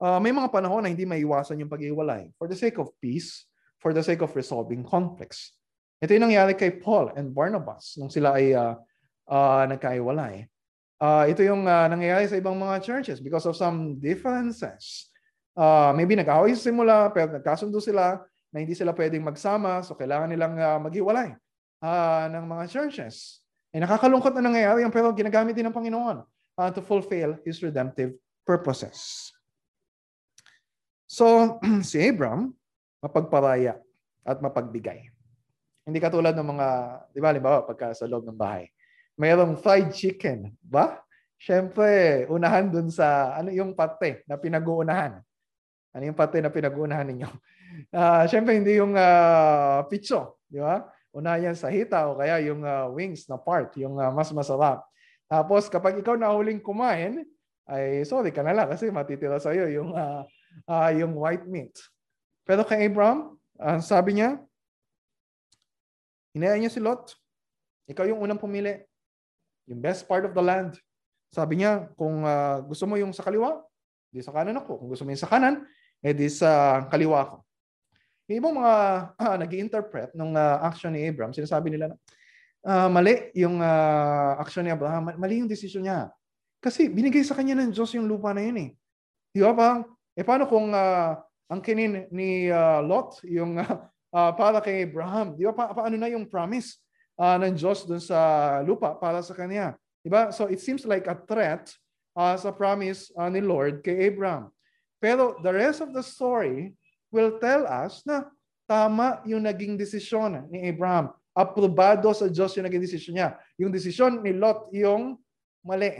uh, 0.00 0.20
may 0.20 0.32
mga 0.32 0.52
panahon 0.52 0.84
na 0.84 0.92
hindi 0.92 1.08
maiwasan 1.08 1.60
yung 1.64 1.72
paghihiwalay. 1.72 2.32
For 2.36 2.44
the 2.44 2.58
sake 2.58 2.76
of 2.76 2.92
peace, 3.00 3.48
for 3.80 3.94
the 3.94 4.02
sake 4.04 4.20
of 4.20 4.34
resolving 4.34 4.84
conflicts. 4.84 5.54
Ito 5.98 6.14
yung 6.14 6.30
nangyari 6.30 6.54
kay 6.54 6.78
Paul 6.78 7.10
and 7.18 7.34
Barnabas 7.34 7.98
nung 7.98 8.10
sila 8.10 8.38
ay 8.38 8.54
uh, 8.54 8.78
uh, 9.26 9.64
nagkaiwalay. 9.66 10.46
Uh, 10.98 11.30
ito 11.30 11.46
yung 11.46 11.62
uh, 11.66 11.86
nangyayari 11.86 12.26
sa 12.26 12.38
ibang 12.38 12.58
mga 12.58 12.82
churches 12.82 13.22
because 13.22 13.46
of 13.46 13.54
some 13.54 13.98
differences. 14.02 15.07
Uh, 15.58 15.90
maybe 15.98 16.14
nag-away 16.14 16.54
simula, 16.54 17.10
pero 17.10 17.34
nagkasundo 17.34 17.82
sila 17.82 18.22
na 18.54 18.62
hindi 18.62 18.78
sila 18.78 18.94
pwedeng 18.94 19.26
magsama, 19.26 19.82
so 19.82 19.98
kailangan 19.98 20.30
nilang 20.30 20.54
uh, 20.54 20.78
maghiwalay 20.78 21.34
uh, 21.82 22.24
ng 22.30 22.44
mga 22.46 22.64
churches. 22.70 23.42
Eh, 23.74 23.82
nakakalungkot 23.82 24.30
na 24.38 24.46
nangyayari 24.46 24.86
yan, 24.86 24.94
pero 24.94 25.10
ginagamit 25.10 25.58
din 25.58 25.66
ng 25.66 25.74
Panginoon 25.74 26.22
uh, 26.56 26.70
to 26.70 26.78
fulfill 26.78 27.34
His 27.42 27.58
redemptive 27.58 28.14
purposes. 28.46 29.28
So, 31.10 31.58
si 31.88 31.98
Abram, 32.06 32.54
mapagparaya 33.02 33.74
at 34.22 34.38
mapagbigay. 34.38 35.10
Hindi 35.82 35.98
katulad 35.98 36.38
ng 36.38 36.48
mga, 36.54 36.66
di 37.10 37.20
ba, 37.20 37.34
limbawa, 37.34 37.66
pagka 37.66 37.98
sa 37.98 38.06
loob 38.06 38.22
ng 38.30 38.38
bahay 38.38 38.70
mayroong 39.18 39.58
fried 39.58 39.90
chicken, 39.90 40.54
ba? 40.62 41.02
Siyempre, 41.34 42.24
unahan 42.30 42.70
dun 42.70 42.88
sa, 42.88 43.34
ano 43.34 43.50
yung 43.50 43.74
pate 43.74 44.22
na 44.30 44.38
pinag-uunahan? 44.38 45.18
Ano 45.98 46.14
yung 46.14 46.18
pate 46.18 46.38
na 46.38 46.54
pinag-uunahan 46.54 47.10
ninyo? 47.10 47.30
Uh, 47.94 48.26
Siyempre, 48.26 48.58
hindi 48.58 48.74
yung 48.74 48.90
uh, 48.98 49.86
pizzo, 49.86 50.42
di 50.50 50.58
ba? 50.58 50.82
Unahan 51.14 51.52
yan 51.52 51.56
sa 51.56 51.70
hita 51.70 52.10
o 52.10 52.18
kaya 52.18 52.42
yung 52.42 52.66
uh, 52.66 52.90
wings 52.90 53.30
na 53.30 53.38
part, 53.38 53.70
yung 53.78 53.94
uh, 54.02 54.10
mas 54.10 54.34
masarap. 54.34 54.82
Tapos, 55.30 55.70
kapag 55.70 55.94
ikaw 56.02 56.18
na 56.18 56.34
huling 56.34 56.58
kumain, 56.58 57.22
ay 57.70 58.02
sorry 58.02 58.34
ka 58.34 58.42
na 58.42 58.50
lang 58.50 58.66
kasi 58.66 58.90
matitira 58.90 59.38
sa 59.38 59.54
iyo 59.54 59.70
yung, 59.70 59.94
uh, 59.94 60.26
uh, 60.66 60.90
yung 60.90 61.14
white 61.14 61.46
meat. 61.46 61.70
Pero 62.42 62.66
kay 62.66 62.90
Abraham, 62.90 63.38
uh, 63.62 63.78
sabi 63.78 64.18
niya, 64.18 64.42
hinayaan 66.34 66.66
niya 66.66 66.74
si 66.74 66.82
Lot. 66.82 67.14
Ikaw 67.86 68.10
yung 68.10 68.26
unang 68.26 68.42
pumili. 68.42 68.74
Yung 69.70 69.78
best 69.78 70.08
part 70.08 70.26
of 70.26 70.34
the 70.34 70.42
land. 70.42 70.74
Sabi 71.30 71.60
niya, 71.60 71.92
kung 71.94 72.24
uh, 72.24 72.64
gusto 72.64 72.88
mo 72.88 72.96
yung 72.96 73.12
sa 73.12 73.22
kaliwa, 73.22 73.60
di 74.08 74.24
sa 74.24 74.32
kanan 74.32 74.56
ako. 74.56 74.80
Kung 74.80 74.88
gusto 74.88 75.04
mo 75.04 75.12
yung 75.12 75.20
sa 75.20 75.28
kanan, 75.28 75.60
eh 76.04 76.14
di 76.14 76.28
sa 76.30 76.82
kaliwa 76.86 77.20
ko. 77.26 77.36
Yung 78.28 78.38
ibang 78.44 78.54
mga 78.60 78.74
uh, 79.22 79.36
nag 79.40 79.52
interpret 79.54 80.10
ng 80.12 80.32
uh, 80.36 80.56
action 80.62 80.92
ni 80.92 81.06
Abraham, 81.06 81.32
sinasabi 81.32 81.72
nila 81.72 81.92
na 81.92 81.96
uh, 82.66 82.88
mali 82.92 83.32
yung 83.34 83.58
uh, 83.58 84.38
action 84.38 84.62
ni 84.66 84.70
Abraham, 84.70 85.14
mali 85.16 85.40
yung 85.40 85.50
decision 85.50 85.84
niya. 85.84 86.12
Kasi 86.58 86.90
binigay 86.90 87.22
sa 87.22 87.38
kanya 87.38 87.58
ng 87.62 87.70
Diyos 87.70 87.94
yung 87.94 88.10
lupa 88.10 88.34
na 88.34 88.42
yun 88.42 88.58
eh. 88.58 88.70
Di 89.30 89.40
ba 89.42 89.54
ba? 89.54 89.70
Eh 90.18 90.26
paano 90.26 90.50
kung 90.50 90.74
uh, 90.74 91.14
ang 91.48 91.60
kinin 91.62 92.10
ni 92.10 92.50
uh, 92.50 92.82
Lot, 92.82 93.22
yung 93.24 93.62
uh, 93.62 93.86
uh, 94.16 94.32
para 94.34 94.58
kay 94.58 94.86
Abraham, 94.86 95.38
di 95.38 95.46
ba 95.46 95.54
pa, 95.54 95.70
paano 95.70 95.94
na 95.94 96.10
yung 96.10 96.26
promise? 96.26 96.82
uh, 97.18 97.36
ng 97.42 97.52
Diyos 97.58 97.84
dun 97.84 98.00
sa 98.00 98.62
lupa 98.62 98.94
para 98.94 99.20
sa 99.20 99.34
kanya. 99.34 99.74
Diba? 100.00 100.30
So 100.30 100.46
it 100.46 100.62
seems 100.62 100.86
like 100.86 101.10
a 101.10 101.18
threat 101.18 101.68
uh, 102.14 102.38
sa 102.38 102.54
promise 102.54 103.10
uh, 103.18 103.26
ni 103.26 103.42
Lord 103.42 103.82
kay 103.82 104.08
Abraham. 104.08 104.54
Pero 104.98 105.38
the 105.42 105.54
rest 105.54 105.78
of 105.82 105.94
the 105.94 106.02
story 106.02 106.74
will 107.14 107.38
tell 107.38 107.64
us 107.66 108.02
na 108.02 108.26
tama 108.68 109.22
yung 109.24 109.46
naging 109.46 109.78
desisyon 109.78 110.44
ni 110.50 110.68
Abraham. 110.68 111.14
Aprobado 111.32 112.10
sa 112.10 112.26
Diyos 112.26 112.52
yung 112.58 112.66
naging 112.66 112.84
desisyon 112.84 113.14
niya. 113.14 113.30
Yung 113.56 113.70
desisyon 113.70 114.20
ni 114.20 114.34
Lot 114.34 114.68
yung 114.74 115.16
mali. 115.62 115.94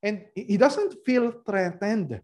And 0.00 0.24
he 0.32 0.56
doesn't 0.56 1.02
feel 1.04 1.42
threatened. 1.42 2.22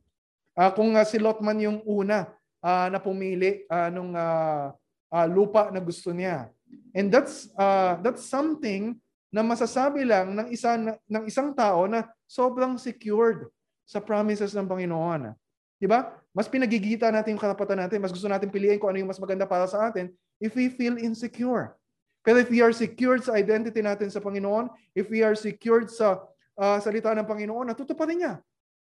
Uh, 0.57 0.71
kung 0.73 0.97
uh, 0.97 1.05
si 1.05 1.21
Lot 1.21 1.43
man 1.45 1.61
yung 1.61 1.85
una 1.85 2.33
uh, 2.65 2.89
na 2.89 3.03
pumili 3.03 3.67
uh, 3.69 3.93
nung 3.93 4.17
uh, 4.17 4.73
uh, 5.13 5.27
lupa 5.29 5.69
na 5.69 5.83
gusto 5.83 6.15
niya. 6.15 6.49
And 6.97 7.13
that's 7.13 7.53
uh, 7.55 8.01
that's 8.01 8.25
something 8.25 8.97
na 9.29 9.45
masasabi 9.45 10.09
lang 10.09 10.33
ng 10.33 10.49
isa 10.49 10.81
ng 10.81 11.25
isang 11.29 11.53
tao 11.53 11.85
na 11.85 12.09
sobrang 12.25 12.81
secured 12.81 13.53
sa 13.85 14.01
promises 14.01 14.57
ng 14.57 14.65
Panginoon. 14.65 15.37
'Di 15.77 15.87
ba? 15.89 16.13
Mas 16.33 16.49
pinagigita 16.49 17.09
natin 17.09 17.37
yung 17.37 17.43
karapatan 17.43 17.81
natin, 17.87 18.01
mas 18.01 18.13
gusto 18.13 18.29
natin 18.29 18.53
piliin 18.53 18.77
kung 18.77 18.93
ano 18.93 19.01
yung 19.01 19.11
mas 19.11 19.21
maganda 19.21 19.49
para 19.49 19.65
sa 19.69 19.89
atin 19.89 20.13
if 20.41 20.53
we 20.53 20.69
feel 20.69 20.97
insecure. 21.01 21.73
Pero 22.21 22.43
if 22.43 22.51
we 22.51 22.59
are 22.61 22.75
secured 22.75 23.23
sa 23.23 23.39
identity 23.39 23.81
natin 23.81 24.11
sa 24.11 24.19
Panginoon, 24.19 24.69
if 24.93 25.07
we 25.09 25.23
are 25.23 25.39
secured 25.39 25.89
sa 25.89 26.27
uh, 26.59 26.77
salita 26.83 27.15
ng 27.15 27.25
Panginoon, 27.25 27.71
natutuparin 27.71 28.19
niya 28.19 28.35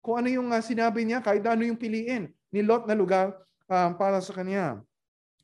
kung 0.07 0.23
ano 0.23 0.31
yung 0.31 0.49
uh, 0.55 0.63
sinabi 0.63 1.03
niya, 1.03 1.19
kahit 1.19 1.43
ano 1.43 1.67
yung 1.67 1.75
piliin 1.75 2.31
ni 2.55 2.63
Lot 2.63 2.87
na 2.87 2.95
lugar 2.95 3.35
uh, 3.67 3.91
para 3.99 4.23
sa 4.23 4.31
kanya. 4.31 4.79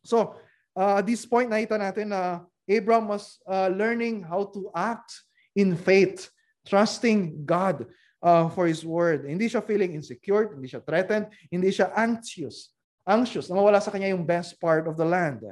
So, 0.06 0.38
uh, 0.78 1.02
at 1.02 1.06
this 1.10 1.26
point, 1.26 1.50
nakita 1.50 1.74
natin 1.74 2.14
na 2.14 2.46
Abraham 2.70 3.10
was 3.10 3.42
uh, 3.50 3.66
learning 3.74 4.22
how 4.22 4.46
to 4.54 4.70
act 4.70 5.10
in 5.58 5.74
faith, 5.74 6.30
trusting 6.62 7.42
God 7.42 7.90
uh, 8.22 8.46
for 8.54 8.70
His 8.70 8.86
word. 8.86 9.26
Hindi 9.26 9.50
siya 9.50 9.60
feeling 9.60 9.98
insecure, 9.98 10.54
hindi 10.54 10.70
siya 10.70 10.80
threatened, 10.80 11.28
hindi 11.50 11.68
siya 11.74 11.90
anxious. 11.92 12.70
Anxious 13.02 13.50
na 13.50 13.58
mawala 13.58 13.82
sa 13.82 13.90
kanya 13.90 14.14
yung 14.14 14.22
best 14.22 14.56
part 14.62 14.86
of 14.86 14.94
the 14.94 15.04
land. 15.04 15.42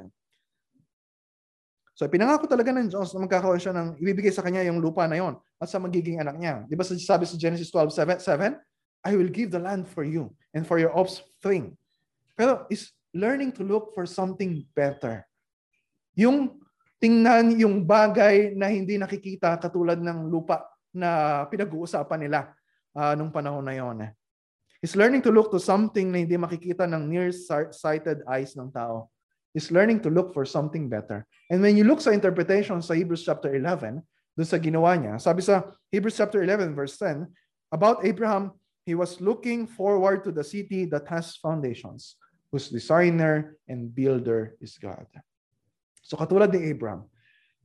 So, 1.91 2.07
pinangako 2.07 2.47
talaga 2.47 2.71
ng 2.73 2.89
Diyos 2.89 3.11
na 3.13 3.27
magkakaroon 3.27 3.61
siya 3.61 3.75
ng, 3.75 3.99
ibibigay 3.99 4.31
sa 4.33 4.41
kanya 4.41 4.65
yung 4.65 4.81
lupa 4.81 5.05
na 5.05 5.19
yon 5.19 5.35
at 5.59 5.67
sa 5.69 5.77
magiging 5.77 6.17
anak 6.17 6.39
niya. 6.39 6.65
Di 6.65 6.73
ba 6.73 6.81
sabi 6.81 7.27
sa 7.27 7.35
Genesis 7.37 7.69
12, 7.69 7.93
7, 7.93 8.17
7, 8.17 8.57
I 9.05 9.11
will 9.13 9.29
give 9.29 9.51
the 9.51 9.61
land 9.61 9.85
for 9.85 10.01
you 10.01 10.31
and 10.55 10.65
for 10.65 10.79
your 10.79 10.95
offspring. 10.95 11.77
Pero 12.33 12.65
is 12.71 12.95
learning 13.11 13.51
to 13.53 13.61
look 13.67 13.91
for 13.93 14.07
something 14.07 14.63
better. 14.73 15.27
Yung 16.15 16.57
tingnan 17.01 17.57
yung 17.59 17.83
bagay 17.83 18.53
na 18.55 18.69
hindi 18.71 18.95
nakikita 18.95 19.57
katulad 19.57 19.99
ng 19.99 20.29
lupa 20.29 20.63
na 20.93 21.43
pinag-uusapan 21.49 22.19
nila 22.29 22.39
uh, 22.95 23.13
nung 23.15 23.31
panahon 23.31 23.63
na 23.63 23.75
yon. 23.75 24.11
He's 24.81 24.97
learning 24.97 25.21
to 25.29 25.31
look 25.31 25.53
to 25.53 25.61
something 25.61 26.09
na 26.09 26.25
hindi 26.25 26.33
makikita 26.41 26.89
ng 26.89 27.05
near-sighted 27.05 28.25
eyes 28.25 28.57
ng 28.57 28.73
tao. 28.73 29.13
He's 29.53 29.69
learning 29.69 30.01
to 30.07 30.09
look 30.09 30.33
for 30.33 30.47
something 30.47 30.89
better. 30.89 31.27
And 31.51 31.61
when 31.61 31.77
you 31.77 31.85
look 31.85 32.01
sa 32.01 32.15
interpretation 32.15 32.81
sa 32.81 32.97
Hebrews 32.97 33.21
chapter 33.21 33.53
11, 33.53 34.01
doon 34.33 34.47
sa 34.47 34.57
ginawa 34.57 34.95
niya, 34.95 35.19
sabi 35.19 35.43
sa 35.43 35.69
Hebrews 35.91 36.17
chapter 36.17 36.41
11 36.41 36.73
verse 36.73 36.95
10, 36.97 37.27
about 37.69 38.01
Abraham, 38.07 38.55
he 38.87 38.97
was 38.97 39.21
looking 39.21 39.69
forward 39.69 40.23
to 40.25 40.31
the 40.33 40.43
city 40.43 40.89
that 40.89 41.05
has 41.05 41.37
foundations 41.37 42.17
whose 42.49 42.67
designer 42.73 43.55
and 43.69 43.93
builder 43.93 44.57
is 44.59 44.81
God. 44.81 45.05
So 46.01 46.17
katulad 46.17 46.51
ni 46.51 46.73
Abraham, 46.73 47.05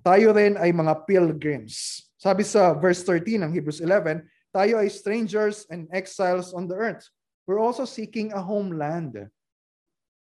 tayo 0.05 0.37
rin 0.37 0.55
ay 0.61 0.71
mga 0.71 1.09
pilgrims. 1.09 2.07
Sabi 2.21 2.45
sa 2.45 2.77
verse 2.77 3.03
13 3.03 3.43
ng 3.47 3.51
Hebrews 3.57 3.81
11, 3.83 4.23
tayo 4.57 4.81
ay 4.81 4.89
strangers 4.89 5.69
and 5.69 5.85
exiles 5.93 6.57
on 6.57 6.65
the 6.65 6.73
earth. 6.73 7.05
We're 7.45 7.61
also 7.61 7.85
seeking 7.85 8.33
a 8.33 8.41
homeland. 8.41 9.29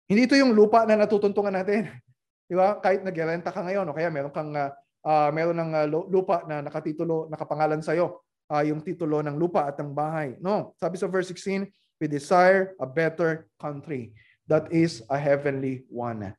Hindi 0.06 0.30
ito 0.30 0.38
yung 0.38 0.54
lupa 0.54 0.86
na 0.86 0.94
natutuntungan 0.94 1.50
natin. 1.50 1.90
Di 2.48 2.54
ba? 2.54 2.78
Kahit 2.78 3.02
nagrenta 3.02 3.50
ka 3.50 3.66
ngayon 3.66 3.90
o 3.90 3.94
kaya 3.96 4.14
meron 4.14 4.30
kang 4.30 4.54
uh, 4.54 4.70
uh, 5.02 5.28
meron 5.34 5.58
ng 5.58 5.72
uh, 5.74 5.86
lupa 6.06 6.46
na 6.46 6.62
nakatitulo, 6.62 7.26
nakapangalan 7.26 7.82
sa 7.82 7.98
iyo, 7.98 8.22
uh, 8.46 8.62
yung 8.62 8.78
titulo 8.78 9.18
ng 9.26 9.34
lupa 9.34 9.66
at 9.66 9.74
ng 9.82 9.90
bahay. 9.90 10.38
No. 10.38 10.78
Sabi 10.78 10.96
sa 10.96 11.10
verse 11.10 11.34
16, 11.34 11.66
we 11.98 12.06
desire 12.06 12.78
a 12.78 12.86
better 12.86 13.50
country 13.58 14.14
that 14.46 14.70
is 14.70 15.02
a 15.10 15.18
heavenly 15.18 15.82
one. 15.90 16.30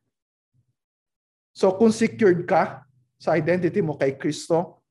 So 1.54 1.70
kung 1.76 1.94
secured 1.94 2.48
ka 2.48 2.82
sa 3.20 3.36
identity 3.38 3.78
mo 3.78 3.94
kay 3.94 4.18
Kristo, 4.18 4.83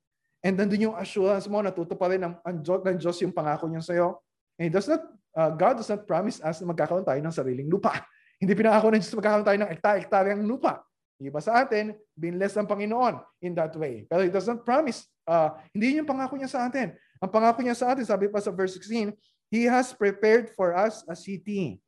and 0.44 0.60
nandun 0.60 0.92
yung 0.92 0.96
assurance 1.00 1.48
mo, 1.48 1.64
natuto 1.64 1.96
pa 1.96 2.12
rin 2.12 2.20
ng, 2.20 2.36
ng 2.44 2.98
Diyos 3.00 3.18
yung 3.24 3.32
pangako 3.32 3.72
niya 3.72 3.80
sa'yo, 3.80 4.20
and 4.60 4.68
does 4.70 4.92
not, 4.92 5.02
uh, 5.34 5.50
God 5.56 5.80
does 5.80 5.88
not 5.88 6.04
promise 6.04 6.44
us 6.44 6.60
na 6.60 6.68
magkakaroon 6.70 7.08
tayo 7.08 7.18
ng 7.24 7.34
sariling 7.34 7.72
lupa. 7.72 8.04
Hindi 8.44 8.52
pinangako 8.54 8.92
ng 8.92 9.00
Diyos 9.00 9.16
magkakaroon 9.16 9.48
tayo 9.48 9.60
ng 9.64 9.72
ekta-ektaryang 9.72 10.44
lupa. 10.44 10.84
Iba 11.24 11.40
sa 11.40 11.64
atin, 11.64 11.96
binless 12.20 12.60
ng 12.60 12.68
Panginoon 12.68 13.16
in 13.40 13.56
that 13.56 13.72
way. 13.80 14.04
Pero 14.12 14.28
it 14.28 14.36
does 14.36 14.44
not 14.44 14.68
promise, 14.68 15.08
uh, 15.24 15.56
hindi 15.72 15.96
yun 15.96 16.04
yung 16.04 16.10
pangako 16.12 16.36
niya 16.36 16.52
sa 16.52 16.68
atin. 16.68 16.92
Ang 17.24 17.32
pangako 17.32 17.64
niya 17.64 17.80
sa 17.80 17.96
atin, 17.96 18.04
sabi 18.04 18.28
pa 18.28 18.44
sa 18.44 18.52
verse 18.52 18.76
16, 18.76 19.16
He 19.48 19.64
has 19.64 19.96
prepared 19.96 20.52
for 20.52 20.76
us 20.76 21.00
a 21.08 21.16
city. 21.16 21.80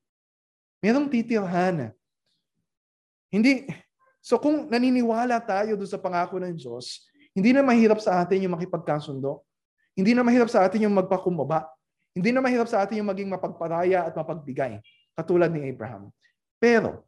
Merong 0.79 1.11
titirhan. 1.11 1.91
Hindi, 3.27 3.67
So 4.25 4.41
kung 4.41 4.65
naniniwala 4.65 5.37
tayo 5.37 5.77
doon 5.77 5.85
sa 5.85 6.01
pangako 6.01 6.41
ng 6.41 6.57
Diyos, 6.57 7.05
hindi 7.35 7.51
na 7.51 7.61
mahirap 7.61 7.99
sa 7.99 8.23
atin 8.23 8.47
yung 8.47 8.55
makipagkasundo. 8.55 9.43
Hindi 9.91 10.15
na 10.15 10.23
mahirap 10.23 10.47
sa 10.47 10.63
atin 10.63 10.87
yung 10.87 10.95
magpakumbaba. 10.95 11.67
Hindi 12.15 12.31
na 12.31 12.39
mahirap 12.39 12.71
sa 12.71 12.87
atin 12.87 13.03
yung 13.03 13.11
maging 13.11 13.27
mapagparaya 13.27 14.07
at 14.07 14.15
mapagbigay, 14.15 14.79
katulad 15.19 15.51
ni 15.51 15.67
Abraham. 15.67 16.15
Pero, 16.55 17.03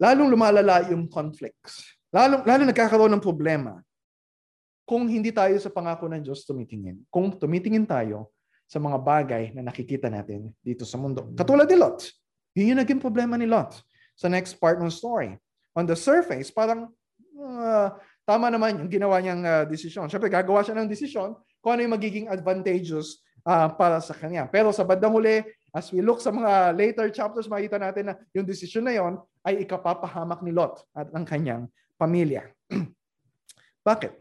lalong 0.00 0.32
lumalala 0.32 0.88
yung 0.88 1.04
conflicts. 1.04 1.84
Lalong, 2.08 2.48
lalong 2.48 2.68
nagkakaroon 2.72 3.12
ng 3.12 3.24
problema 3.24 3.76
kung 4.88 5.04
hindi 5.04 5.28
tayo 5.36 5.52
sa 5.60 5.68
pangako 5.68 6.08
ng 6.08 6.24
Diyos 6.24 6.48
tumitingin. 6.48 7.04
Kung 7.12 7.28
tumitingin 7.36 7.84
tayo 7.84 8.32
sa 8.64 8.80
mga 8.80 8.96
bagay 9.04 9.42
na 9.52 9.68
nakikita 9.68 10.08
natin 10.08 10.48
dito 10.64 10.88
sa 10.88 10.96
mundo. 10.96 11.28
Katulad 11.36 11.68
ni 11.68 11.76
Lot. 11.76 12.08
Yun 12.56 12.72
yung 12.72 12.80
naging 12.80 13.00
problema 13.04 13.36
ni 13.36 13.44
Lot 13.44 13.84
sa 14.16 14.32
next 14.32 14.56
part 14.56 14.80
ng 14.80 14.88
story 14.88 15.36
on 15.76 15.84
the 15.84 15.96
surface, 15.96 16.52
parang 16.52 16.88
uh, 17.36 17.88
tama 18.22 18.48
naman 18.48 18.78
yung 18.78 18.90
ginawa 18.90 19.18
niyang 19.18 19.42
uh, 19.42 19.64
desisyon. 19.66 20.06
Siyempre, 20.06 20.30
gagawa 20.30 20.62
siya 20.62 20.78
ng 20.78 20.88
desisyon 20.90 21.34
kung 21.62 21.76
ano 21.76 21.86
yung 21.86 21.94
magiging 21.94 22.26
advantageous 22.30 23.22
uh, 23.46 23.70
para 23.74 23.98
sa 23.98 24.14
kanya. 24.14 24.46
Pero 24.50 24.70
sa 24.70 24.86
bandang 24.86 25.14
huli, 25.14 25.42
as 25.74 25.90
we 25.90 26.04
look 26.04 26.22
sa 26.22 26.30
mga 26.30 26.76
later 26.76 27.06
chapters, 27.10 27.50
makita 27.50 27.78
natin 27.78 28.12
na 28.12 28.14
yung 28.34 28.46
desisyon 28.46 28.86
na 28.86 28.94
yon 28.94 29.18
ay 29.42 29.66
ikapapahamak 29.66 30.42
ni 30.44 30.54
Lot 30.54 30.86
at 30.94 31.10
ang 31.10 31.26
kanyang 31.26 31.66
pamilya. 31.98 32.46
Bakit? 33.88 34.12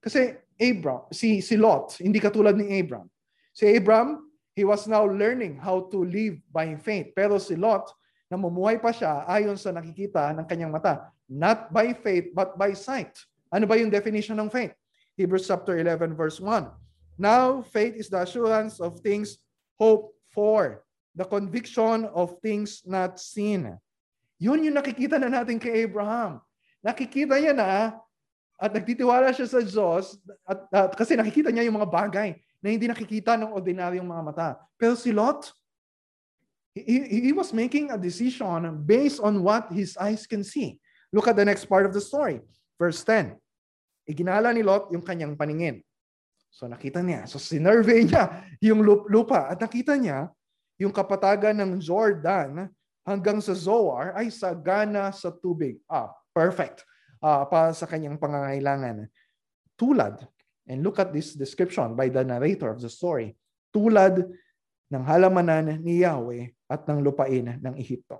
Kasi 0.00 0.34
Abram, 0.60 1.08
si, 1.10 1.40
si 1.40 1.56
Lot, 1.56 1.96
hindi 1.98 2.20
katulad 2.20 2.52
ni 2.54 2.68
Abram. 2.78 3.08
Si 3.50 3.64
Abram, 3.64 4.28
he 4.54 4.62
was 4.62 4.84
now 4.84 5.02
learning 5.08 5.56
how 5.56 5.88
to 5.88 6.04
live 6.04 6.36
by 6.52 6.76
faith. 6.76 7.16
Pero 7.16 7.40
si 7.40 7.56
Lot, 7.56 7.90
namumuhay 8.28 8.78
pa 8.78 8.92
siya 8.92 9.24
ayon 9.26 9.56
sa 9.56 9.72
nakikita 9.72 10.30
ng 10.36 10.46
kanyang 10.46 10.70
mata. 10.70 11.10
Not 11.26 11.72
by 11.72 11.96
faith, 11.96 12.30
but 12.36 12.54
by 12.60 12.76
sight. 12.76 13.16
Ano 13.50 13.66
ba 13.66 13.74
yung 13.76 13.90
definition 13.90 14.38
ng 14.38 14.50
faith? 14.50 14.72
Hebrews 15.18 15.46
chapter 15.46 15.76
11 15.76 16.14
verse 16.14 16.38
1. 16.38 16.70
Now, 17.20 17.60
faith 17.60 17.98
is 17.98 18.08
the 18.08 18.24
assurance 18.24 18.80
of 18.80 19.02
things 19.04 19.36
hoped 19.76 20.16
for, 20.32 20.86
the 21.12 21.26
conviction 21.26 22.08
of 22.16 22.38
things 22.40 22.80
not 22.86 23.20
seen. 23.20 23.76
Yun 24.40 24.64
yung 24.64 24.78
nakikita 24.80 25.20
na 25.20 25.28
natin 25.28 25.60
kay 25.60 25.84
Abraham. 25.84 26.40
Nakikita 26.80 27.36
niya 27.36 27.52
na 27.52 28.00
at 28.56 28.72
nagtitiwala 28.72 29.28
siya 29.36 29.48
sa 29.50 29.60
Diyos 29.60 30.16
at, 30.48 30.60
at 30.72 30.92
kasi 30.96 31.12
nakikita 31.12 31.52
niya 31.52 31.68
yung 31.68 31.76
mga 31.76 31.92
bagay 31.92 32.28
na 32.64 32.68
hindi 32.72 32.88
nakikita 32.88 33.36
ng 33.36 33.52
ordinaryong 33.52 34.08
mga 34.08 34.24
mata. 34.24 34.48
Pero 34.80 34.96
si 34.96 35.12
Lot, 35.12 35.52
He, 36.74 37.30
he 37.30 37.32
was 37.32 37.52
making 37.52 37.90
a 37.90 37.98
decision 37.98 38.62
based 38.86 39.18
on 39.18 39.42
what 39.42 39.72
his 39.72 39.96
eyes 39.96 40.26
can 40.26 40.44
see. 40.44 40.78
Look 41.12 41.26
at 41.26 41.34
the 41.34 41.44
next 41.44 41.66
part 41.66 41.84
of 41.84 41.92
the 41.92 42.00
story. 42.00 42.40
Verse 42.80 43.04
10. 43.04 43.36
Iginala 44.08 44.56
ni 44.56 44.64
Lot 44.64 44.88
yung 44.88 45.04
kanyang 45.04 45.36
paningin. 45.36 45.84
So 46.48 46.64
nakita 46.64 47.04
niya. 47.04 47.28
So 47.28 47.36
sinurvey 47.36 48.08
niya 48.08 48.48
yung 48.64 48.80
lupa 48.82 49.52
at 49.52 49.60
nakita 49.60 50.00
niya 50.00 50.32
yung 50.80 50.96
kapatagan 50.96 51.60
ng 51.60 51.76
Jordan 51.76 52.72
hanggang 53.04 53.38
sa 53.44 53.52
Zoar 53.52 54.16
ay 54.16 54.32
sagana 54.32 55.12
sa 55.12 55.28
tubig. 55.28 55.76
Ah, 55.84 56.08
perfect. 56.32 56.88
Uh, 57.20 57.44
para 57.44 57.76
sa 57.76 57.84
kanyang 57.84 58.16
pangangailangan. 58.16 59.04
Tulad, 59.76 60.24
and 60.64 60.80
look 60.80 60.96
at 60.96 61.12
this 61.12 61.36
description 61.36 61.92
by 61.92 62.08
the 62.08 62.24
narrator 62.24 62.72
of 62.72 62.80
the 62.80 62.88
story. 62.88 63.36
Tulad 63.68 64.24
ng 64.88 65.04
halamanan 65.04 65.84
ni 65.84 66.00
Yahweh 66.00 66.48
at 66.64 66.88
ng 66.88 67.04
lupain 67.04 67.60
ng 67.60 67.74
Ehipto. 67.76 68.16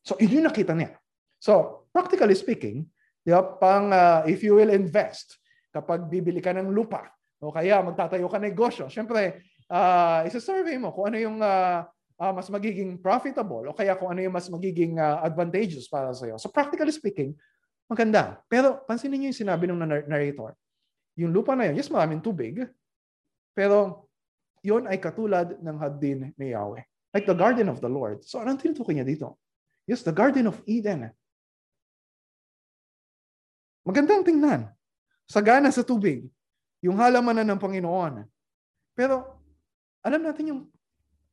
So, 0.00 0.16
yun 0.16 0.40
yung 0.40 0.48
nakita 0.48 0.72
niya. 0.72 0.96
So, 1.36 1.84
practically 1.92 2.32
speaking, 2.32 2.88
ba, 3.26 3.40
pang 3.58 3.90
uh, 3.90 4.22
if 4.28 4.42
you 4.42 4.58
will 4.58 4.70
invest, 4.70 5.38
kapag 5.72 6.06
bibili 6.06 6.42
ka 6.42 6.54
ng 6.54 6.70
lupa, 6.70 7.06
o 7.38 7.54
kaya 7.54 7.78
magtatayo 7.82 8.26
ka 8.26 8.38
ng 8.38 8.50
negosyo, 8.50 8.90
syempre, 8.90 9.42
uh, 9.70 10.26
isa-survey 10.26 10.74
mo 10.80 10.90
kung 10.90 11.14
ano 11.14 11.18
yung 11.18 11.38
uh, 11.38 11.86
uh, 12.18 12.32
mas 12.34 12.50
magiging 12.50 12.98
profitable 12.98 13.70
o 13.70 13.76
kaya 13.76 13.94
kung 13.94 14.10
ano 14.10 14.20
yung 14.20 14.34
mas 14.34 14.50
magiging 14.50 14.98
uh, 14.98 15.22
advantageous 15.22 15.86
para 15.86 16.10
sa 16.12 16.26
iyo. 16.26 16.36
So 16.36 16.50
practically 16.50 16.90
speaking, 16.90 17.38
maganda. 17.86 18.42
Pero 18.50 18.82
pansinin 18.84 19.22
niyo 19.22 19.28
yung 19.30 19.40
sinabi 19.46 19.64
ng 19.70 19.78
narrator. 20.10 20.52
Yung 21.18 21.30
lupa 21.34 21.54
na 21.54 21.70
yun, 21.70 21.78
yes, 21.78 21.90
maraming 21.90 22.22
tubig, 22.22 22.62
pero 23.54 24.06
yon 24.62 24.86
ay 24.86 24.98
katulad 24.98 25.58
ng 25.58 25.76
hadin 25.78 26.30
ni 26.38 26.54
Yahweh. 26.54 26.82
Like 27.14 27.26
the 27.26 27.34
garden 27.34 27.66
of 27.72 27.80
the 27.82 27.90
Lord. 27.90 28.22
So 28.22 28.38
anong 28.38 28.62
tinutukoy 28.62 28.94
niya 28.98 29.06
dito? 29.06 29.38
Yes, 29.88 30.04
the 30.04 30.14
garden 30.14 30.46
of 30.46 30.60
Eden. 30.68 31.10
Magandang 33.88 34.20
tingnan. 34.20 34.68
Sagana 35.24 35.72
sa 35.72 35.80
tubig. 35.80 36.28
Yung 36.84 37.00
halamanan 37.00 37.48
ng 37.48 37.56
Panginoon. 37.56 38.28
Pero 38.92 39.40
alam 40.04 40.20
natin 40.20 40.52
yung 40.52 40.60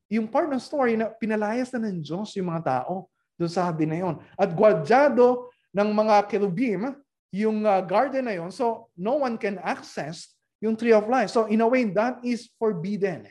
yung 0.07 0.31
part 0.31 0.47
ng 0.47 0.61
story 0.61 0.95
na 0.95 1.11
pinalayas 1.11 1.73
na 1.75 1.83
ng 1.83 1.99
Diyos 1.99 2.31
yung 2.39 2.47
mga 2.47 2.63
tao 2.63 3.11
doon 3.35 3.51
sa 3.51 3.67
hadin 3.67 3.91
na 3.91 3.99
yon. 3.99 4.15
At 4.39 4.55
gwadyado 4.55 5.51
ng 5.75 5.89
mga 5.91 6.15
kerubim 6.31 6.95
yung 7.35 7.67
uh, 7.67 7.83
garden 7.83 8.23
na 8.23 8.39
yon. 8.39 8.53
So 8.55 8.87
no 8.95 9.19
one 9.19 9.35
can 9.35 9.59
access 9.59 10.31
yung 10.63 10.79
tree 10.79 10.95
of 10.95 11.11
life. 11.11 11.33
So 11.35 11.51
in 11.51 11.59
a 11.59 11.67
way, 11.67 11.83
that 11.91 12.23
is 12.23 12.47
forbidden. 12.55 13.27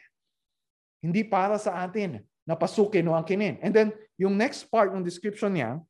Hindi 1.01 1.25
para 1.25 1.57
sa 1.57 1.81
atin 1.81 2.21
na 2.45 2.53
pasukin 2.53 3.09
o 3.09 3.17
angkinin. 3.17 3.57
And 3.65 3.73
then, 3.73 3.89
yung 4.21 4.37
next 4.37 4.69
part 4.69 4.93
ng 4.93 5.01
description 5.01 5.57
niya, 5.57 5.81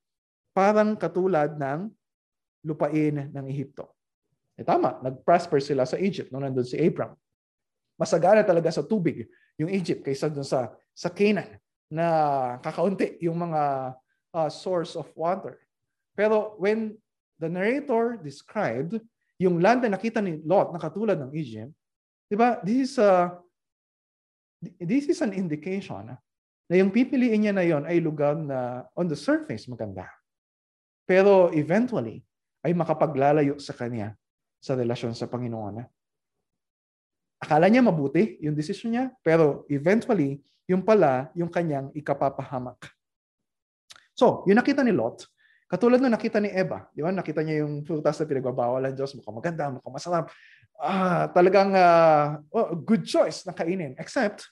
parang 0.55 0.94
katulad 0.94 1.59
ng 1.59 1.90
lupain 2.64 3.31
ng 3.31 3.44
Ehipto. 3.46 3.92
E 4.57 4.64
tama, 4.64 4.98
nag-prosper 5.05 5.61
sila 5.61 5.85
sa 5.85 6.00
Egypt 6.00 6.33
nung 6.33 6.42
nandun 6.42 6.64
si 6.66 6.81
Abram. 6.81 7.12
Masagana 7.94 8.42
talaga 8.42 8.72
sa 8.74 8.83
tubig 8.83 9.29
yung 9.61 9.70
Egypt 9.70 10.03
kaysa 10.03 10.33
dun 10.33 10.46
sa, 10.46 10.72
sa 10.96 11.12
Canaan 11.12 11.61
na 11.92 12.07
kakaunti 12.59 13.22
yung 13.22 13.38
mga 13.38 13.94
uh, 14.35 14.50
source 14.50 14.98
of 14.98 15.07
water. 15.14 15.62
Pero 16.18 16.59
when 16.59 16.94
the 17.38 17.50
narrator 17.50 18.18
described 18.18 18.98
yung 19.38 19.59
land 19.59 19.83
na 19.83 19.94
nakita 19.94 20.22
ni 20.22 20.42
Lot 20.42 20.70
na 20.74 20.81
katulad 20.83 21.18
ng 21.18 21.31
Egypt, 21.35 21.70
di 22.31 22.35
ba, 22.38 22.59
this 22.62 22.90
is, 22.90 22.92
a, 22.98 23.35
this 24.79 25.07
is 25.11 25.18
an 25.22 25.35
indication 25.35 26.14
na 26.64 26.74
yung 26.74 26.90
pipiliin 26.90 27.44
niya 27.44 27.55
na 27.55 27.66
yon 27.66 27.85
ay 27.85 28.00
lugar 28.00 28.38
na 28.38 28.88
on 28.96 29.11
the 29.11 29.18
surface 29.18 29.68
maganda. 29.68 30.09
Pero 31.05 31.53
eventually, 31.53 32.24
ay 32.64 32.72
makapaglalayo 32.72 33.61
sa 33.61 33.77
kanya 33.77 34.16
sa 34.59 34.72
relasyon 34.72 35.12
sa 35.12 35.29
Panginoon. 35.29 35.85
Akala 37.44 37.68
niya 37.68 37.85
mabuti 37.85 38.40
yung 38.40 38.57
decision 38.57 38.96
niya, 38.96 39.05
pero 39.20 39.68
eventually, 39.68 40.40
yung 40.64 40.81
pala, 40.81 41.29
yung 41.37 41.53
kanyang 41.53 41.92
ikapapahamak. 41.92 42.88
So, 44.16 44.48
yung 44.48 44.57
nakita 44.57 44.81
ni 44.81 44.96
Lot, 44.96 45.29
Katulad 45.64 45.98
nung 45.98 46.12
nakita 46.12 46.38
ni 46.38 46.53
Eva, 46.53 46.87
di 46.92 47.00
ba? 47.00 47.11
Nakita 47.11 47.40
niya 47.40 47.66
yung 47.66 47.83
prutas 47.83 48.20
na 48.20 48.29
pinagbabawalan 48.29 48.94
Diyos, 48.94 49.16
mukhang 49.18 49.35
maganda, 49.35 49.74
mukhang 49.74 49.90
masarap. 49.96 50.31
Ah, 50.79 51.27
talagang 51.35 51.74
uh, 51.74 52.38
oh, 52.55 52.79
good 52.79 53.03
choice 53.03 53.42
na 53.42 53.50
kainin. 53.50 53.96
Except, 53.98 54.44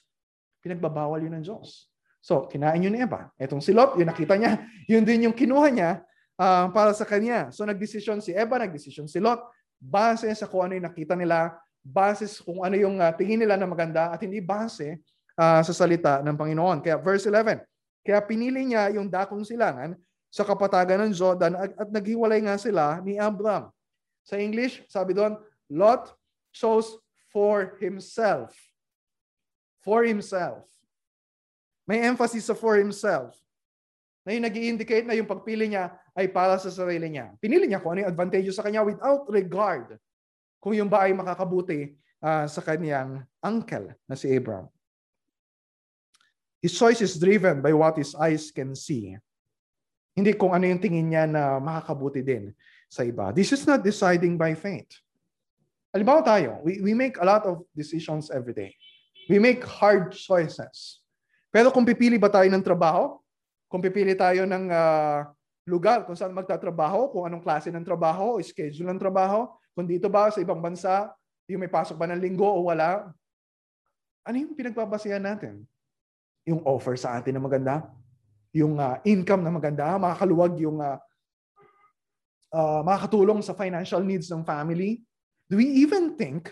pinagbabawal 0.59 1.23
yun 1.23 1.37
ng 1.39 1.45
Diyos. 1.45 1.87
So, 2.19 2.49
kinain 2.51 2.83
yun 2.83 2.91
ni 2.91 2.99
Eva. 2.99 3.31
Etong 3.39 3.63
si 3.63 3.71
Lot, 3.71 3.95
yun 3.95 4.09
nakita 4.09 4.35
niya, 4.35 4.67
yun 4.91 5.07
din 5.07 5.31
yung 5.31 5.35
kinuha 5.37 5.71
niya 5.71 6.03
uh, 6.43 6.67
para 6.75 6.91
sa 6.91 7.07
kanya. 7.07 7.49
So, 7.55 7.63
nagdesisyon 7.63 8.19
si 8.19 8.35
Eva, 8.35 8.59
nagdesisyon 8.59 9.07
si 9.07 9.23
Lot, 9.23 9.39
base 9.79 10.27
sa 10.35 10.47
kung 10.47 10.67
ano 10.67 10.75
yung 10.75 10.87
nakita 10.87 11.15
nila, 11.15 11.55
base 11.79 12.27
kung 12.43 12.63
ano 12.63 12.75
yung 12.75 12.99
uh, 12.99 13.11
tingin 13.15 13.39
nila 13.39 13.55
na 13.55 13.67
maganda, 13.67 14.11
at 14.11 14.19
hindi 14.19 14.43
base 14.43 14.99
uh, 15.39 15.61
sa 15.63 15.73
salita 15.73 16.19
ng 16.19 16.35
Panginoon. 16.35 16.83
Kaya 16.83 16.99
verse 16.99 17.27
11, 17.27 17.63
kaya 18.03 18.19
pinili 18.19 18.67
niya 18.67 18.91
yung 18.91 19.07
dakong 19.07 19.47
silangan 19.47 19.95
sa 20.27 20.43
kapatagan 20.43 21.07
ng 21.07 21.11
Jordan 21.15 21.53
at, 21.55 21.71
at 21.77 21.89
naghiwalay 21.93 22.43
nga 22.43 22.59
sila 22.59 22.99
ni 22.99 23.15
Abram. 23.15 23.71
Sa 24.23 24.39
English, 24.39 24.83
sabi 24.91 25.15
doon, 25.15 25.39
Lot 25.71 26.11
chose 26.51 26.99
for 27.31 27.79
himself. 27.79 28.55
For 29.83 30.07
himself. 30.07 30.63
May 31.83 31.99
emphasis 32.07 32.47
sa 32.47 32.55
for 32.55 32.79
himself. 32.79 33.35
na 34.23 34.31
yung 34.31 34.47
nag 34.47 34.55
indicate 34.55 35.03
na 35.03 35.15
yung 35.19 35.27
pagpili 35.27 35.67
niya 35.67 35.91
ay 36.13 36.29
para 36.29 36.61
sa 36.61 36.69
sarili 36.69 37.09
niya. 37.09 37.33
Pinili 37.41 37.65
niya 37.65 37.81
kung 37.81 37.97
ano 37.97 38.05
yung 38.05 38.11
advantage 38.13 38.53
sa 38.53 38.61
kanya 38.65 38.85
without 38.85 39.25
regard 39.29 39.97
kung 40.63 40.77
yung 40.77 40.87
ba 40.87 41.09
ay 41.09 41.11
makakabuti 41.11 41.91
uh, 42.23 42.47
sa 42.47 42.63
kanyang 42.63 43.25
uncle 43.43 43.91
na 44.07 44.15
si 44.15 44.31
Abraham. 44.31 44.71
His 46.63 46.71
choice 46.71 47.03
is 47.03 47.19
driven 47.19 47.59
by 47.59 47.75
what 47.75 47.99
his 47.99 48.15
eyes 48.15 48.47
can 48.47 48.71
see. 48.71 49.19
Hindi 50.15 50.31
kung 50.39 50.55
ano 50.55 50.63
yung 50.63 50.79
tingin 50.79 51.11
niya 51.11 51.27
na 51.27 51.59
makakabuti 51.59 52.23
din 52.23 52.55
sa 52.87 53.03
iba. 53.03 53.35
This 53.35 53.51
is 53.51 53.67
not 53.67 53.83
deciding 53.83 54.39
by 54.39 54.55
faith. 54.55 54.87
Halimbawa 55.91 56.23
tayo, 56.23 56.63
we, 56.63 56.79
we 56.79 56.95
make 56.95 57.19
a 57.19 57.27
lot 57.27 57.43
of 57.43 57.67
decisions 57.75 58.31
every 58.31 58.55
day. 58.55 58.71
We 59.27 59.43
make 59.43 59.59
hard 59.67 60.15
choices. 60.15 61.03
Pero 61.51 61.75
kung 61.75 61.83
pipili 61.83 62.15
ba 62.15 62.31
tayo 62.31 62.47
ng 62.47 62.63
trabaho, 62.63 63.19
kung 63.67 63.83
pipili 63.83 64.15
tayo 64.15 64.47
ng 64.47 64.71
uh, 64.71 65.27
lugar 65.63 66.03
kung 66.03 66.15
saan 66.15 66.35
magtatrabaho, 66.35 67.11
kung 67.11 67.23
anong 67.27 67.43
klase 67.43 67.71
ng 67.71 67.83
trabaho, 67.83 68.37
schedule 68.43 68.91
ng 68.91 68.99
trabaho, 68.99 69.47
kung 69.73 69.87
dito 69.87 70.11
ba 70.11 70.29
sa 70.29 70.43
ibang 70.43 70.59
bansa, 70.59 71.11
yung 71.47 71.63
may 71.63 71.71
pasok 71.71 71.95
ba 71.97 72.07
ng 72.11 72.19
linggo 72.19 72.45
o 72.45 72.67
wala, 72.67 73.11
ano 74.23 74.35
yung 74.35 74.55
pinagbabasehan 74.55 75.23
natin? 75.23 75.63
Yung 76.47 76.63
offer 76.63 76.95
sa 76.99 77.19
atin 77.19 77.35
na 77.35 77.43
maganda? 77.43 77.83
Yung 78.55 78.79
uh, 78.79 78.99
income 79.07 79.43
na 79.43 79.51
maganda? 79.51 79.95
Makakaluwag 79.95 80.53
yung 80.59 80.79
uh, 80.79 80.99
uh, 82.51 82.81
makakatulong 82.83 83.39
sa 83.43 83.55
financial 83.55 84.03
needs 84.03 84.27
ng 84.31 84.43
family? 84.43 85.03
Do 85.47 85.59
we 85.59 85.67
even 85.83 86.15
think 86.15 86.51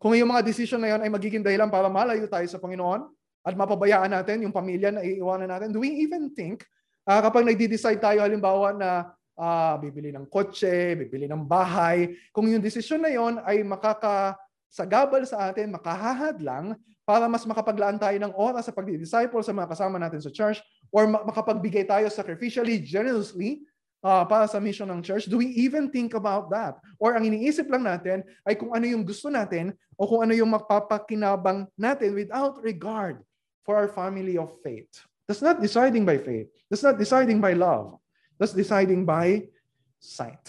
kung 0.00 0.16
yung 0.16 0.32
mga 0.32 0.44
decision 0.44 0.80
na 0.80 0.96
yun 0.96 1.00
ay 1.04 1.10
magiging 1.12 1.44
dahilan 1.44 1.68
para 1.68 1.88
malayo 1.88 2.24
tayo 2.28 2.44
sa 2.48 2.60
Panginoon? 2.60 3.08
at 3.42 3.58
mapabayaan 3.58 4.10
natin 4.10 4.46
yung 4.46 4.54
pamilya 4.54 4.94
na 4.94 5.02
iiwanan 5.02 5.50
natin? 5.50 5.74
Do 5.74 5.82
we 5.82 5.90
even 6.06 6.30
think 6.30 6.62
uh, 7.06 7.20
kapag 7.22 7.46
nagde-decide 7.46 8.00
tayo 8.00 8.22
halimbawa 8.22 8.74
na 8.74 8.90
uh, 9.38 9.74
bibili 9.78 10.10
ng 10.14 10.26
kotse, 10.28 10.98
bibili 10.98 11.26
ng 11.26 11.42
bahay, 11.46 12.14
kung 12.30 12.46
yung 12.48 12.62
desisyon 12.62 13.02
na 13.02 13.12
yon 13.12 13.40
ay 13.42 13.62
makakasagabal 13.66 15.22
sa 15.26 15.50
atin, 15.50 15.72
makahahadlang 15.74 16.78
para 17.02 17.26
mas 17.26 17.42
makapaglaan 17.42 17.98
tayo 17.98 18.14
ng 18.22 18.32
oras 18.38 18.70
sa 18.70 18.74
pagdi-disciple 18.74 19.42
sa 19.42 19.50
mga 19.50 19.74
kasama 19.74 19.98
natin 19.98 20.22
sa 20.22 20.30
church 20.30 20.62
or 20.94 21.10
makapagbigay 21.10 21.82
tayo 21.82 22.06
sacrificially, 22.06 22.78
generously 22.78 23.66
uh, 24.06 24.22
para 24.26 24.46
sa 24.46 24.62
mission 24.62 24.86
ng 24.90 25.02
church, 25.02 25.26
do 25.26 25.38
we 25.38 25.50
even 25.58 25.90
think 25.90 26.14
about 26.14 26.50
that? 26.50 26.78
Or 27.02 27.18
ang 27.18 27.26
iniisip 27.26 27.66
lang 27.70 27.86
natin 27.86 28.22
ay 28.46 28.54
kung 28.54 28.70
ano 28.70 28.86
yung 28.86 29.02
gusto 29.02 29.30
natin 29.30 29.74
o 29.98 30.06
kung 30.06 30.22
ano 30.26 30.34
yung 30.34 30.54
mapapakinabang 30.54 31.66
natin 31.74 32.14
without 32.14 32.58
regard 32.62 33.22
for 33.66 33.78
our 33.78 33.90
family 33.90 34.38
of 34.38 34.50
faith. 34.62 34.90
That's 35.32 35.40
not 35.40 35.64
deciding 35.64 36.04
by 36.04 36.20
faith. 36.20 36.52
That's 36.68 36.84
not 36.84 37.00
deciding 37.00 37.40
by 37.40 37.56
love. 37.56 37.96
That's 38.36 38.52
deciding 38.52 39.08
by 39.08 39.48
sight. 39.96 40.44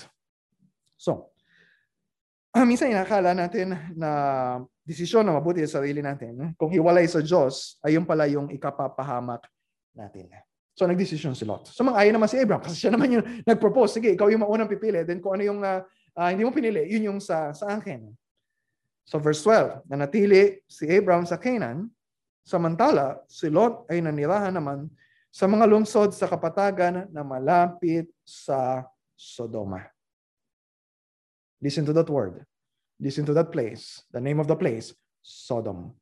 So, 1.00 1.32
uh, 2.52 2.68
minsan 2.68 2.92
inakala 2.92 3.32
natin 3.32 3.80
na 3.96 4.12
desisyon 4.84 5.24
na 5.24 5.40
mabuti 5.40 5.64
sa 5.64 5.80
sarili 5.80 6.04
natin, 6.04 6.52
kung 6.60 6.68
hiwalay 6.68 7.08
sa 7.08 7.24
Diyos, 7.24 7.80
ay 7.80 7.96
yung 7.96 8.04
pala 8.04 8.28
yung 8.28 8.52
ikapapahamak 8.52 9.48
natin. 9.96 10.28
So, 10.76 10.84
nagdesisyon 10.84 11.32
si 11.32 11.48
Lot. 11.48 11.72
So, 11.72 11.88
mang-ayon 11.88 12.12
naman 12.12 12.28
si 12.28 12.36
Abraham 12.36 12.60
kasi 12.60 12.76
siya 12.76 12.92
naman 12.92 13.08
yung 13.08 13.24
nag-propose. 13.48 14.04
Sige, 14.04 14.12
ikaw 14.12 14.28
yung 14.28 14.44
maunang 14.44 14.68
pipili. 14.68 15.00
Then 15.08 15.24
kung 15.24 15.40
ano 15.40 15.48
yung 15.48 15.64
uh, 15.64 15.80
uh, 16.20 16.28
hindi 16.28 16.44
mo 16.44 16.52
pinili, 16.52 16.92
yun 16.92 17.16
yung 17.16 17.20
sa, 17.24 17.56
sa 17.56 17.80
akin. 17.80 18.04
So, 19.08 19.16
verse 19.16 19.40
12, 19.48 19.88
na 19.88 20.04
natili 20.04 20.60
si 20.68 20.92
Abraham 20.92 21.24
sa 21.24 21.40
Canaan, 21.40 21.88
Samantala, 22.44 23.24
si 23.32 23.48
Lot 23.48 23.88
ay 23.88 24.04
nanirahan 24.04 24.52
naman 24.52 24.92
sa 25.32 25.48
mga 25.48 25.66
lungsod 25.66 26.12
sa 26.12 26.28
kapatagan 26.28 27.08
na 27.10 27.24
malapit 27.24 28.12
sa 28.22 28.84
Sodoma. 29.16 29.82
Listen 31.64 31.88
to 31.88 31.96
that 31.96 32.12
word. 32.12 32.44
Listen 33.00 33.24
to 33.24 33.34
that 33.34 33.50
place. 33.50 34.04
The 34.12 34.20
name 34.20 34.38
of 34.44 34.52
the 34.52 34.60
place, 34.60 34.92
Sodom. 35.24 35.96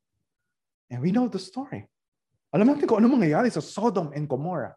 And 0.90 1.00
we 1.00 1.14
know 1.14 1.30
the 1.30 1.38
story. 1.38 1.86
Alam 2.52 2.74
natin 2.74 2.84
kung 2.84 3.00
ano 3.00 3.08
mangyayari 3.08 3.48
sa 3.48 3.62
Sodom 3.62 4.12
and 4.12 4.28
Gomorrah. 4.28 4.76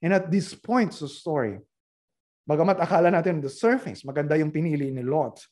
And 0.00 0.16
at 0.16 0.32
this 0.32 0.56
point 0.56 0.96
sa 0.96 1.04
story, 1.04 1.60
bagamat 2.48 2.80
akala 2.80 3.12
natin 3.12 3.44
the 3.44 3.52
surface, 3.52 4.00
maganda 4.06 4.38
yung 4.40 4.48
pinili 4.48 4.88
ni 4.88 5.04
Lot. 5.04 5.44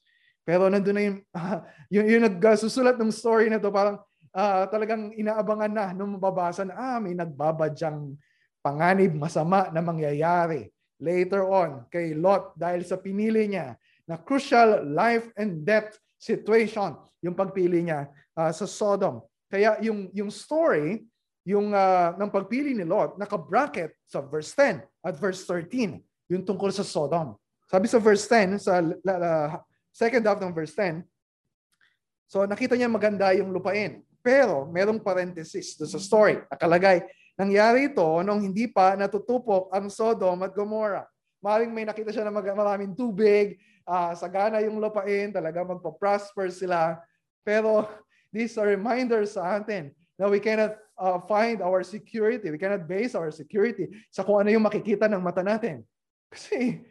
Pero 0.49 0.73
nandun 0.73 0.97
na 0.97 1.03
yung, 1.05 1.19
uh, 1.37 1.61
yung, 1.95 2.07
yung 2.09 2.23
nagsusulat 2.25 2.97
ng 2.97 3.13
story 3.13 3.53
na 3.53 3.61
to, 3.61 3.69
parang 3.69 4.01
uh, 4.35 4.65
talagang 4.69 5.13
inaabangan 5.15 5.73
na 5.73 5.87
nung 5.93 6.17
mababasa 6.17 6.67
na, 6.67 6.75
ah, 6.77 6.99
may 7.01 7.15
nagbabadyang 7.15 8.17
panganib 8.59 9.15
masama 9.15 9.71
na 9.71 9.81
mangyayari 9.81 10.69
later 10.99 11.47
on 11.47 11.87
kay 11.89 12.13
Lot 12.13 12.53
dahil 12.59 12.83
sa 12.83 12.99
pinili 12.99 13.47
niya 13.47 13.79
na 14.05 14.19
crucial 14.19 14.83
life 14.83 15.31
and 15.39 15.63
death 15.63 15.95
situation 16.19 16.99
yung 17.23 17.39
pagpili 17.39 17.87
niya 17.87 18.11
uh, 18.35 18.51
sa 18.51 18.67
Sodom. 18.67 19.23
Kaya 19.47 19.79
yung 19.81 20.11
yung 20.11 20.29
story 20.29 21.07
yung 21.47 21.73
uh, 21.73 22.13
ng 22.19 22.29
pagpili 22.29 22.75
ni 22.75 22.85
Lot 22.85 23.17
naka-bracket 23.17 23.95
sa 24.05 24.21
verse 24.21 24.53
10 24.53 24.83
at 25.07 25.15
verse 25.17 25.47
13 25.47 26.03
yung 26.29 26.43
tungkol 26.43 26.75
sa 26.75 26.83
Sodom. 26.83 27.39
Sabi 27.71 27.87
sa 27.87 28.03
verse 28.03 28.27
10 28.27 28.59
sa 28.59 28.83
uh, 28.83 29.49
second 29.95 30.23
half 30.27 30.43
ng 30.43 30.53
verse 30.53 30.75
10 30.75 31.07
So 32.29 32.45
nakita 32.45 32.77
niya 32.77 32.93
maganda 32.93 33.33
yung 33.33 33.49
lupain. 33.57 34.05
Pero 34.29 34.69
merong 34.69 35.01
parenthesis 35.01 35.73
do 35.73 35.89
sa 35.89 35.97
story. 35.97 36.45
Nakalagay, 36.53 37.01
nangyari 37.33 37.89
ito 37.89 38.05
nung 38.21 38.45
hindi 38.45 38.69
pa 38.69 38.93
natutupok 38.93 39.73
ang 39.73 39.89
Sodom 39.89 40.45
at 40.45 40.53
Gomorrah. 40.53 41.09
Maring 41.41 41.73
may 41.73 41.89
nakita 41.89 42.13
siya 42.13 42.29
na 42.29 42.35
mag- 42.37 42.53
maraming 42.53 42.93
tubig, 42.93 43.57
uh, 43.89 44.13
sagana 44.13 44.61
yung 44.61 44.77
lupain, 44.85 45.33
talaga 45.33 45.65
magpa-prosper 45.65 46.53
sila. 46.53 47.01
Pero 47.41 47.89
this 48.37 48.53
is 48.53 48.61
a 48.61 48.69
reminder 48.69 49.25
sa 49.25 49.57
atin 49.57 49.97
na 50.21 50.29
we 50.29 50.45
cannot 50.45 50.77
uh, 51.01 51.17
find 51.25 51.65
our 51.65 51.81
security, 51.81 52.53
we 52.53 52.61
cannot 52.61 52.85
base 52.85 53.17
our 53.17 53.33
security 53.33 53.89
sa 54.13 54.21
kung 54.21 54.45
ano 54.45 54.53
yung 54.53 54.69
makikita 54.69 55.09
ng 55.09 55.25
mata 55.25 55.41
natin. 55.41 55.89
Kasi 56.29 56.85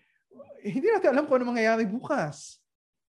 hindi 0.66 0.88
natin 0.90 1.14
alam 1.14 1.30
kung 1.30 1.38
ano 1.38 1.54
mangyayari 1.54 1.86
bukas. 1.86 2.58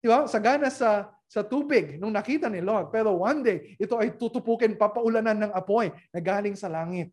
Di 0.04 0.12
ba? 0.12 0.28
Sagana 0.28 0.68
sa 0.68 1.16
sa 1.28 1.44
tubig 1.44 2.00
nung 2.00 2.16
nakita 2.16 2.48
ni 2.48 2.64
Lot. 2.64 2.90
Pero 2.90 3.20
one 3.20 3.44
day, 3.44 3.58
ito 3.76 4.00
ay 4.00 4.16
tutupukin, 4.16 4.80
papaulanan 4.80 5.48
ng 5.48 5.52
apoy 5.52 5.92
na 6.16 6.20
galing 6.24 6.56
sa 6.56 6.72
langit. 6.72 7.12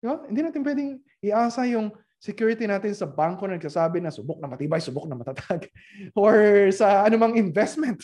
Diba? 0.00 0.24
Hindi 0.24 0.40
natin 0.40 0.64
pwedeng 0.64 0.90
iasa 1.20 1.68
yung 1.68 1.92
security 2.16 2.64
natin 2.64 2.96
sa 2.96 3.04
bangko 3.04 3.44
na 3.46 3.60
nagsasabi 3.60 4.00
na 4.00 4.08
subok 4.08 4.40
na 4.40 4.48
matibay, 4.48 4.80
subok 4.80 5.04
na 5.04 5.16
matatag. 5.16 5.68
Or 6.18 6.34
sa 6.72 7.04
anumang 7.04 7.36
investment 7.36 8.00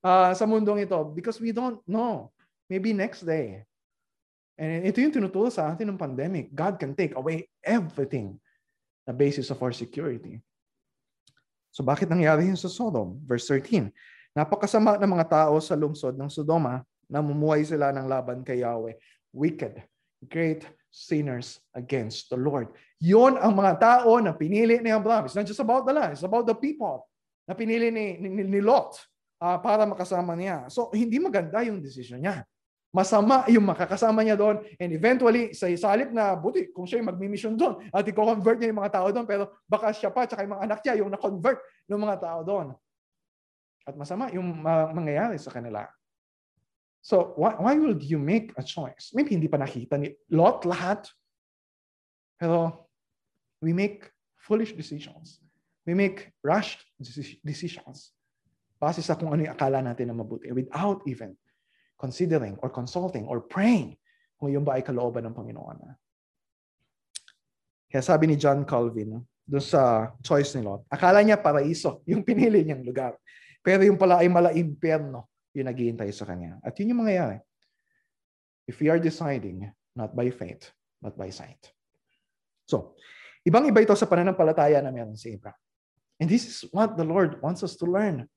uh, 0.00 0.32
sa 0.32 0.48
mundong 0.48 0.88
ito. 0.88 0.98
Because 1.12 1.36
we 1.36 1.52
don't 1.52 1.80
know. 1.84 2.32
Maybe 2.72 2.96
next 2.96 3.28
day. 3.28 3.68
And 4.60 4.84
ito 4.84 5.00
yung 5.00 5.12
tinuturo 5.12 5.48
sa 5.48 5.72
atin 5.72 5.88
ng 5.92 6.00
pandemic. 6.00 6.52
God 6.52 6.76
can 6.80 6.92
take 6.92 7.16
away 7.16 7.48
everything 7.64 8.36
na 9.08 9.12
basis 9.16 9.48
of 9.48 9.60
our 9.60 9.72
security. 9.72 10.40
So 11.72 11.80
bakit 11.80 12.10
nangyari 12.10 12.50
yun 12.50 12.60
sa 12.60 12.68
Sodom? 12.68 13.16
Verse 13.24 13.48
13. 13.48 13.88
Napakasama 14.30 14.94
ng 14.94 15.10
mga 15.10 15.26
tao 15.26 15.58
sa 15.58 15.74
lungsod 15.74 16.14
ng 16.14 16.30
Sodoma, 16.30 16.86
namumuhay 17.10 17.66
sila 17.66 17.90
ng 17.90 18.06
laban 18.06 18.46
kay 18.46 18.62
Yahweh. 18.62 18.94
Wicked, 19.34 19.82
great 20.30 20.62
sinners 20.86 21.58
against 21.74 22.30
the 22.30 22.38
Lord. 22.38 22.70
Yon 23.02 23.34
ang 23.42 23.58
mga 23.58 23.74
tao 23.82 24.22
na 24.22 24.30
pinili 24.30 24.78
ni 24.78 24.94
Abraham. 24.94 25.26
It's 25.26 25.34
not 25.34 25.50
just 25.50 25.58
about 25.58 25.82
the 25.82 25.94
land, 25.94 26.14
it's 26.14 26.26
about 26.26 26.46
the 26.46 26.54
people 26.54 27.10
na 27.42 27.58
pinili 27.58 27.90
ni, 27.90 28.22
ni, 28.22 28.46
ni 28.46 28.60
Lot 28.62 28.94
uh, 29.42 29.58
para 29.58 29.82
makasama 29.82 30.38
niya. 30.38 30.70
So, 30.70 30.94
hindi 30.94 31.18
maganda 31.18 31.66
yung 31.66 31.82
decision 31.82 32.22
niya. 32.22 32.46
Masama 32.94 33.46
yung 33.50 33.66
makakasama 33.66 34.22
niya 34.22 34.38
doon. 34.38 34.62
And 34.78 34.90
eventually, 34.94 35.54
sa 35.54 35.66
salip 35.74 36.14
na 36.14 36.38
buti 36.38 36.70
kung 36.70 36.86
siya 36.86 37.02
yung 37.02 37.10
magmi-mission 37.10 37.58
doon 37.58 37.82
at 37.90 38.06
i-convert 38.06 38.62
niya 38.62 38.70
yung 38.70 38.78
mga 38.82 38.94
tao 38.94 39.10
doon, 39.10 39.26
pero 39.26 39.50
baka 39.66 39.90
siya 39.90 40.14
pa 40.14 40.26
at 40.26 40.38
yung 40.38 40.54
mga 40.54 40.64
anak 40.70 40.78
niya 40.86 40.94
yung 41.02 41.10
na-convert 41.10 41.58
ng 41.90 41.98
mga 41.98 42.16
tao 42.22 42.42
doon 42.46 42.78
at 43.90 43.98
masama 43.98 44.30
yung 44.30 44.62
mangyayari 44.94 45.36
sa 45.36 45.50
kanila. 45.50 45.84
So, 47.02 47.34
why, 47.34 47.56
why 47.58 47.74
would 47.74 48.04
you 48.04 48.20
make 48.20 48.54
a 48.60 48.62
choice? 48.62 49.10
Maybe 49.16 49.34
hindi 49.34 49.48
pa 49.48 49.58
nakita 49.58 49.98
ni 49.98 50.14
Lot 50.30 50.62
lahat. 50.68 51.08
Pero 52.38 52.86
we 53.58 53.74
make 53.74 54.06
foolish 54.38 54.76
decisions. 54.76 55.42
We 55.88 55.96
make 55.96 56.30
rushed 56.44 56.86
decisions 57.42 58.14
base 58.80 59.04
sa 59.04 59.14
kung 59.14 59.28
ano 59.28 59.44
yung 59.44 59.52
akala 59.52 59.84
natin 59.84 60.08
na 60.08 60.16
mabuti 60.16 60.48
without 60.56 61.04
even 61.04 61.36
considering 62.00 62.56
or 62.64 62.72
consulting 62.72 63.28
or 63.28 63.44
praying 63.44 64.00
kung 64.40 64.48
yung 64.48 64.64
ba 64.64 64.80
ay 64.80 64.82
kalooban 64.82 65.28
ng 65.28 65.36
Panginoon. 65.36 65.84
Kaya 67.92 68.00
sabi 68.00 68.32
ni 68.32 68.40
John 68.40 68.64
Calvin, 68.64 69.20
doon 69.44 69.60
sa 69.60 70.14
choice 70.24 70.56
ni 70.56 70.64
Lot, 70.64 70.88
akala 70.88 71.20
niya 71.20 71.36
paraiso 71.36 72.00
yung 72.08 72.24
pinili 72.24 72.64
niyang 72.64 72.80
lugar. 72.80 73.12
Pero 73.60 73.84
yung 73.84 74.00
pala 74.00 74.24
ay 74.24 74.28
mala 74.32 74.56
impyerno 74.56 75.28
yung 75.52 75.68
naghihintay 75.68 76.10
sa 76.14 76.24
kanya. 76.24 76.56
At 76.64 76.76
yun 76.80 76.94
yung 76.94 77.02
mangyayari. 77.04 77.42
If 78.64 78.78
we 78.80 78.88
are 78.88 79.02
deciding 79.02 79.68
not 79.98 80.14
by 80.14 80.30
faith, 80.30 80.70
but 81.02 81.16
by 81.18 81.32
sight. 81.32 81.58
So, 82.68 82.94
ibang-iba 83.42 83.82
ito 83.82 83.96
sa 83.96 84.06
pananampalataya 84.06 84.78
na 84.84 84.94
meron 84.94 85.18
si 85.18 85.34
Abraham. 85.34 85.58
And 86.20 86.28
this 86.28 86.44
is 86.46 86.56
what 86.70 86.94
the 86.94 87.04
Lord 87.04 87.40
wants 87.40 87.64
us 87.64 87.74
to 87.80 87.88
learn. 87.88 88.28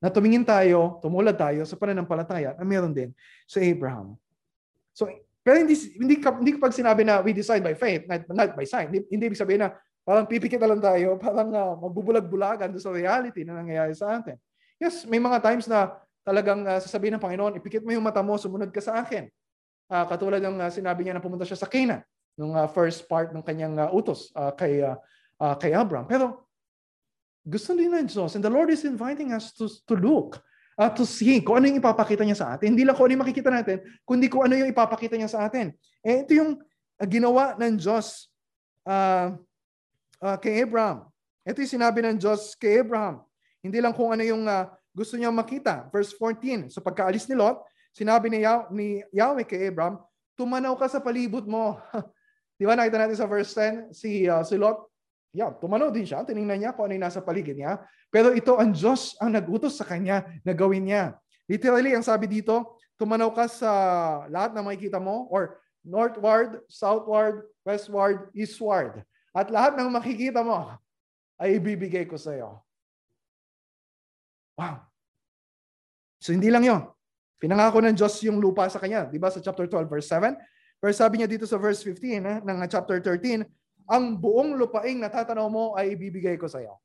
Na 0.00 0.12
tumingin 0.12 0.44
tayo, 0.44 1.00
tumulad 1.00 1.36
tayo 1.36 1.64
sa 1.64 1.76
pananampalataya 1.76 2.56
na 2.56 2.64
meron 2.64 2.92
din 2.92 3.10
sa 3.48 3.60
Abraham. 3.60 4.16
So, 4.92 5.08
pero 5.40 5.56
hindi, 5.56 5.72
hindi, 5.96 6.20
hindi 6.20 6.52
kapag 6.60 6.76
sinabi 6.76 7.02
na 7.04 7.24
we 7.24 7.32
decide 7.32 7.64
by 7.64 7.72
faith, 7.72 8.04
not, 8.04 8.22
not 8.28 8.50
by 8.52 8.68
sight. 8.68 8.92
Hindi, 8.92 9.08
hindi 9.08 9.24
ibig 9.32 9.40
sabihin 9.40 9.64
na 9.64 9.72
parang 10.04 10.28
pipikit 10.28 10.60
na 10.60 10.68
lang 10.76 10.80
tayo, 10.84 11.16
parang 11.16 11.50
uh, 11.52 11.74
magbubulag-bulagan 11.80 12.76
sa 12.76 12.92
reality 12.92 13.44
na 13.44 13.60
nangyayari 13.60 13.96
sa 13.96 14.20
atin. 14.20 14.36
Yes, 14.80 15.04
may 15.04 15.20
mga 15.20 15.44
times 15.44 15.68
na 15.68 15.92
talagang 16.24 16.64
uh, 16.64 16.80
sasabihin 16.80 17.20
ng 17.20 17.22
Panginoon, 17.22 17.60
ipikit 17.60 17.84
mo 17.84 17.92
yung 17.92 18.00
mata 18.00 18.24
mo, 18.24 18.40
sumunod 18.40 18.72
ka 18.72 18.80
sa 18.80 19.04
akin. 19.04 19.28
Uh, 19.92 20.08
katulad 20.08 20.40
ng 20.40 20.56
uh, 20.56 20.72
sinabi 20.72 21.04
niya 21.04 21.20
na 21.20 21.20
pumunta 21.20 21.44
siya 21.44 21.60
sa 21.60 21.68
Canaan, 21.68 22.00
nung 22.40 22.56
uh, 22.56 22.64
first 22.64 23.04
part 23.04 23.28
ng 23.36 23.44
kanyang 23.44 23.76
uh, 23.76 23.92
utos 23.92 24.32
uh, 24.32 24.56
kay, 24.56 24.80
uh, 24.80 24.96
uh, 25.36 25.52
kay 25.60 25.76
Abraham. 25.76 26.08
Pero 26.08 26.48
gusto 27.44 27.76
din 27.76 27.92
ng 27.92 28.08
Diyos, 28.08 28.32
and 28.32 28.40
the 28.40 28.48
Lord 28.48 28.72
is 28.72 28.88
inviting 28.88 29.36
us 29.36 29.52
to, 29.52 29.68
to 29.84 30.00
look 30.00 30.40
uh, 30.80 30.88
to 30.88 31.04
see 31.04 31.44
kung 31.44 31.60
ano 31.60 31.68
yung 31.68 31.84
ipapakita 31.84 32.24
niya 32.24 32.40
sa 32.40 32.56
atin. 32.56 32.72
Hindi 32.72 32.88
lang 32.88 32.96
kung 32.96 33.12
ano 33.12 33.20
yung 33.20 33.24
makikita 33.28 33.52
natin, 33.52 33.84
kundi 34.08 34.32
kung 34.32 34.48
ano 34.48 34.56
yung 34.56 34.72
ipapakita 34.72 35.20
niya 35.20 35.28
sa 35.28 35.44
atin. 35.44 35.76
Eh, 36.00 36.24
ito 36.24 36.32
yung 36.32 36.56
uh, 36.56 37.04
ginawa 37.04 37.52
ng 37.60 37.76
Diyos 37.76 38.32
uh, 38.88 39.36
uh, 40.24 40.36
kay 40.40 40.64
Abraham. 40.64 41.04
Ito 41.44 41.60
yung 41.60 41.74
sinabi 41.76 42.00
ng 42.00 42.16
Diyos 42.16 42.56
kay 42.56 42.80
Abraham. 42.80 43.20
Hindi 43.60 43.78
lang 43.78 43.92
kung 43.92 44.12
ano 44.12 44.24
yung 44.24 44.48
uh, 44.48 44.68
gusto 44.90 45.14
niya 45.14 45.30
makita. 45.30 45.88
Verse 45.92 46.12
14, 46.16 46.72
so 46.72 46.80
pagkaalis 46.80 47.28
ni 47.28 47.36
Lot, 47.36 47.60
sinabi 47.92 48.32
ni, 48.32 48.42
Yah- 48.42 48.68
ni 48.72 49.04
Yahweh 49.12 49.46
kay 49.46 49.68
Abraham, 49.68 50.00
tumanaw 50.34 50.74
ka 50.80 50.88
sa 50.88 50.98
palibot 50.98 51.44
mo. 51.44 51.76
Di 52.60 52.64
ba 52.68 52.76
nakita 52.76 53.00
natin 53.00 53.16
sa 53.16 53.28
verse 53.28 53.52
10, 53.56 53.96
si, 53.96 54.28
uh, 54.28 54.44
si 54.44 54.56
Lot, 54.56 54.90
yeah, 55.32 55.52
tumanaw 55.54 55.88
din 55.88 56.04
siya, 56.04 56.26
tiningnan 56.26 56.60
niya 56.60 56.70
kung 56.74 56.90
ano 56.90 56.96
yung 56.96 57.06
nasa 57.06 57.22
paligid 57.22 57.56
niya. 57.56 57.80
Pero 58.10 58.34
ito 58.34 58.58
ang 58.58 58.74
Diyos 58.74 59.14
ang 59.22 59.32
nagutos 59.32 59.78
sa 59.78 59.86
kanya 59.86 60.26
na 60.42 60.52
gawin 60.52 60.90
niya. 60.90 61.16
Literally, 61.46 61.94
ang 61.94 62.04
sabi 62.04 62.26
dito, 62.26 62.78
tumanaw 63.00 63.32
ka 63.32 63.46
sa 63.48 63.72
lahat 64.28 64.52
na 64.52 64.62
makikita 64.62 65.00
mo 65.00 65.30
or 65.32 65.58
northward, 65.80 66.60
southward, 66.68 67.48
westward, 67.64 68.28
eastward. 68.36 69.00
At 69.32 69.48
lahat 69.48 69.78
ng 69.78 69.88
makikita 69.88 70.44
mo 70.44 70.68
ay 71.40 71.56
ibibigay 71.56 72.04
ko 72.04 72.18
sa 72.20 72.36
iyo. 72.36 72.60
Wow. 74.60 74.84
So 76.20 76.36
hindi 76.36 76.52
lang 76.52 76.68
yon. 76.68 76.84
Pinangako 77.40 77.80
ng 77.80 77.96
Diyos 77.96 78.20
yung 78.28 78.36
lupa 78.36 78.68
sa 78.68 78.76
kanya. 78.76 79.08
Di 79.08 79.16
ba 79.16 79.32
sa 79.32 79.40
chapter 79.40 79.64
12 79.64 79.88
verse 79.88 80.04
7? 80.12 80.36
Pero 80.76 80.92
sabi 80.92 81.20
niya 81.20 81.28
dito 81.28 81.48
sa 81.48 81.56
verse 81.56 81.80
15 81.80 82.20
eh, 82.20 82.38
ng 82.44 82.56
chapter 82.68 83.00
13, 83.00 83.40
ang 83.88 84.04
buong 84.20 84.60
lupaing 84.60 85.00
natatanaw 85.00 85.48
mo 85.48 85.64
ay 85.72 85.96
ibibigay 85.96 86.36
ko 86.36 86.44
sa 86.44 86.60
iyo. 86.60 86.76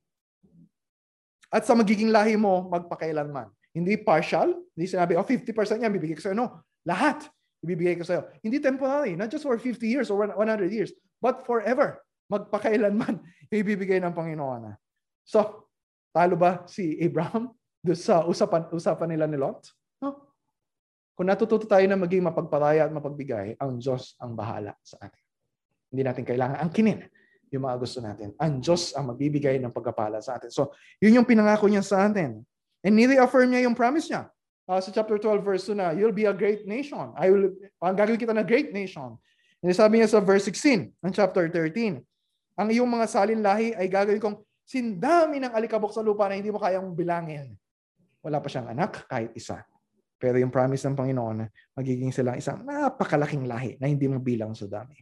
At 1.52 1.68
sa 1.68 1.76
magiging 1.76 2.12
lahi 2.12 2.40
mo, 2.40 2.72
magpakailanman. 2.72 3.52
Hindi 3.76 4.00
partial. 4.00 4.56
Hindi 4.76 4.88
sinabi, 4.88 5.20
oh, 5.20 5.28
50% 5.28 5.84
yan, 5.84 5.92
bibigay 5.92 6.16
ko 6.16 6.24
sa 6.24 6.32
iyo. 6.32 6.40
No, 6.40 6.64
lahat 6.88 7.28
ibibigay 7.60 8.00
ko 8.00 8.08
sa 8.08 8.20
iyo. 8.20 8.24
Hindi 8.40 8.64
temporary, 8.64 9.20
not 9.20 9.28
just 9.28 9.44
for 9.44 9.60
50 9.60 9.84
years 9.84 10.08
or 10.08 10.24
100 10.24 10.72
years, 10.72 10.96
but 11.20 11.44
forever. 11.44 12.00
Magpakailanman, 12.32 13.20
ibibigay 13.52 14.00
ng 14.00 14.16
Panginoon. 14.16 14.76
So, 15.28 15.68
talo 16.16 16.40
ba 16.40 16.64
si 16.72 16.96
Abraham 17.04 17.52
sa 17.94 18.26
usapan, 18.26 18.66
usapan 18.74 19.14
nila 19.14 19.30
ni 19.30 19.38
Lot? 19.38 19.70
No. 20.02 20.34
Kung 21.14 21.30
natututo 21.30 21.70
tayo 21.70 21.86
na 21.86 22.00
maging 22.00 22.26
mapagparaya 22.26 22.90
at 22.90 22.92
mapagbigay, 22.92 23.60
ang 23.62 23.78
Diyos 23.78 24.18
ang 24.18 24.34
bahala 24.34 24.74
sa 24.82 24.98
atin. 25.06 25.24
Hindi 25.94 26.02
natin 26.02 26.24
kailangan 26.26 26.58
angkinin 26.66 27.06
yung 27.54 27.64
mga 27.70 27.78
gusto 27.80 28.00
natin. 28.02 28.36
Ang 28.42 28.60
Diyos 28.60 28.92
ang 28.98 29.14
magbibigay 29.14 29.62
ng 29.62 29.72
pagkapala 29.72 30.20
sa 30.20 30.36
atin. 30.36 30.52
So, 30.52 30.74
yun 31.00 31.22
yung 31.22 31.28
pinangako 31.28 31.70
niya 31.72 31.86
sa 31.86 32.04
atin. 32.10 32.44
And 32.82 32.94
ni-reaffirm 32.94 33.54
niya 33.54 33.64
yung 33.70 33.78
promise 33.78 34.12
niya. 34.12 34.28
Uh, 34.66 34.82
sa 34.82 34.90
chapter 34.90 35.22
12, 35.22 35.46
verse 35.46 35.64
2 35.70 35.78
na, 35.78 35.94
you'll 35.94 36.16
be 36.16 36.26
a 36.26 36.34
great 36.34 36.66
nation. 36.66 37.14
I 37.14 37.30
will, 37.30 37.54
ang 37.80 37.96
gagawin 37.96 38.18
kita 38.18 38.34
na 38.34 38.42
great 38.42 38.74
nation. 38.74 39.16
And 39.62 39.72
sabi 39.72 40.02
niya 40.02 40.10
sa 40.10 40.20
verse 40.20 40.50
16 40.50 40.90
ng 40.90 41.14
chapter 41.14 41.48
13, 41.48 42.02
ang 42.58 42.68
iyong 42.70 42.90
mga 42.90 43.06
salin 43.06 43.42
lahi 43.46 43.78
ay 43.78 43.86
gagawin 43.88 44.22
kong 44.22 44.38
sindami 44.66 45.38
ng 45.38 45.54
alikabok 45.54 45.94
sa 45.94 46.02
lupa 46.02 46.26
na 46.26 46.38
hindi 46.38 46.50
mo 46.50 46.58
kayang 46.58 46.92
bilangin. 46.98 47.54
Wala 48.26 48.42
pa 48.42 48.50
siyang 48.50 48.74
anak, 48.74 49.06
kahit 49.06 49.30
isa. 49.38 49.62
Pero 50.18 50.42
yung 50.42 50.50
promise 50.50 50.82
ng 50.90 50.98
Panginoon, 50.98 51.46
magiging 51.78 52.10
sila 52.10 52.34
isang 52.34 52.66
napakalaking 52.66 53.46
lahi 53.46 53.78
na 53.78 53.86
hindi 53.86 54.10
mo 54.10 54.18
bilang 54.18 54.58
sa 54.58 54.66
dami. 54.66 54.98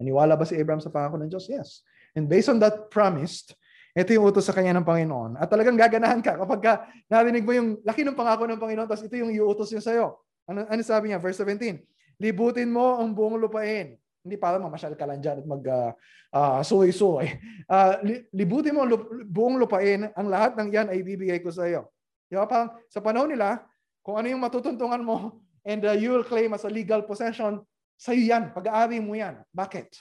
Naniwala 0.00 0.32
ba 0.40 0.48
si 0.48 0.56
Abraham 0.56 0.80
sa 0.80 0.88
pangako 0.88 1.20
ng 1.20 1.28
Diyos? 1.28 1.44
Yes. 1.52 1.84
And 2.16 2.24
based 2.24 2.48
on 2.48 2.56
that 2.64 2.88
promise, 2.88 3.44
ito 3.92 4.16
yung 4.16 4.32
utos 4.32 4.48
sa 4.48 4.56
kanya 4.56 4.80
ng 4.80 4.86
Panginoon. 4.88 5.36
At 5.36 5.52
talagang 5.52 5.76
gaganahan 5.76 6.24
ka 6.24 6.40
kapag 6.40 6.60
ka 6.64 6.72
narinig 7.12 7.44
mo 7.44 7.52
yung 7.52 7.68
laki 7.84 8.00
ng 8.00 8.16
pangako 8.16 8.48
ng 8.48 8.56
Panginoon, 8.56 8.88
tapos 8.88 9.04
ito 9.04 9.20
yung 9.20 9.28
iuutos 9.28 9.68
niya 9.68 9.84
sa'yo. 9.84 10.16
Ano, 10.48 10.64
ano 10.64 10.80
sabi 10.80 11.12
niya? 11.12 11.20
Verse 11.20 11.44
17. 11.44 11.84
Libutin 12.16 12.72
mo 12.72 12.96
ang 12.96 13.12
buong 13.12 13.36
lupain. 13.36 14.00
Hindi 14.20 14.36
para 14.36 14.60
mamasyal 14.60 14.94
ka 14.96 15.08
lang 15.08 15.20
dyan 15.24 15.40
at 15.40 15.46
mag 15.48 15.64
uh, 15.64 15.90
uh, 16.36 16.60
suy-suy. 16.60 17.26
Uh, 17.64 17.94
libutin 18.38 18.76
mo 18.76 18.84
ang 18.84 18.92
buong 19.26 19.56
lupain. 19.56 20.12
Ang 20.12 20.28
lahat 20.28 20.54
ng 20.60 20.68
yan 20.68 20.86
ay 20.92 21.00
ibibigay 21.00 21.40
ko 21.40 21.48
sa 21.48 21.64
iyo. 21.64 21.88
Di 22.28 22.36
ba? 22.36 22.44
Parang 22.44 22.76
sa 22.92 23.00
panahon 23.00 23.32
nila, 23.32 23.64
kung 24.04 24.20
ano 24.20 24.28
yung 24.28 24.40
matutuntungan 24.40 25.00
mo 25.00 25.40
and 25.64 25.84
uh, 25.84 25.96
you 25.96 26.12
will 26.12 26.24
claim 26.24 26.52
as 26.52 26.64
a 26.64 26.72
legal 26.72 27.00
possession, 27.04 27.60
Sa'yo 28.00 28.24
yan. 28.32 28.56
Pag-aari 28.56 28.96
mo 28.96 29.12
yan. 29.12 29.44
Bakit? 29.52 29.92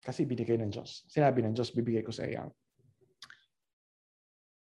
Kasi 0.00 0.24
binigay 0.24 0.56
ng 0.56 0.72
Diyos. 0.72 1.04
Sinabi 1.12 1.44
ng 1.44 1.52
Diyos, 1.52 1.68
bibigay 1.76 2.00
ko 2.00 2.08
sa 2.08 2.24
iyo. 2.24 2.48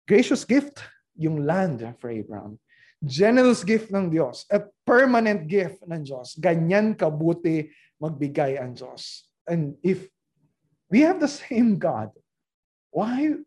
Gracious 0.03 0.43
gift, 0.43 0.83
yung 1.15 1.47
land 1.47 1.79
for 2.03 2.11
Abraham. 2.11 2.59
Generous 2.99 3.63
gift 3.63 3.89
ng 3.89 4.11
Diyos. 4.11 4.43
A 4.51 4.63
permanent 4.83 5.47
gift 5.47 5.83
ng 5.87 6.01
Diyos. 6.03 6.35
Ganyan 6.35 6.95
kabuti 6.95 7.71
magbigay 7.99 8.59
ang 8.59 8.75
Diyos. 8.75 9.27
And 9.47 9.79
if 9.81 10.07
we 10.91 11.03
have 11.07 11.23
the 11.23 11.31
same 11.31 11.79
God, 11.79 12.11
why 12.91 13.39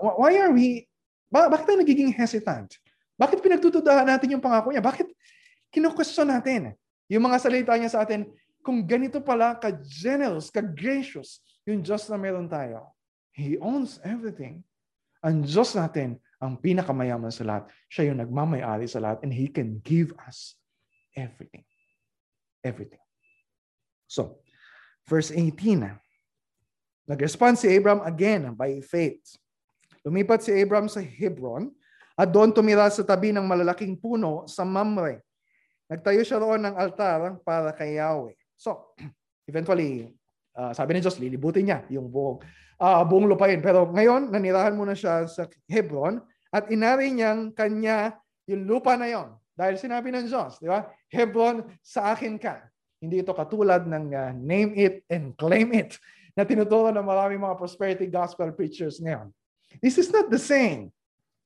why 0.00 0.32
are 0.40 0.54
we 0.54 0.86
bakit 1.28 1.66
tayo 1.66 1.82
nagiging 1.82 2.14
hesitant? 2.14 2.78
Bakit 3.18 3.42
pinagtutudahan 3.42 4.06
natin 4.06 4.38
yung 4.38 4.42
pangako 4.42 4.70
niya? 4.70 4.82
Bakit 4.82 5.10
Kino-question 5.74 6.30
natin 6.30 6.70
yung 7.10 7.26
mga 7.26 7.42
salita 7.42 7.74
niya 7.74 7.90
sa 7.90 8.06
atin, 8.06 8.30
kung 8.62 8.86
ganito 8.86 9.18
pala 9.18 9.58
ka-generous, 9.58 10.46
ka-gracious, 10.46 11.42
yung 11.66 11.82
Diyos 11.82 12.06
na 12.06 12.14
meron 12.14 12.46
tayo. 12.46 12.94
He 13.34 13.58
owns 13.58 13.98
everything. 14.06 14.62
Ang 15.18 15.42
Diyos 15.42 15.74
natin, 15.74 16.22
ang 16.44 16.60
pinakamayaman 16.60 17.32
sa 17.32 17.48
lahat. 17.48 17.64
Siya 17.88 18.12
yung 18.12 18.20
nagmamayari 18.20 18.84
sa 18.84 19.00
lahat 19.00 19.24
and 19.24 19.32
He 19.32 19.48
can 19.48 19.80
give 19.80 20.12
us 20.28 20.60
everything. 21.16 21.64
Everything. 22.60 23.00
So, 24.04 24.44
verse 25.08 25.32
18. 25.32 25.88
Nag-respond 27.08 27.56
si 27.56 27.72
Abraham 27.72 28.04
again 28.04 28.52
by 28.52 28.80
faith. 28.84 29.40
Lumipat 30.04 30.44
si 30.44 30.52
Abraham 30.52 30.88
sa 30.88 31.00
Hebron 31.00 31.72
at 32.14 32.28
doon 32.28 32.52
tumira 32.52 32.88
sa 32.92 33.00
tabi 33.00 33.32
ng 33.32 33.44
malalaking 33.44 33.96
puno 33.96 34.44
sa 34.44 34.62
Mamre 34.68 35.24
Nagtayo 35.84 36.24
siya 36.24 36.40
roon 36.40 36.64
ng 36.64 36.74
altar 36.80 37.36
para 37.44 37.68
kay 37.76 38.00
Yahweh. 38.00 38.32
So, 38.56 38.96
eventually, 39.50 40.08
uh, 40.56 40.72
sabi 40.72 40.96
ni 40.96 41.04
Diyos, 41.04 41.20
lilibutin 41.20 41.68
niya 41.68 41.84
yung 41.92 42.08
buong, 42.08 42.40
uh, 42.80 43.04
buong 43.04 43.28
lupain. 43.28 43.60
Pero 43.60 43.92
ngayon, 43.92 44.32
nanirahan 44.32 44.72
muna 44.72 44.96
siya 44.96 45.28
sa 45.28 45.44
Hebron 45.68 46.24
at 46.54 46.70
inari 46.70 47.10
niyang 47.10 47.50
kanya 47.50 48.14
yung 48.46 48.62
lupa 48.70 48.94
na 48.94 49.10
yon. 49.10 49.34
Dahil 49.58 49.74
sinabi 49.74 50.14
ng 50.14 50.30
Diyos, 50.30 50.62
di 50.62 50.70
ba? 50.70 50.86
Hebron, 51.10 51.66
sa 51.82 52.14
akin 52.14 52.38
ka. 52.38 52.62
Hindi 53.02 53.26
ito 53.26 53.34
katulad 53.34 53.82
ng 53.82 54.06
uh, 54.14 54.30
name 54.38 54.70
it 54.78 55.02
and 55.10 55.34
claim 55.34 55.74
it 55.74 55.98
na 56.34 56.46
tinuturo 56.46 56.94
ng 56.94 57.02
maraming 57.02 57.42
mga 57.42 57.58
prosperity 57.58 58.06
gospel 58.06 58.54
preachers 58.54 59.02
ngayon. 59.02 59.30
This 59.82 59.98
is 59.98 60.10
not 60.14 60.30
the 60.30 60.38
same. 60.38 60.94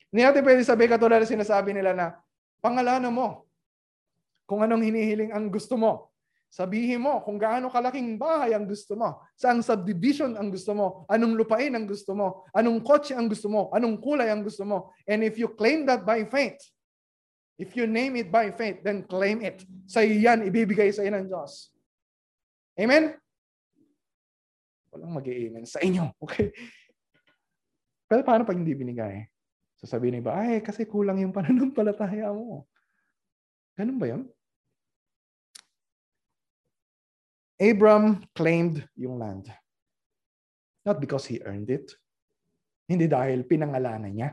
Hindi 0.08 0.22
natin 0.24 0.44
pwede 0.44 0.60
sabihin 0.64 0.92
katulad 0.92 1.20
na 1.20 1.28
sinasabi 1.28 1.72
nila 1.72 1.92
na 1.92 2.06
pangalanan 2.60 3.12
mo, 3.12 3.48
kung 4.48 4.64
anong 4.64 4.80
hinihiling 4.80 5.32
ang 5.32 5.52
gusto 5.52 5.76
mo. 5.76 6.07
Sabihin 6.48 7.04
mo 7.04 7.20
kung 7.20 7.36
gaano 7.36 7.68
kalaking 7.68 8.16
bahay 8.16 8.56
ang 8.56 8.64
gusto 8.64 8.96
mo, 8.96 9.20
saang 9.36 9.60
subdivision 9.60 10.32
ang 10.32 10.48
gusto 10.48 10.72
mo, 10.72 11.04
anong 11.12 11.36
lupain 11.36 11.70
ang 11.76 11.84
gusto 11.84 12.16
mo, 12.16 12.48
anong 12.56 12.80
kotse 12.80 13.12
ang 13.12 13.28
gusto 13.28 13.52
mo, 13.52 13.68
anong 13.76 14.00
kulay 14.00 14.32
ang 14.32 14.40
gusto 14.40 14.64
mo. 14.64 14.88
And 15.04 15.20
if 15.20 15.36
you 15.36 15.52
claim 15.52 15.84
that 15.92 16.08
by 16.08 16.24
faith, 16.24 16.56
if 17.60 17.76
you 17.76 17.84
name 17.84 18.16
it 18.16 18.32
by 18.32 18.48
faith, 18.48 18.80
then 18.80 19.04
claim 19.04 19.44
it. 19.44 19.60
Sa 19.84 20.00
yan, 20.00 20.48
ibibigay 20.48 20.88
sa 20.88 21.04
iyo 21.04 21.12
ng 21.12 21.28
Diyos. 21.28 21.68
Amen? 22.80 23.12
Walang 24.88 25.12
mag 25.20 25.28
amen 25.28 25.68
sa 25.68 25.84
inyo. 25.84 26.16
Okay? 26.24 26.48
Pero 28.08 28.24
paano 28.24 28.48
pag 28.48 28.56
hindi 28.56 28.72
binigay? 28.72 29.28
Sasabihin 29.76 30.24
so, 30.24 30.32
ba, 30.32 30.40
ay, 30.40 30.64
kasi 30.64 30.88
kulang 30.88 31.20
yung 31.20 31.34
pananampalataya 31.36 32.32
mo. 32.32 32.64
Ganun 33.76 34.00
ba 34.00 34.06
yun? 34.08 34.22
Abram 37.58 38.22
claimed 38.38 38.86
yung 38.94 39.18
land. 39.18 39.50
Not 40.86 41.02
because 41.02 41.26
he 41.26 41.42
earned 41.42 41.68
it. 41.74 41.90
Hindi 42.86 43.10
dahil 43.10 43.44
pinangalanan 43.44 44.14
niya, 44.14 44.30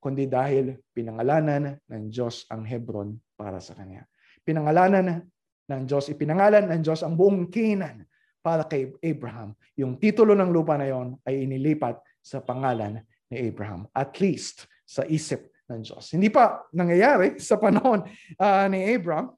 kundi 0.00 0.30
dahil 0.30 0.78
pinangalanan 0.94 1.76
ng 1.90 2.04
Diyos 2.08 2.46
ang 2.48 2.64
Hebron 2.64 3.18
para 3.34 3.58
sa 3.58 3.74
kanya. 3.74 4.06
Pinangalanan 4.46 5.26
ng 5.66 5.82
Diyos, 5.84 6.06
ipinangalan 6.08 6.70
ng 6.70 6.80
Diyos 6.80 7.02
ang 7.02 7.18
buong 7.18 7.50
Canaan 7.50 8.06
para 8.40 8.62
kay 8.62 8.94
Abraham. 9.02 9.58
Yung 9.74 9.98
titulo 9.98 10.32
ng 10.38 10.54
lupa 10.54 10.78
na 10.78 10.86
yon 10.86 11.18
ay 11.26 11.44
inilipat 11.44 11.98
sa 12.22 12.38
pangalan 12.38 13.02
ni 13.26 13.50
Abraham. 13.50 13.90
At 13.90 14.16
least 14.22 14.70
sa 14.86 15.02
isip 15.02 15.50
ng 15.66 15.82
Diyos. 15.82 16.14
Hindi 16.14 16.30
pa 16.30 16.62
nangyayari 16.70 17.42
sa 17.42 17.58
panahon 17.58 18.06
uh, 18.38 18.66
ni 18.70 18.86
Abraham. 18.94 19.34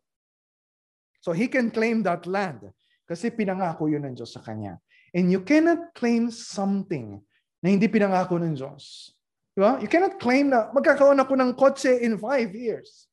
So 1.24 1.32
he 1.32 1.48
can 1.48 1.72
claim 1.72 2.04
that 2.04 2.28
land 2.28 2.68
kasi 3.09 3.32
pinangako 3.32 3.88
yun 3.88 4.04
ng 4.04 4.14
Diyos 4.20 4.36
sa 4.36 4.44
kanya. 4.44 4.76
And 5.16 5.32
you 5.32 5.40
cannot 5.40 5.96
claim 5.96 6.28
something 6.28 7.16
na 7.64 7.72
hindi 7.72 7.88
pinangako 7.88 8.36
ng 8.36 8.52
Diyos. 8.52 9.16
Di 9.56 9.64
ba? 9.64 9.80
You 9.80 9.88
cannot 9.88 10.20
claim 10.20 10.52
na 10.52 10.68
magkakaroon 10.70 11.18
ako 11.18 11.34
ng 11.34 11.50
kotse 11.56 11.90
in 12.04 12.20
five 12.20 12.52
years. 12.52 13.09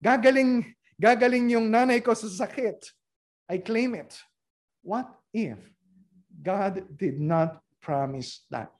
Gagaling, 0.00 0.64
gagaling 0.96 1.50
yung 1.52 1.68
nanay 1.68 2.00
ko 2.00 2.14
sa 2.14 2.30
sakit. 2.30 2.78
I 3.50 3.58
claim 3.60 3.98
it. 3.98 4.14
What 4.80 5.10
if 5.34 5.58
God 6.30 6.86
did 6.96 7.20
not 7.20 7.60
promise 7.82 8.46
that? 8.48 8.72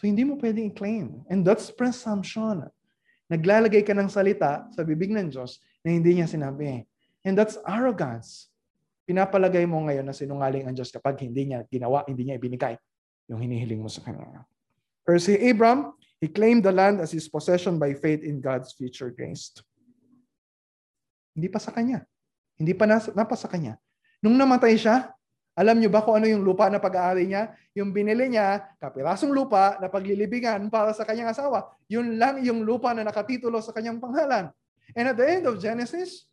So 0.00 0.08
hindi 0.08 0.24
mo 0.24 0.40
pwedeng 0.40 0.72
i-claim. 0.72 1.28
And 1.28 1.44
that's 1.44 1.68
presumption. 1.70 2.66
Naglalagay 3.30 3.86
ka 3.86 3.94
ng 3.94 4.10
salita 4.10 4.66
sa 4.74 4.82
bibig 4.82 5.14
ng 5.14 5.30
Diyos 5.30 5.62
na 5.86 5.94
hindi 5.94 6.18
niya 6.18 6.26
sinabi. 6.26 6.82
And 7.22 7.38
that's 7.38 7.60
arrogance. 7.68 8.49
Pinapalagay 9.10 9.66
mo 9.66 9.82
ngayon 9.90 10.06
na 10.06 10.14
sinungaling 10.14 10.70
ang 10.70 10.74
Diyos 10.78 10.94
kapag 10.94 11.18
hindi 11.26 11.50
niya 11.50 11.66
ginawa, 11.66 12.06
hindi 12.06 12.30
niya 12.30 12.38
ibinigay 12.38 12.78
yung 13.26 13.42
hinihiling 13.42 13.82
mo 13.82 13.90
sa 13.90 14.06
Kanya. 14.06 14.46
Pero 15.02 15.18
si 15.18 15.34
Abram, 15.34 15.98
he 16.22 16.30
claimed 16.30 16.62
the 16.62 16.70
land 16.70 17.02
as 17.02 17.10
his 17.10 17.26
possession 17.26 17.74
by 17.74 17.90
faith 17.98 18.22
in 18.22 18.38
God's 18.38 18.70
future 18.70 19.10
grace. 19.10 19.50
Hindi 21.34 21.50
pa 21.50 21.58
sa 21.58 21.74
kanya. 21.74 22.06
Hindi 22.54 22.70
pa 22.70 22.86
nasa, 22.86 23.10
napa 23.10 23.34
sa 23.34 23.50
kanya. 23.50 23.74
Nung 24.22 24.38
namatay 24.38 24.78
siya, 24.78 25.10
alam 25.58 25.82
niyo 25.82 25.90
ba 25.90 26.06
kung 26.06 26.14
ano 26.14 26.30
yung 26.30 26.46
lupa 26.46 26.70
na 26.70 26.78
pag-aari 26.78 27.26
niya? 27.26 27.50
Yung 27.74 27.90
binili 27.90 28.30
niya, 28.30 28.62
kapirasong 28.78 29.34
lupa 29.34 29.82
na 29.82 29.90
paglilibingan 29.90 30.70
para 30.70 30.94
sa 30.94 31.02
kanyang 31.02 31.34
asawa. 31.34 31.74
Yun 31.90 32.14
lang 32.14 32.38
yung 32.46 32.62
lupa 32.62 32.94
na 32.94 33.02
nakatitulo 33.02 33.58
sa 33.58 33.74
kanyang 33.74 33.98
pangalan. 33.98 34.54
And 34.94 35.10
at 35.10 35.18
the 35.18 35.26
end 35.26 35.44
of 35.50 35.58
Genesis, 35.58 36.30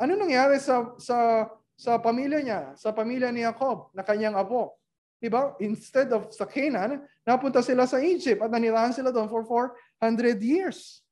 ano 0.00 0.16
nangyari 0.16 0.56
sa 0.62 0.96
sa 0.96 1.44
sa 1.78 1.94
pamilya 2.02 2.42
niya, 2.42 2.60
sa 2.74 2.90
pamilya 2.90 3.30
ni 3.30 3.46
Jacob 3.46 3.94
na 3.94 4.02
kanyang 4.02 4.34
apo? 4.34 4.74
Diba? 5.22 5.54
Instead 5.62 6.10
of 6.10 6.34
sa 6.34 6.42
Canaan, 6.42 7.06
napunta 7.22 7.62
sila 7.62 7.86
sa 7.86 8.02
Egypt 8.02 8.42
at 8.42 8.50
nanirahan 8.50 8.90
sila 8.90 9.14
doon 9.14 9.30
for 9.30 9.46
400 9.46 10.42
years. 10.42 11.06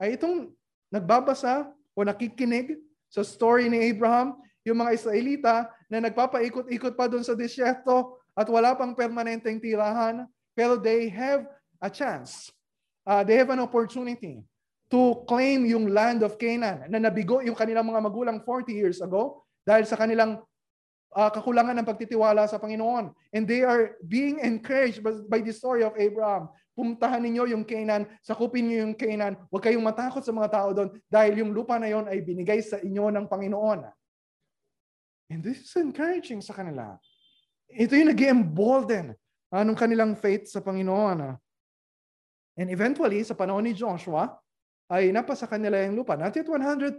Ay 0.00 0.16
itong 0.16 0.56
nagbabasa 0.88 1.68
o 1.92 1.98
nakikinig 2.00 2.80
sa 3.12 3.20
story 3.20 3.68
ni 3.68 3.92
Abraham, 3.92 4.40
yung 4.64 4.80
mga 4.80 4.96
Israelita 4.96 5.68
na 5.92 6.00
nagpapaikot-ikot 6.08 6.96
pa 6.96 7.08
doon 7.08 7.24
sa 7.24 7.36
disyerto 7.36 8.16
at 8.32 8.48
wala 8.48 8.72
pang 8.72 8.96
permanenteng 8.96 9.60
tirahan, 9.60 10.24
pero 10.56 10.80
they 10.80 11.12
have 11.12 11.44
a 11.80 11.92
chance. 11.92 12.48
Uh, 13.04 13.20
they 13.20 13.36
have 13.36 13.52
an 13.52 13.60
opportunity 13.60 14.40
to 14.90 15.22
claim 15.30 15.62
yung 15.70 15.94
land 15.94 16.26
of 16.26 16.34
Canaan 16.34 16.90
na 16.90 16.98
nabigo 16.98 17.38
yung 17.46 17.54
kanilang 17.54 17.86
mga 17.86 18.02
magulang 18.02 18.38
40 18.42 18.74
years 18.74 18.98
ago 18.98 19.46
dahil 19.62 19.86
sa 19.86 19.94
kanilang 19.94 20.42
uh, 21.14 21.30
kakulangan 21.30 21.78
ng 21.78 21.86
pagtitiwala 21.86 22.46
sa 22.50 22.58
Panginoon. 22.58 23.14
And 23.30 23.46
they 23.46 23.62
are 23.62 23.94
being 24.02 24.42
encouraged 24.42 25.02
by, 25.02 25.40
the 25.42 25.54
story 25.54 25.86
of 25.86 25.94
Abraham. 25.94 26.50
Puntahan 26.74 27.22
ninyo 27.22 27.54
yung 27.54 27.62
Canaan, 27.62 28.10
sakupin 28.22 28.66
niyo 28.66 28.86
yung 28.88 28.96
Canaan, 28.98 29.38
huwag 29.50 29.62
kayong 29.62 29.84
matakot 29.84 30.26
sa 30.26 30.34
mga 30.34 30.48
tao 30.50 30.68
doon 30.74 30.90
dahil 31.06 31.46
yung 31.46 31.54
lupa 31.54 31.78
na 31.78 31.90
yon 31.90 32.10
ay 32.10 32.18
binigay 32.22 32.58
sa 32.58 32.82
inyo 32.82 33.14
ng 33.14 33.26
Panginoon. 33.30 33.86
And 35.30 35.40
this 35.46 35.62
is 35.62 35.74
encouraging 35.78 36.42
sa 36.42 36.56
kanila. 36.56 36.98
Ito 37.70 37.94
yung 37.94 38.10
nag 38.10 38.18
embolden 38.18 39.14
anong 39.54 39.78
kanilang 39.78 40.18
faith 40.18 40.50
sa 40.50 40.58
Panginoon. 40.58 41.38
And 42.58 42.68
eventually, 42.70 43.22
sa 43.22 43.38
panahon 43.38 43.62
ni 43.62 43.74
Joshua, 43.78 44.34
ay 44.90 45.14
napasa 45.14 45.46
kanila 45.46 45.78
yung 45.86 46.02
lupa. 46.02 46.18
Not 46.18 46.34
yet 46.34 46.50
100%, 46.50 46.98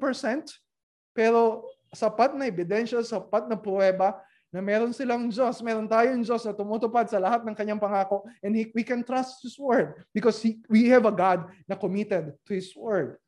pero 1.12 1.68
sapat 1.92 2.40
na 2.40 2.48
ebidensya, 2.48 3.04
sapat 3.04 3.52
na 3.52 3.60
pruweba 3.60 4.16
na 4.52 4.64
meron 4.64 4.96
silang 4.96 5.28
Diyos, 5.28 5.60
meron 5.60 5.88
tayong 5.88 6.24
Diyos 6.24 6.44
na 6.48 6.56
tumutupad 6.56 7.08
sa 7.08 7.20
lahat 7.20 7.44
ng 7.44 7.56
kanyang 7.56 7.80
pangako 7.80 8.24
and 8.40 8.56
he, 8.56 8.72
we 8.72 8.84
can 8.84 9.04
trust 9.04 9.44
His 9.44 9.60
Word 9.60 10.08
because 10.16 10.40
he, 10.40 10.60
we 10.72 10.88
have 10.92 11.04
a 11.08 11.12
God 11.12 11.48
na 11.68 11.76
committed 11.76 12.36
to 12.48 12.52
His 12.52 12.72
Word. 12.76 13.20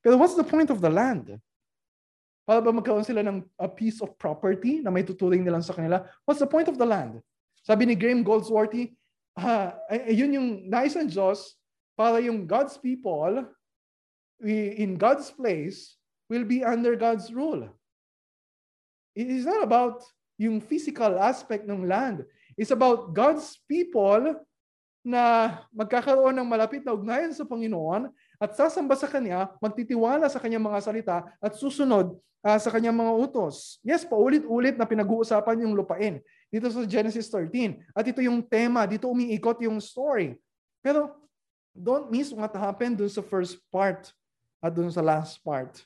Pero 0.00 0.16
what's 0.16 0.36
the 0.36 0.44
point 0.44 0.72
of 0.72 0.80
the 0.80 0.92
land? 0.92 1.36
Para 2.44 2.60
ba 2.60 2.72
magkaroon 2.72 3.06
sila 3.06 3.24
ng 3.24 3.44
a 3.56 3.68
piece 3.68 4.00
of 4.04 4.12
property 4.20 4.84
na 4.84 4.92
may 4.92 5.04
tuturing 5.04 5.40
nila 5.40 5.60
sa 5.64 5.72
kanila? 5.72 6.04
What's 6.28 6.40
the 6.40 6.48
point 6.48 6.68
of 6.68 6.76
the 6.76 6.88
land? 6.88 7.20
Sabi 7.64 7.86
ni 7.86 7.94
Graham 7.94 8.20
Goldsworthy, 8.20 8.92
uh, 9.38 9.72
yun 10.10 10.36
yung 10.36 10.48
nais 10.68 10.92
ng 10.98 11.08
Diyos 11.08 11.56
para 11.96 12.18
yung 12.20 12.44
God's 12.44 12.76
people 12.76 13.46
in 14.42 14.98
God's 14.98 15.30
place 15.30 15.94
will 16.26 16.44
be 16.44 16.66
under 16.66 16.98
God's 16.98 17.30
rule. 17.30 17.70
It 19.14 19.28
is 19.28 19.46
not 19.46 19.62
about 19.62 20.02
yung 20.40 20.58
physical 20.58 21.20
aspect 21.20 21.68
ng 21.68 21.86
land. 21.86 22.26
It's 22.58 22.74
about 22.74 23.14
God's 23.14 23.60
people 23.70 24.42
na 25.02 25.58
magkakaroon 25.74 26.34
ng 26.38 26.46
malapit 26.46 26.82
na 26.86 26.94
ugnayan 26.94 27.34
sa 27.34 27.46
Panginoon 27.46 28.10
at 28.38 28.54
sasamba 28.54 28.94
sa 28.94 29.10
Kanya, 29.10 29.50
magtitiwala 29.58 30.26
sa 30.30 30.38
Kanyang 30.38 30.66
mga 30.66 30.78
salita 30.82 31.16
at 31.42 31.52
susunod 31.58 32.18
uh, 32.42 32.58
sa 32.58 32.70
kanyang 32.74 32.98
mga 32.98 33.12
utos. 33.14 33.78
Yes, 33.86 34.02
paulit-ulit 34.02 34.74
na 34.74 34.86
pinag-uusapan 34.86 35.62
yung 35.62 35.74
lupain 35.78 36.18
dito 36.50 36.68
sa 36.68 36.82
Genesis 36.84 37.30
13. 37.30 37.80
At 37.94 38.04
ito 38.04 38.20
yung 38.20 38.42
tema, 38.42 38.84
dito 38.84 39.08
umiikot 39.08 39.62
yung 39.62 39.78
story. 39.78 40.36
Pero 40.82 41.14
don't 41.72 42.10
miss 42.12 42.34
what 42.34 42.52
happened 42.52 43.00
dun 43.00 43.08
sa 43.08 43.24
first 43.24 43.56
part 43.72 44.12
at 44.62 44.70
dun 44.70 44.88
sa 44.88 45.02
last 45.02 45.42
part. 45.42 45.82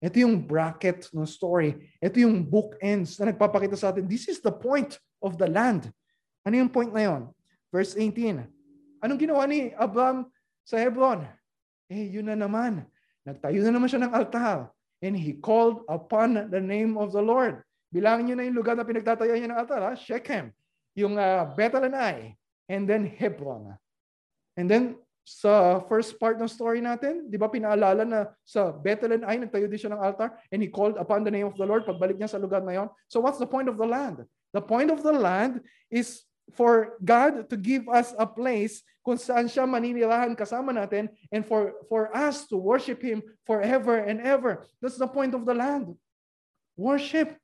Ito 0.00 0.16
yung 0.24 0.40
bracket 0.40 1.12
ng 1.12 1.28
story. 1.28 1.76
Ito 2.00 2.16
yung 2.20 2.44
bookends 2.44 3.20
na 3.20 3.32
nagpapakita 3.32 3.76
sa 3.76 3.92
atin. 3.92 4.08
This 4.08 4.28
is 4.28 4.40
the 4.40 4.52
point 4.52 4.96
of 5.20 5.36
the 5.36 5.48
land. 5.48 5.92
Ano 6.48 6.56
yung 6.56 6.72
point 6.72 6.92
na 6.92 7.04
yon? 7.04 7.22
Verse 7.68 7.92
18. 7.92 8.44
Anong 9.04 9.20
ginawa 9.20 9.44
ni 9.44 9.72
Abraham 9.76 10.28
sa 10.64 10.80
Hebron? 10.80 11.28
Eh, 11.92 12.12
yun 12.12 12.28
na 12.28 12.36
naman. 12.36 12.84
Nagtayo 13.24 13.60
na 13.64 13.72
naman 13.72 13.88
siya 13.88 14.04
ng 14.04 14.12
altar 14.12 14.72
and 15.04 15.16
he 15.16 15.36
called 15.36 15.84
upon 15.88 16.48
the 16.48 16.60
name 16.60 16.96
of 16.96 17.12
the 17.12 17.20
Lord. 17.20 17.60
Bilangin 17.92 18.32
niyo 18.32 18.36
na 18.36 18.44
yung 18.48 18.58
lugar 18.58 18.74
na 18.76 18.86
pinagtatayo 18.86 19.32
niya 19.36 19.52
ng 19.52 19.60
altar, 19.60 19.80
ha? 19.80 19.92
Shechem, 19.96 20.52
yung 20.96 21.16
uh, 21.16 21.46
Bethel 21.56 21.86
and 21.86 21.96
Ai, 21.96 22.34
and 22.68 22.84
then 22.88 23.06
Hebron. 23.06 23.76
And 24.56 24.66
then 24.66 24.96
sa 25.26 25.82
first 25.90 26.14
part 26.22 26.38
ng 26.38 26.46
story 26.46 26.78
natin, 26.78 27.26
di 27.26 27.34
ba 27.34 27.50
pinaalala 27.50 28.06
na 28.06 28.30
sa 28.46 28.70
and 28.78 29.26
Ai, 29.26 29.42
nagtayo 29.42 29.66
din 29.66 29.74
siya 29.74 29.90
ng 29.90 29.98
altar 29.98 30.30
and 30.54 30.62
he 30.62 30.70
called 30.70 30.94
upon 31.02 31.26
the 31.26 31.34
name 31.34 31.50
of 31.50 31.58
the 31.58 31.66
Lord 31.66 31.82
pagbalik 31.82 32.14
niya 32.14 32.30
sa 32.30 32.38
lugar 32.38 32.62
na 32.62 32.78
yon. 32.78 32.88
So 33.10 33.18
what's 33.18 33.42
the 33.42 33.50
point 33.50 33.66
of 33.66 33.74
the 33.74 33.90
land? 33.90 34.22
The 34.54 34.62
point 34.62 34.94
of 34.94 35.02
the 35.02 35.10
land 35.10 35.66
is 35.90 36.22
for 36.54 36.94
God 37.02 37.50
to 37.50 37.58
give 37.58 37.90
us 37.90 38.14
a 38.14 38.22
place 38.22 38.86
kung 39.02 39.18
saan 39.18 39.50
siya 39.50 39.66
maninirahan 39.66 40.38
kasama 40.38 40.70
natin 40.70 41.10
and 41.34 41.42
for, 41.42 41.74
for 41.90 42.14
us 42.14 42.46
to 42.46 42.54
worship 42.54 43.02
Him 43.02 43.18
forever 43.42 43.98
and 43.98 44.22
ever. 44.22 44.62
That's 44.78 44.94
the 44.94 45.10
point 45.10 45.34
of 45.34 45.42
the 45.42 45.58
land. 45.58 45.90
Worship. 46.78 47.34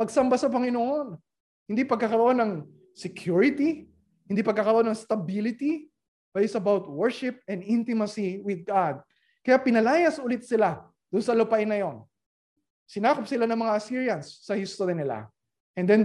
Pagsamba 0.00 0.40
sa 0.40 0.48
Panginoon. 0.48 1.20
Hindi 1.68 1.84
pagkakaroon 1.84 2.40
ng 2.40 2.52
security, 2.96 3.84
hindi 4.24 4.40
pagkakaroon 4.40 4.88
ng 4.88 4.96
stability, 4.96 5.92
but 6.36 6.44
it's 6.44 6.52
about 6.52 6.84
worship 6.84 7.40
and 7.48 7.64
intimacy 7.64 8.44
with 8.44 8.60
God. 8.68 9.00
Kaya 9.40 9.56
pinalayas 9.56 10.20
ulit 10.20 10.44
sila 10.44 10.84
doon 11.08 11.24
sa 11.24 11.32
lupain 11.32 11.64
na 11.64 11.80
yon. 11.80 12.04
Sinakop 12.84 13.24
sila 13.24 13.48
ng 13.48 13.56
mga 13.56 13.72
Assyrians 13.80 14.44
sa 14.44 14.52
history 14.52 14.92
nila. 14.92 15.32
And 15.72 15.88
then, 15.88 16.02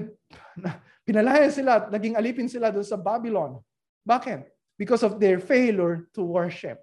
Pinalaya 1.02 1.50
sila 1.50 1.82
at 1.82 1.86
naging 1.90 2.14
alipin 2.14 2.48
sila 2.48 2.70
doon 2.70 2.86
sa 2.86 2.98
Babylon. 2.98 3.58
Bakit? 4.06 4.48
Because 4.78 5.02
of 5.02 5.18
their 5.18 5.42
failure 5.42 6.08
to 6.14 6.22
worship. 6.22 6.80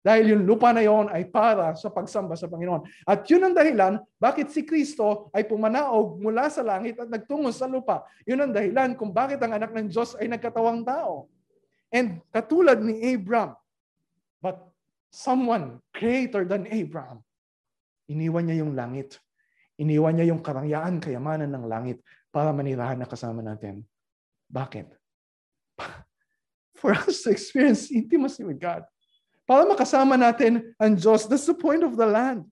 Dahil 0.00 0.32
yung 0.32 0.48
lupa 0.48 0.72
na 0.72 0.80
yon 0.80 1.12
ay 1.12 1.28
para 1.28 1.76
sa 1.76 1.92
pagsamba 1.92 2.32
sa 2.32 2.48
Panginoon. 2.48 2.86
At 3.04 3.28
yun 3.28 3.44
ang 3.44 3.52
dahilan 3.52 4.00
bakit 4.16 4.48
si 4.48 4.64
Kristo 4.64 5.28
ay 5.36 5.44
pumanaog 5.44 6.16
mula 6.16 6.48
sa 6.48 6.64
langit 6.64 6.96
at 6.96 7.08
nagtungo 7.10 7.52
sa 7.52 7.68
lupa. 7.68 8.06
Yun 8.24 8.48
ang 8.48 8.52
dahilan 8.54 8.96
kung 8.96 9.12
bakit 9.12 9.42
ang 9.44 9.52
anak 9.52 9.74
ng 9.76 9.92
Diyos 9.92 10.16
ay 10.16 10.30
nagkatawang 10.32 10.86
tao. 10.86 11.28
And 11.90 12.22
katulad 12.30 12.78
ni 12.78 13.02
Abraham, 13.14 13.58
but 14.38 14.62
someone 15.10 15.82
greater 15.90 16.46
than 16.46 16.70
Abraham, 16.70 17.26
iniwan 18.06 18.46
niya 18.46 18.62
yung 18.62 18.78
langit. 18.78 19.18
Iniwan 19.80 20.14
niya 20.14 20.30
yung 20.30 20.42
karangyaan, 20.42 21.02
kayamanan 21.02 21.50
ng 21.50 21.66
langit 21.66 21.98
para 22.30 22.54
manirahan 22.54 23.02
na 23.02 23.10
kasama 23.10 23.42
natin. 23.42 23.82
Bakit? 24.46 24.94
For 26.80 26.94
us 26.94 27.26
to 27.26 27.34
experience 27.34 27.90
intimacy 27.90 28.46
with 28.46 28.62
God. 28.62 28.86
Para 29.50 29.66
makasama 29.66 30.14
natin 30.14 30.62
ang 30.78 30.94
Diyos. 30.94 31.26
That's 31.26 31.50
the 31.50 31.58
point 31.58 31.82
of 31.82 31.98
the 31.98 32.06
land. 32.06 32.46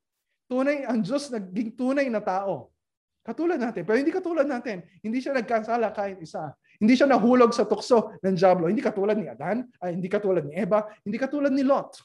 Tunay, 0.51 0.83
ang 0.83 0.99
Diyos 1.07 1.31
naging 1.31 1.79
tunay 1.79 2.11
na 2.11 2.19
tao. 2.19 2.75
Katulad 3.23 3.61
natin. 3.61 3.87
Pero 3.87 4.01
hindi 4.01 4.11
katulad 4.11 4.49
natin. 4.49 4.83
Hindi 5.05 5.23
siya 5.23 5.37
nagkasala 5.37 5.95
kahit 5.95 6.19
isa. 6.19 6.57
Hindi 6.79 6.95
siya 6.95 7.11
nahulog 7.11 7.51
sa 7.51 7.67
tukso 7.67 8.15
ng 8.23 8.35
Diablo. 8.39 8.71
Hindi 8.71 8.79
katulad 8.79 9.19
ni 9.19 9.27
Adan, 9.27 9.67
ay 9.83 9.99
hindi 9.99 10.07
katulad 10.07 10.47
ni 10.47 10.55
Eva, 10.55 10.87
hindi 11.03 11.19
katulad 11.19 11.51
ni 11.51 11.67
Lot. 11.67 11.99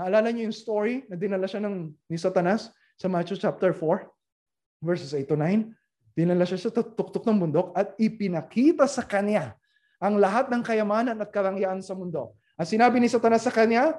Naalala 0.00 0.32
niyo 0.32 0.48
yung 0.48 0.56
story 0.56 1.04
na 1.06 1.14
dinala 1.14 1.46
siya 1.46 1.62
ng 1.62 1.92
ni 2.08 2.16
Satanas 2.18 2.72
sa 2.96 3.06
Matthew 3.06 3.38
chapter 3.38 3.70
4, 3.76 4.82
verses 4.82 5.12
8 5.12 5.28
to 5.28 5.36
9? 5.36 5.70
Dinala 6.16 6.48
siya 6.48 6.66
sa 6.66 6.70
tuktok 6.72 7.26
ng 7.28 7.38
bundok 7.46 7.68
at 7.76 7.92
ipinakita 8.00 8.88
sa 8.88 9.04
kanya 9.04 9.54
ang 10.00 10.18
lahat 10.18 10.48
ng 10.50 10.62
kayamanan 10.64 11.20
at 11.20 11.30
karangyaan 11.30 11.84
sa 11.84 11.92
mundo. 11.92 12.34
Ang 12.56 12.68
sinabi 12.68 12.98
ni 12.98 13.12
Satanas 13.12 13.44
sa 13.44 13.52
kanya, 13.52 13.98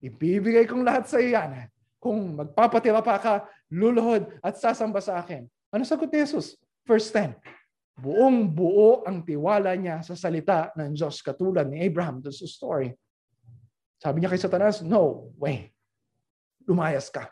ibibigay 0.00 0.64
kong 0.64 0.86
lahat 0.86 1.06
sa 1.06 1.20
iyo 1.20 1.36
yan 1.36 1.68
kung 1.98 2.38
magpapatira 2.38 3.02
pa 3.02 3.18
ka, 3.18 3.34
luluhod 3.68 4.30
at 4.38 4.54
sasamba 4.54 5.02
sa 5.02 5.18
akin. 5.18 5.44
Ano 5.74 5.82
sagot 5.82 6.08
ni 6.08 6.22
Jesus? 6.22 6.56
Verse 6.86 7.10
10. 7.10 7.34
Buong 7.98 8.46
buo 8.46 9.02
ang 9.02 9.26
tiwala 9.26 9.74
niya 9.74 10.06
sa 10.06 10.14
salita 10.14 10.70
ng 10.78 10.94
Diyos 10.94 11.18
katulad 11.18 11.66
ni 11.66 11.82
Abraham. 11.82 12.22
That's 12.22 12.38
the 12.38 12.46
story. 12.46 12.94
Sabi 13.98 14.22
niya 14.22 14.30
kay 14.30 14.38
Satanas, 14.38 14.86
no 14.86 15.34
way. 15.34 15.74
Lumayas 16.62 17.10
ka. 17.10 17.26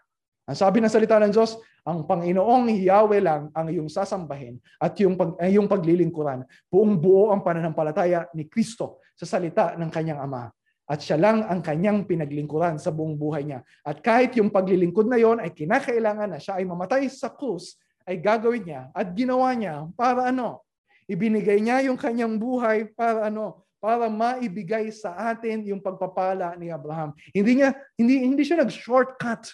Ang 0.51 0.59
sabi 0.59 0.83
ng 0.83 0.91
salita 0.91 1.23
ng 1.23 1.31
Diyos, 1.31 1.55
ang 1.87 2.03
Panginoong 2.03 2.67
Yahweh 2.83 3.23
lang 3.23 3.55
ang 3.55 3.71
iyong 3.71 3.87
sasambahin 3.87 4.59
at 4.83 4.99
yung, 4.99 5.15
pag, 5.15 5.39
eh, 5.39 5.55
yung 5.55 5.71
paglilingkuran. 5.71 6.43
Buong 6.67 6.99
buo 6.99 7.31
ang 7.31 7.47
pananampalataya 7.47 8.27
ni 8.35 8.51
Kristo 8.51 9.03
sa 9.15 9.23
salita 9.23 9.79
ng 9.79 9.87
kanyang 9.87 10.19
Ama. 10.19 10.51
At 10.87 11.03
siya 11.03 11.19
lang 11.19 11.47
ang 11.47 11.63
kanyang 11.63 12.07
pinaglingkuran 12.07 12.79
sa 12.79 12.91
buong 12.91 13.15
buhay 13.15 13.47
niya. 13.47 13.63
At 13.87 14.03
kahit 14.03 14.35
yung 14.39 14.51
paglilingkod 14.51 15.07
na 15.07 15.19
yon 15.19 15.39
ay 15.43 15.51
kinakailangan 15.51 16.35
na 16.35 16.39
siya 16.43 16.59
ay 16.59 16.67
mamatay 16.67 17.07
sa 17.11 17.31
krus, 17.31 17.79
ay 18.07 18.23
gagawin 18.23 18.63
niya 18.63 18.83
at 18.95 19.11
ginawa 19.13 19.51
niya 19.53 19.91
para 19.99 20.31
ano? 20.31 20.63
Ibinigay 21.11 21.59
niya 21.59 21.83
yung 21.91 21.99
kanyang 21.99 22.39
buhay 22.39 22.87
para 22.95 23.27
ano? 23.27 23.67
Para 23.83 24.07
maibigay 24.07 24.89
sa 24.95 25.15
atin 25.31 25.67
yung 25.67 25.83
pagpapala 25.83 26.55
ni 26.55 26.71
Abraham. 26.71 27.13
Hindi 27.35 27.63
niya 27.63 27.75
hindi 27.99 28.23
hindi 28.23 28.43
siya 28.47 28.63
nag-shortcut 28.63 29.53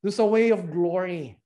do 0.00 0.08
sa 0.08 0.24
way 0.24 0.48
of 0.50 0.64
glory. 0.66 1.36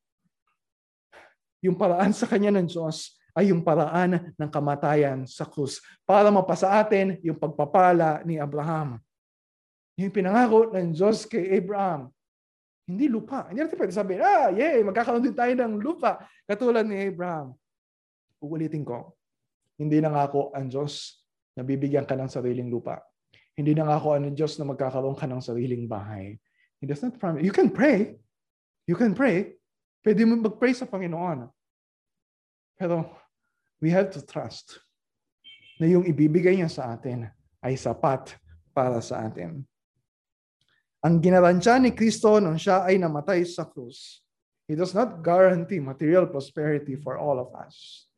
Yung 1.60 1.74
paraan 1.74 2.14
sa 2.14 2.30
kanya 2.30 2.54
ng 2.54 2.70
Diyos 2.70 3.18
ay 3.34 3.50
yung 3.50 3.66
paraan 3.66 4.30
ng 4.38 4.50
kamatayan 4.50 5.26
sa 5.26 5.42
krus 5.42 5.82
para 6.06 6.30
mapasa 6.30 6.70
atin 6.70 7.18
yung 7.26 7.34
pagpapala 7.34 8.22
ni 8.22 8.38
Abraham. 8.38 9.02
Yung 9.98 10.14
pinangako 10.14 10.70
ng 10.70 10.94
Diyos 10.94 11.26
kay 11.26 11.58
Abraham, 11.58 12.14
hindi 12.84 13.08
lupa. 13.08 13.48
Hindi 13.48 13.64
natin 13.64 13.78
pwede 13.80 13.94
sabihin, 13.96 14.20
ah, 14.20 14.48
yay, 14.52 14.84
magkakaroon 14.84 15.24
din 15.24 15.36
tayo 15.36 15.52
ng 15.56 15.80
lupa. 15.80 16.20
Katulad 16.44 16.84
ni 16.84 17.00
Abraham. 17.08 17.56
Uulitin 18.44 18.84
ko, 18.84 19.16
hindi 19.80 20.04
nangako 20.04 20.52
ang 20.52 20.68
Diyos 20.68 21.24
na 21.56 21.64
bibigyan 21.64 22.04
ka 22.04 22.12
ng 22.12 22.28
sariling 22.28 22.68
lupa. 22.68 23.00
Hindi 23.56 23.72
nangako 23.72 24.12
ang 24.12 24.36
Diyos 24.36 24.60
na 24.60 24.68
magkakaroon 24.68 25.16
ka 25.16 25.24
ng 25.24 25.40
sariling 25.40 25.88
bahay. 25.88 26.36
He 26.82 26.84
does 26.84 27.00
not 27.00 27.16
promise. 27.16 27.40
You 27.40 27.54
can 27.54 27.72
pray. 27.72 28.20
You 28.84 29.00
can 29.00 29.16
pray. 29.16 29.56
Pwede 30.04 30.28
mo 30.28 30.36
mag-pray 30.36 30.76
sa 30.76 30.84
Panginoon. 30.84 31.48
Pero 32.76 33.08
we 33.80 33.88
have 33.88 34.12
to 34.12 34.20
trust 34.20 34.84
na 35.80 35.88
yung 35.88 36.04
ibibigay 36.04 36.60
niya 36.60 36.68
sa 36.68 36.92
atin 36.92 37.32
ay 37.64 37.80
sapat 37.80 38.36
para 38.76 39.00
sa 39.00 39.24
atin. 39.24 39.64
Ang 41.04 41.20
ginaransya 41.20 41.76
ni 41.76 41.92
Kristo 41.92 42.40
nung 42.40 42.56
siya 42.56 42.88
ay 42.88 42.96
namatay 42.96 43.44
sa 43.44 43.68
krus, 43.68 44.24
He 44.64 44.72
does 44.72 44.96
not 44.96 45.20
guarantee 45.20 45.76
material 45.76 46.24
prosperity 46.24 46.96
for 46.96 47.20
all 47.20 47.36
of 47.36 47.52
us. 47.52 48.08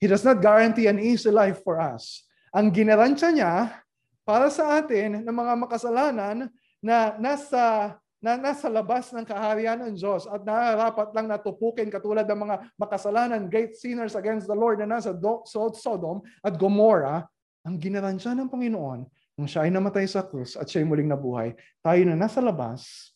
He 0.00 0.08
does 0.08 0.24
not 0.24 0.40
guarantee 0.40 0.88
an 0.88 0.96
easy 0.96 1.28
life 1.28 1.60
for 1.60 1.76
us. 1.76 2.24
Ang 2.56 2.72
ginaransya 2.72 3.28
niya 3.28 3.84
para 4.24 4.48
sa 4.48 4.80
atin 4.80 5.20
ng 5.20 5.36
mga 5.36 5.52
makasalanan 5.60 6.48
na 6.80 7.12
nasa 7.20 7.94
na 8.20 8.36
nasa 8.36 8.68
labas 8.68 9.12
ng 9.12 9.24
kaharian 9.24 9.80
ng 9.80 9.96
Diyos 9.96 10.28
at 10.28 10.44
nararapat 10.44 11.08
lang 11.16 11.28
natupukin 11.28 11.88
katulad 11.88 12.28
ng 12.28 12.40
mga 12.48 12.56
makasalanan, 12.76 13.48
great 13.48 13.76
sinners 13.76 14.12
against 14.12 14.44
the 14.44 14.56
Lord 14.56 14.80
na 14.80 14.88
nasa 14.88 15.16
Sodom 15.76 16.20
at 16.44 16.56
Gomorrah, 16.60 17.24
ang 17.64 17.80
ginaransya 17.80 18.36
ng 18.36 18.48
Panginoon 18.48 19.08
nung 19.40 19.48
siya 19.48 19.64
ay 19.64 19.72
namatay 19.72 20.04
sa 20.04 20.20
krus 20.28 20.52
at 20.60 20.68
siya 20.68 20.84
ay 20.84 20.86
muling 20.92 21.08
nabuhay, 21.08 21.56
tayo 21.80 22.04
na 22.04 22.12
nasa 22.12 22.44
labas 22.44 23.08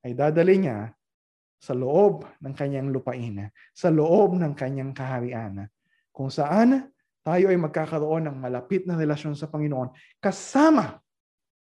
ay 0.00 0.16
dadali 0.16 0.64
niya 0.64 0.96
sa 1.60 1.76
loob 1.76 2.24
ng 2.40 2.56
kanyang 2.56 2.88
lupain, 2.88 3.52
sa 3.76 3.92
loob 3.92 4.40
ng 4.40 4.56
kanyang 4.56 4.96
kaharian, 4.96 5.68
kung 6.08 6.32
saan 6.32 6.88
tayo 7.20 7.52
ay 7.52 7.60
magkakaroon 7.60 8.32
ng 8.32 8.36
malapit 8.40 8.88
na 8.88 8.96
relasyon 8.96 9.36
sa 9.36 9.44
Panginoon 9.44 9.92
kasama 10.16 11.04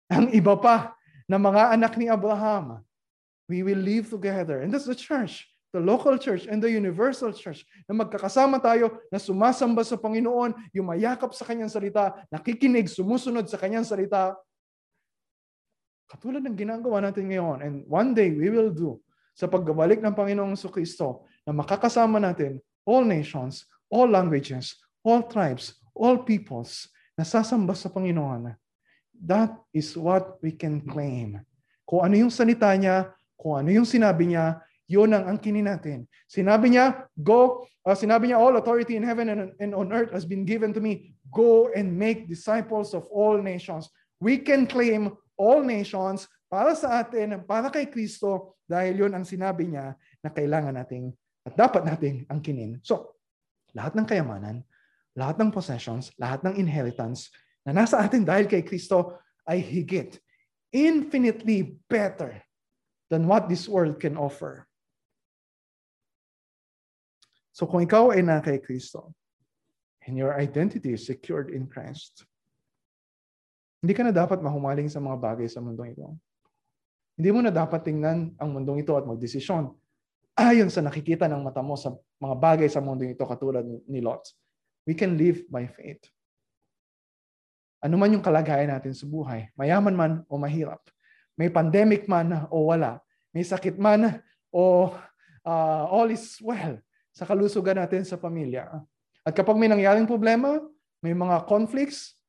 ang 0.06 0.30
iba 0.30 0.54
pa 0.54 0.94
na 1.26 1.42
mga 1.42 1.74
anak 1.74 1.98
ni 1.98 2.06
Abraham. 2.06 2.86
We 3.50 3.66
will 3.66 3.82
live 3.82 4.14
together. 4.14 4.62
And 4.62 4.70
that's 4.70 4.86
the 4.86 4.94
church 4.94 5.50
the 5.76 5.84
local 5.84 6.16
church 6.16 6.48
and 6.48 6.64
the 6.64 6.72
universal 6.72 7.36
church 7.36 7.68
na 7.84 8.00
magkakasama 8.00 8.64
tayo 8.64 9.04
na 9.12 9.20
sumasamba 9.20 9.84
sa 9.84 10.00
Panginoon, 10.00 10.56
yumayakap 10.72 11.36
sa 11.36 11.44
kanyang 11.44 11.68
salita, 11.68 12.16
nakikinig, 12.32 12.88
sumusunod 12.88 13.44
sa 13.52 13.60
kanyang 13.60 13.84
salita. 13.84 14.40
Katulad 16.08 16.40
ng 16.48 16.56
ginagawa 16.56 17.04
natin 17.04 17.28
ngayon. 17.28 17.60
And 17.60 17.76
one 17.92 18.16
day 18.16 18.32
we 18.32 18.48
will 18.48 18.72
do 18.72 19.04
sa 19.36 19.52
pagbabalik 19.52 20.00
ng 20.00 20.16
Panginoong 20.16 20.56
Kristo 20.72 21.28
na 21.44 21.52
makakasama 21.52 22.24
natin 22.24 22.64
all 22.88 23.04
nations, 23.04 23.68
all 23.92 24.08
languages, 24.08 24.80
all 25.04 25.28
tribes, 25.28 25.76
all 25.92 26.24
peoples 26.24 26.88
na 27.20 27.28
sasamba 27.28 27.76
sa 27.76 27.92
Panginoon. 27.92 28.56
That 29.12 29.52
is 29.76 29.92
what 30.00 30.40
we 30.40 30.56
can 30.56 30.80
claim. 30.88 31.44
Kung 31.84 32.08
ano 32.08 32.16
yung 32.16 32.32
salita 32.32 32.72
niya, 32.80 33.12
kung 33.36 33.60
ano 33.60 33.70
yung 33.76 33.88
sinabi 33.88 34.32
niya, 34.32 34.64
yun 34.86 35.14
ang 35.14 35.26
angkinin 35.26 35.66
natin. 35.66 36.06
Sinabi 36.30 36.74
niya, 36.74 37.10
go, 37.18 37.66
uh, 37.86 37.98
sinabi 37.98 38.30
niya, 38.30 38.38
all 38.38 38.58
authority 38.58 38.98
in 38.98 39.06
heaven 39.06 39.30
and, 39.30 39.54
and 39.58 39.72
on 39.74 39.90
earth 39.90 40.14
has 40.14 40.26
been 40.26 40.46
given 40.46 40.74
to 40.74 40.82
me. 40.82 41.18
Go 41.34 41.74
and 41.74 41.90
make 41.90 42.30
disciples 42.30 42.94
of 42.94 43.10
all 43.10 43.38
nations. 43.42 43.90
We 44.22 44.42
can 44.42 44.70
claim 44.70 45.18
all 45.36 45.66
nations 45.66 46.30
para 46.48 46.78
sa 46.78 47.02
atin, 47.02 47.44
para 47.44 47.74
kay 47.74 47.90
Kristo, 47.90 48.56
dahil 48.66 49.06
yun 49.06 49.14
ang 49.14 49.26
sinabi 49.26 49.70
niya 49.70 49.98
na 50.22 50.30
kailangan 50.30 50.78
nating 50.78 51.14
at 51.46 51.54
dapat 51.54 51.86
nating 51.86 52.26
angkinin. 52.30 52.82
So, 52.82 53.18
lahat 53.78 53.94
ng 53.94 54.08
kayamanan, 54.10 54.66
lahat 55.14 55.38
ng 55.42 55.54
possessions, 55.54 56.10
lahat 56.18 56.42
ng 56.42 56.58
inheritance 56.58 57.30
na 57.66 57.74
nasa 57.74 58.02
atin 58.02 58.26
dahil 58.26 58.50
kay 58.50 58.66
Kristo 58.66 59.22
ay 59.46 59.62
higit, 59.62 60.18
infinitely 60.74 61.78
better 61.86 62.42
than 63.10 63.30
what 63.30 63.46
this 63.46 63.70
world 63.70 64.02
can 64.02 64.18
offer. 64.18 64.66
So 67.56 67.64
kung 67.64 67.80
ikaw 67.80 68.12
ay 68.12 68.20
na 68.20 68.44
kay 68.44 68.60
Kristo, 68.60 69.16
and 70.04 70.20
your 70.20 70.36
identity 70.36 70.92
is 70.92 71.08
secured 71.08 71.56
in 71.56 71.72
Christ, 71.72 72.28
hindi 73.80 73.96
ka 73.96 74.04
na 74.04 74.12
dapat 74.12 74.44
mahumaling 74.44 74.92
sa 74.92 75.00
mga 75.00 75.16
bagay 75.16 75.48
sa 75.48 75.64
mundong 75.64 75.96
ito. 75.96 76.04
Hindi 77.16 77.30
mo 77.32 77.40
na 77.40 77.56
dapat 77.56 77.88
tingnan 77.88 78.36
ang 78.36 78.50
mundong 78.52 78.84
ito 78.84 78.92
at 79.00 79.08
magdesisyon 79.08 79.72
ayon 80.36 80.68
sa 80.68 80.84
nakikita 80.84 81.32
ng 81.32 81.48
mata 81.48 81.64
mo 81.64 81.80
sa 81.80 81.96
mga 82.20 82.36
bagay 82.36 82.68
sa 82.68 82.84
mundong 82.84 83.16
ito 83.16 83.24
katulad 83.24 83.64
ni 83.64 84.04
Lot. 84.04 84.28
We 84.84 84.92
can 84.92 85.16
live 85.16 85.48
by 85.48 85.72
faith. 85.72 86.04
Ano 87.80 87.96
man 87.96 88.12
yung 88.12 88.26
kalagayan 88.26 88.68
natin 88.68 88.92
sa 88.92 89.08
buhay, 89.08 89.48
mayaman 89.56 89.96
man 89.96 90.12
o 90.28 90.36
mahirap, 90.36 90.84
may 91.40 91.48
pandemic 91.48 92.04
man 92.12 92.52
o 92.52 92.68
wala, 92.68 93.00
may 93.32 93.48
sakit 93.48 93.80
man 93.80 94.20
o 94.52 94.92
uh, 95.48 95.84
all 95.88 96.12
is 96.12 96.36
well, 96.44 96.82
sa 97.16 97.24
kalusugan 97.24 97.80
natin 97.80 98.04
sa 98.04 98.20
pamilya. 98.20 98.68
At 99.24 99.32
kapag 99.32 99.56
may 99.56 99.72
nangyaring 99.72 100.04
problema, 100.04 100.60
may 101.00 101.16
mga 101.16 101.48
conflicts, 101.48 102.20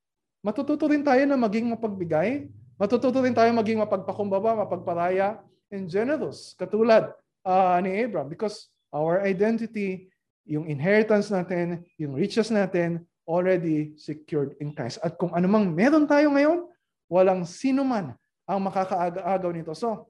matututo 0.46 0.86
rin 0.86 1.02
tayo 1.02 1.26
na 1.26 1.34
maging 1.34 1.74
mapagbigay, 1.74 2.46
matututo 2.78 3.18
rin 3.18 3.34
tayo 3.34 3.50
maging 3.50 3.82
mapagpakumbaba, 3.82 4.62
mapagparaya, 4.62 5.42
and 5.74 5.90
generous, 5.90 6.54
katulad 6.54 7.10
uh, 7.42 7.82
ni 7.82 7.90
Abraham. 8.06 8.30
Because 8.30 8.70
our 8.94 9.26
identity, 9.26 10.06
yung 10.46 10.70
inheritance 10.70 11.34
natin, 11.34 11.82
yung 11.98 12.14
riches 12.14 12.54
natin, 12.54 13.02
already 13.26 13.98
secured 13.98 14.54
in 14.62 14.70
Christ. 14.70 15.02
At 15.02 15.18
kung 15.18 15.34
anumang 15.34 15.74
meron 15.74 16.06
tayo 16.06 16.30
ngayon, 16.30 16.70
walang 17.10 17.42
sino 17.42 17.82
man 17.82 18.14
ang 18.46 18.62
makakaagaw 18.62 19.50
nito. 19.50 19.74
So, 19.74 20.06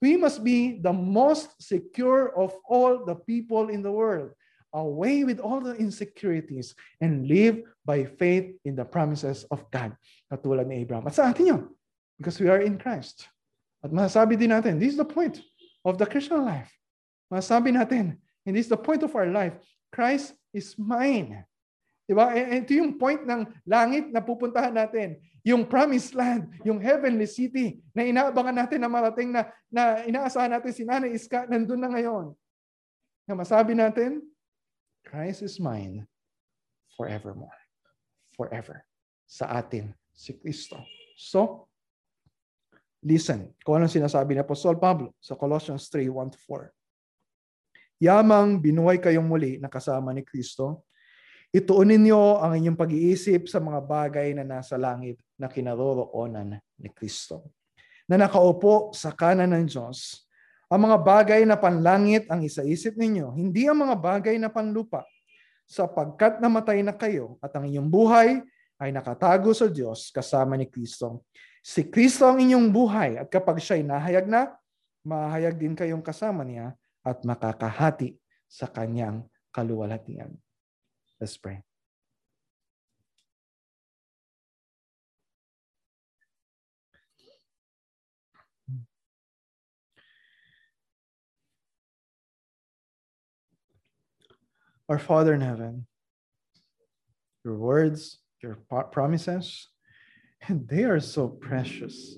We 0.00 0.16
must 0.16 0.44
be 0.44 0.78
the 0.78 0.92
most 0.92 1.58
secure 1.60 2.30
of 2.38 2.54
all 2.68 3.04
the 3.04 3.16
people 3.16 3.68
in 3.68 3.82
the 3.82 3.90
world, 3.90 4.30
away 4.72 5.24
with 5.24 5.40
all 5.40 5.60
the 5.60 5.74
insecurities, 5.74 6.74
and 7.00 7.26
live 7.26 7.62
by 7.84 8.04
faith 8.04 8.54
in 8.64 8.76
the 8.76 8.84
promises 8.84 9.44
of 9.50 9.66
God. 9.70 9.96
Katulad 10.30 10.66
ni 10.68 10.86
Abraham. 10.86 11.06
At 11.06 11.14
sa 11.14 11.30
atin 11.30 11.46
yun, 11.46 11.62
because 12.18 12.38
we 12.38 12.48
are 12.48 12.60
in 12.60 12.78
Christ. 12.78 13.26
At 13.82 13.90
masasabi 13.90 14.38
din 14.38 14.50
natin, 14.50 14.78
this 14.78 14.94
is 14.94 15.00
the 15.00 15.08
point 15.08 15.42
of 15.84 15.98
the 15.98 16.06
Christian 16.06 16.44
life. 16.44 16.70
Masasabi 17.32 17.74
natin, 17.74 18.18
and 18.46 18.54
this 18.54 18.66
is 18.66 18.70
the 18.70 18.78
point 18.78 19.02
of 19.02 19.14
our 19.16 19.26
life, 19.26 19.58
Christ 19.90 20.34
is 20.54 20.78
mine. 20.78 21.44
Diba? 22.08 22.32
Ito 22.32 22.72
yung 22.72 22.96
point 22.96 23.20
ng 23.20 23.44
langit 23.68 24.08
na 24.08 24.24
pupuntahan 24.24 24.72
natin. 24.72 25.20
Yung 25.44 25.68
promised 25.68 26.16
land, 26.16 26.48
yung 26.64 26.80
heavenly 26.80 27.28
city 27.28 27.84
na 27.92 28.08
inaabangan 28.08 28.64
natin 28.64 28.80
na 28.80 28.88
marating 28.88 29.28
na, 29.28 29.44
na 29.68 30.00
inaasahan 30.08 30.56
natin 30.56 30.72
si 30.72 30.88
Nanay 30.88 31.12
Iska, 31.12 31.44
nandun 31.44 31.84
na 31.84 31.92
ngayon. 31.92 32.32
Na 33.28 33.36
masabi 33.36 33.76
natin, 33.76 34.24
Christ 35.04 35.44
is 35.44 35.60
mine 35.60 36.08
forevermore. 36.96 37.60
Forever. 38.34 38.82
Sa 39.28 39.52
atin, 39.52 39.92
si 40.16 40.32
Kristo. 40.34 40.80
So, 41.14 41.68
listen, 43.04 43.52
kung 43.60 43.78
anong 43.78 43.94
sinasabi 43.94 44.34
ni 44.34 44.40
Apostol 44.40 44.80
Pablo 44.80 45.12
sa 45.20 45.36
Colossians 45.36 45.92
3, 45.92 46.08
1-4. 46.08 46.72
Yamang 48.00 48.62
binuhay 48.62 48.96
kayong 48.96 49.26
muli 49.26 49.58
na 49.60 49.70
kasama 49.70 50.10
ni 50.14 50.22
Kristo, 50.22 50.88
Ituon 51.48 51.88
ninyo 51.88 52.44
ang 52.44 52.52
inyong 52.60 52.76
pag-iisip 52.76 53.48
sa 53.48 53.56
mga 53.56 53.80
bagay 53.80 54.36
na 54.36 54.44
nasa 54.44 54.76
langit 54.76 55.16
na 55.40 55.48
kinaroroonan 55.48 56.60
ni 56.76 56.88
Kristo. 56.92 57.56
Na 58.04 58.20
nakaupo 58.20 58.92
sa 58.92 59.16
kanan 59.16 59.56
ng 59.56 59.64
Diyos, 59.64 60.28
ang 60.68 60.84
mga 60.84 61.00
bagay 61.00 61.40
na 61.48 61.56
panlangit 61.56 62.28
ang 62.28 62.44
isaisip 62.44 63.00
ninyo, 63.00 63.32
hindi 63.32 63.64
ang 63.64 63.80
mga 63.80 63.96
bagay 63.96 64.36
na 64.36 64.52
panlupa, 64.52 65.08
sapagkat 65.64 66.36
namatay 66.44 66.84
na 66.84 66.92
kayo 66.92 67.40
at 67.40 67.56
ang 67.56 67.64
inyong 67.64 67.88
buhay 67.88 68.28
ay 68.76 68.92
nakatago 68.92 69.48
sa 69.56 69.72
Diyos 69.72 70.12
kasama 70.12 70.52
ni 70.60 70.68
Kristo. 70.68 71.24
Si 71.64 71.88
Kristo 71.88 72.28
ang 72.28 72.44
inyong 72.44 72.68
buhay 72.68 73.10
at 73.24 73.32
kapag 73.32 73.56
siya'y 73.56 73.88
nahayag 73.88 74.28
na, 74.28 74.52
mahayag 75.00 75.56
din 75.56 75.72
kayong 75.72 76.04
kasama 76.04 76.44
niya 76.44 76.76
at 77.00 77.24
makakahati 77.24 78.20
sa 78.44 78.68
kanyang 78.68 79.24
kaluwalhatian. 79.48 80.36
Let's 81.20 81.36
pray. 81.36 81.62
Our 94.88 94.98
Father 94.98 95.34
in 95.34 95.42
heaven, 95.42 95.86
your 97.44 97.56
words, 97.56 98.18
your 98.42 98.56
promises, 98.90 99.68
and 100.48 100.66
they 100.66 100.84
are 100.84 101.00
so 101.00 101.28
precious. 101.28 102.16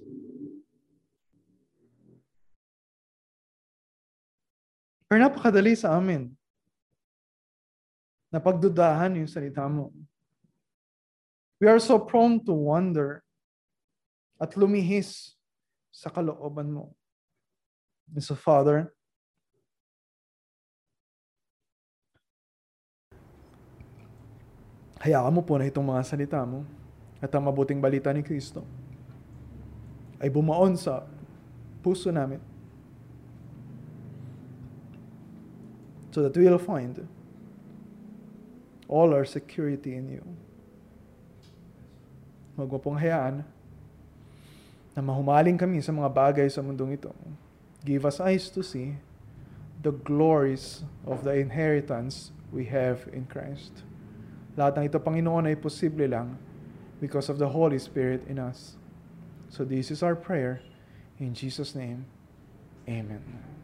Pero 5.11 5.19
napakadali 5.19 5.75
sa 5.75 5.99
amin 5.99 6.40
na 8.31 8.39
pagdudahan 8.39 9.19
yung 9.19 9.27
salita 9.27 9.67
mo. 9.67 9.91
We 11.59 11.69
are 11.69 11.83
so 11.83 11.99
prone 12.01 12.41
to 12.47 12.55
wonder 12.55 13.21
at 14.41 14.57
lumihis 14.57 15.37
sa 15.93 16.09
kalooban 16.09 16.73
mo. 16.73 16.95
And 18.15 18.25
so, 18.25 18.33
Father, 18.39 18.95
hayaan 25.05 25.35
mo 25.35 25.45
po 25.45 25.59
na 25.61 25.69
itong 25.69 25.85
mga 25.85 26.03
salita 26.07 26.41
mo 26.47 26.65
at 27.21 27.29
ang 27.37 27.45
mabuting 27.45 27.83
balita 27.83 28.09
ni 28.15 28.25
Kristo 28.25 28.65
ay 30.21 30.29
bumaon 30.33 30.77
sa 30.77 31.05
puso 31.81 32.13
namin 32.13 32.41
so 36.13 36.25
that 36.25 36.37
we 36.37 36.45
will 36.45 36.61
find 36.61 37.01
all 38.91 39.15
our 39.15 39.23
security 39.23 39.95
in 39.95 40.19
you. 40.19 40.25
Huwag 42.59 42.75
mo 42.75 42.79
pong 42.83 42.99
hayaan 42.99 43.47
na 44.93 45.01
mahumaling 45.01 45.55
kami 45.55 45.79
sa 45.79 45.95
mga 45.95 46.11
bagay 46.11 46.51
sa 46.51 46.59
mundong 46.59 46.99
ito. 46.99 47.15
Give 47.87 48.03
us 48.03 48.19
eyes 48.19 48.51
to 48.51 48.67
see 48.67 48.99
the 49.81 49.95
glories 49.95 50.83
of 51.07 51.23
the 51.23 51.39
inheritance 51.39 52.35
we 52.51 52.67
have 52.69 53.07
in 53.15 53.25
Christ. 53.31 53.87
Lahat 54.59 54.77
ng 54.77 54.85
ito, 54.91 54.99
Panginoon, 54.99 55.47
ay 55.49 55.57
posible 55.57 56.11
lang 56.11 56.37
because 56.99 57.31
of 57.31 57.39
the 57.39 57.49
Holy 57.49 57.79
Spirit 57.79 58.27
in 58.27 58.37
us. 58.37 58.77
So 59.49 59.65
this 59.65 59.89
is 59.89 60.03
our 60.03 60.19
prayer. 60.19 60.61
In 61.17 61.33
Jesus' 61.33 61.73
name, 61.73 62.05
Amen. 62.85 63.60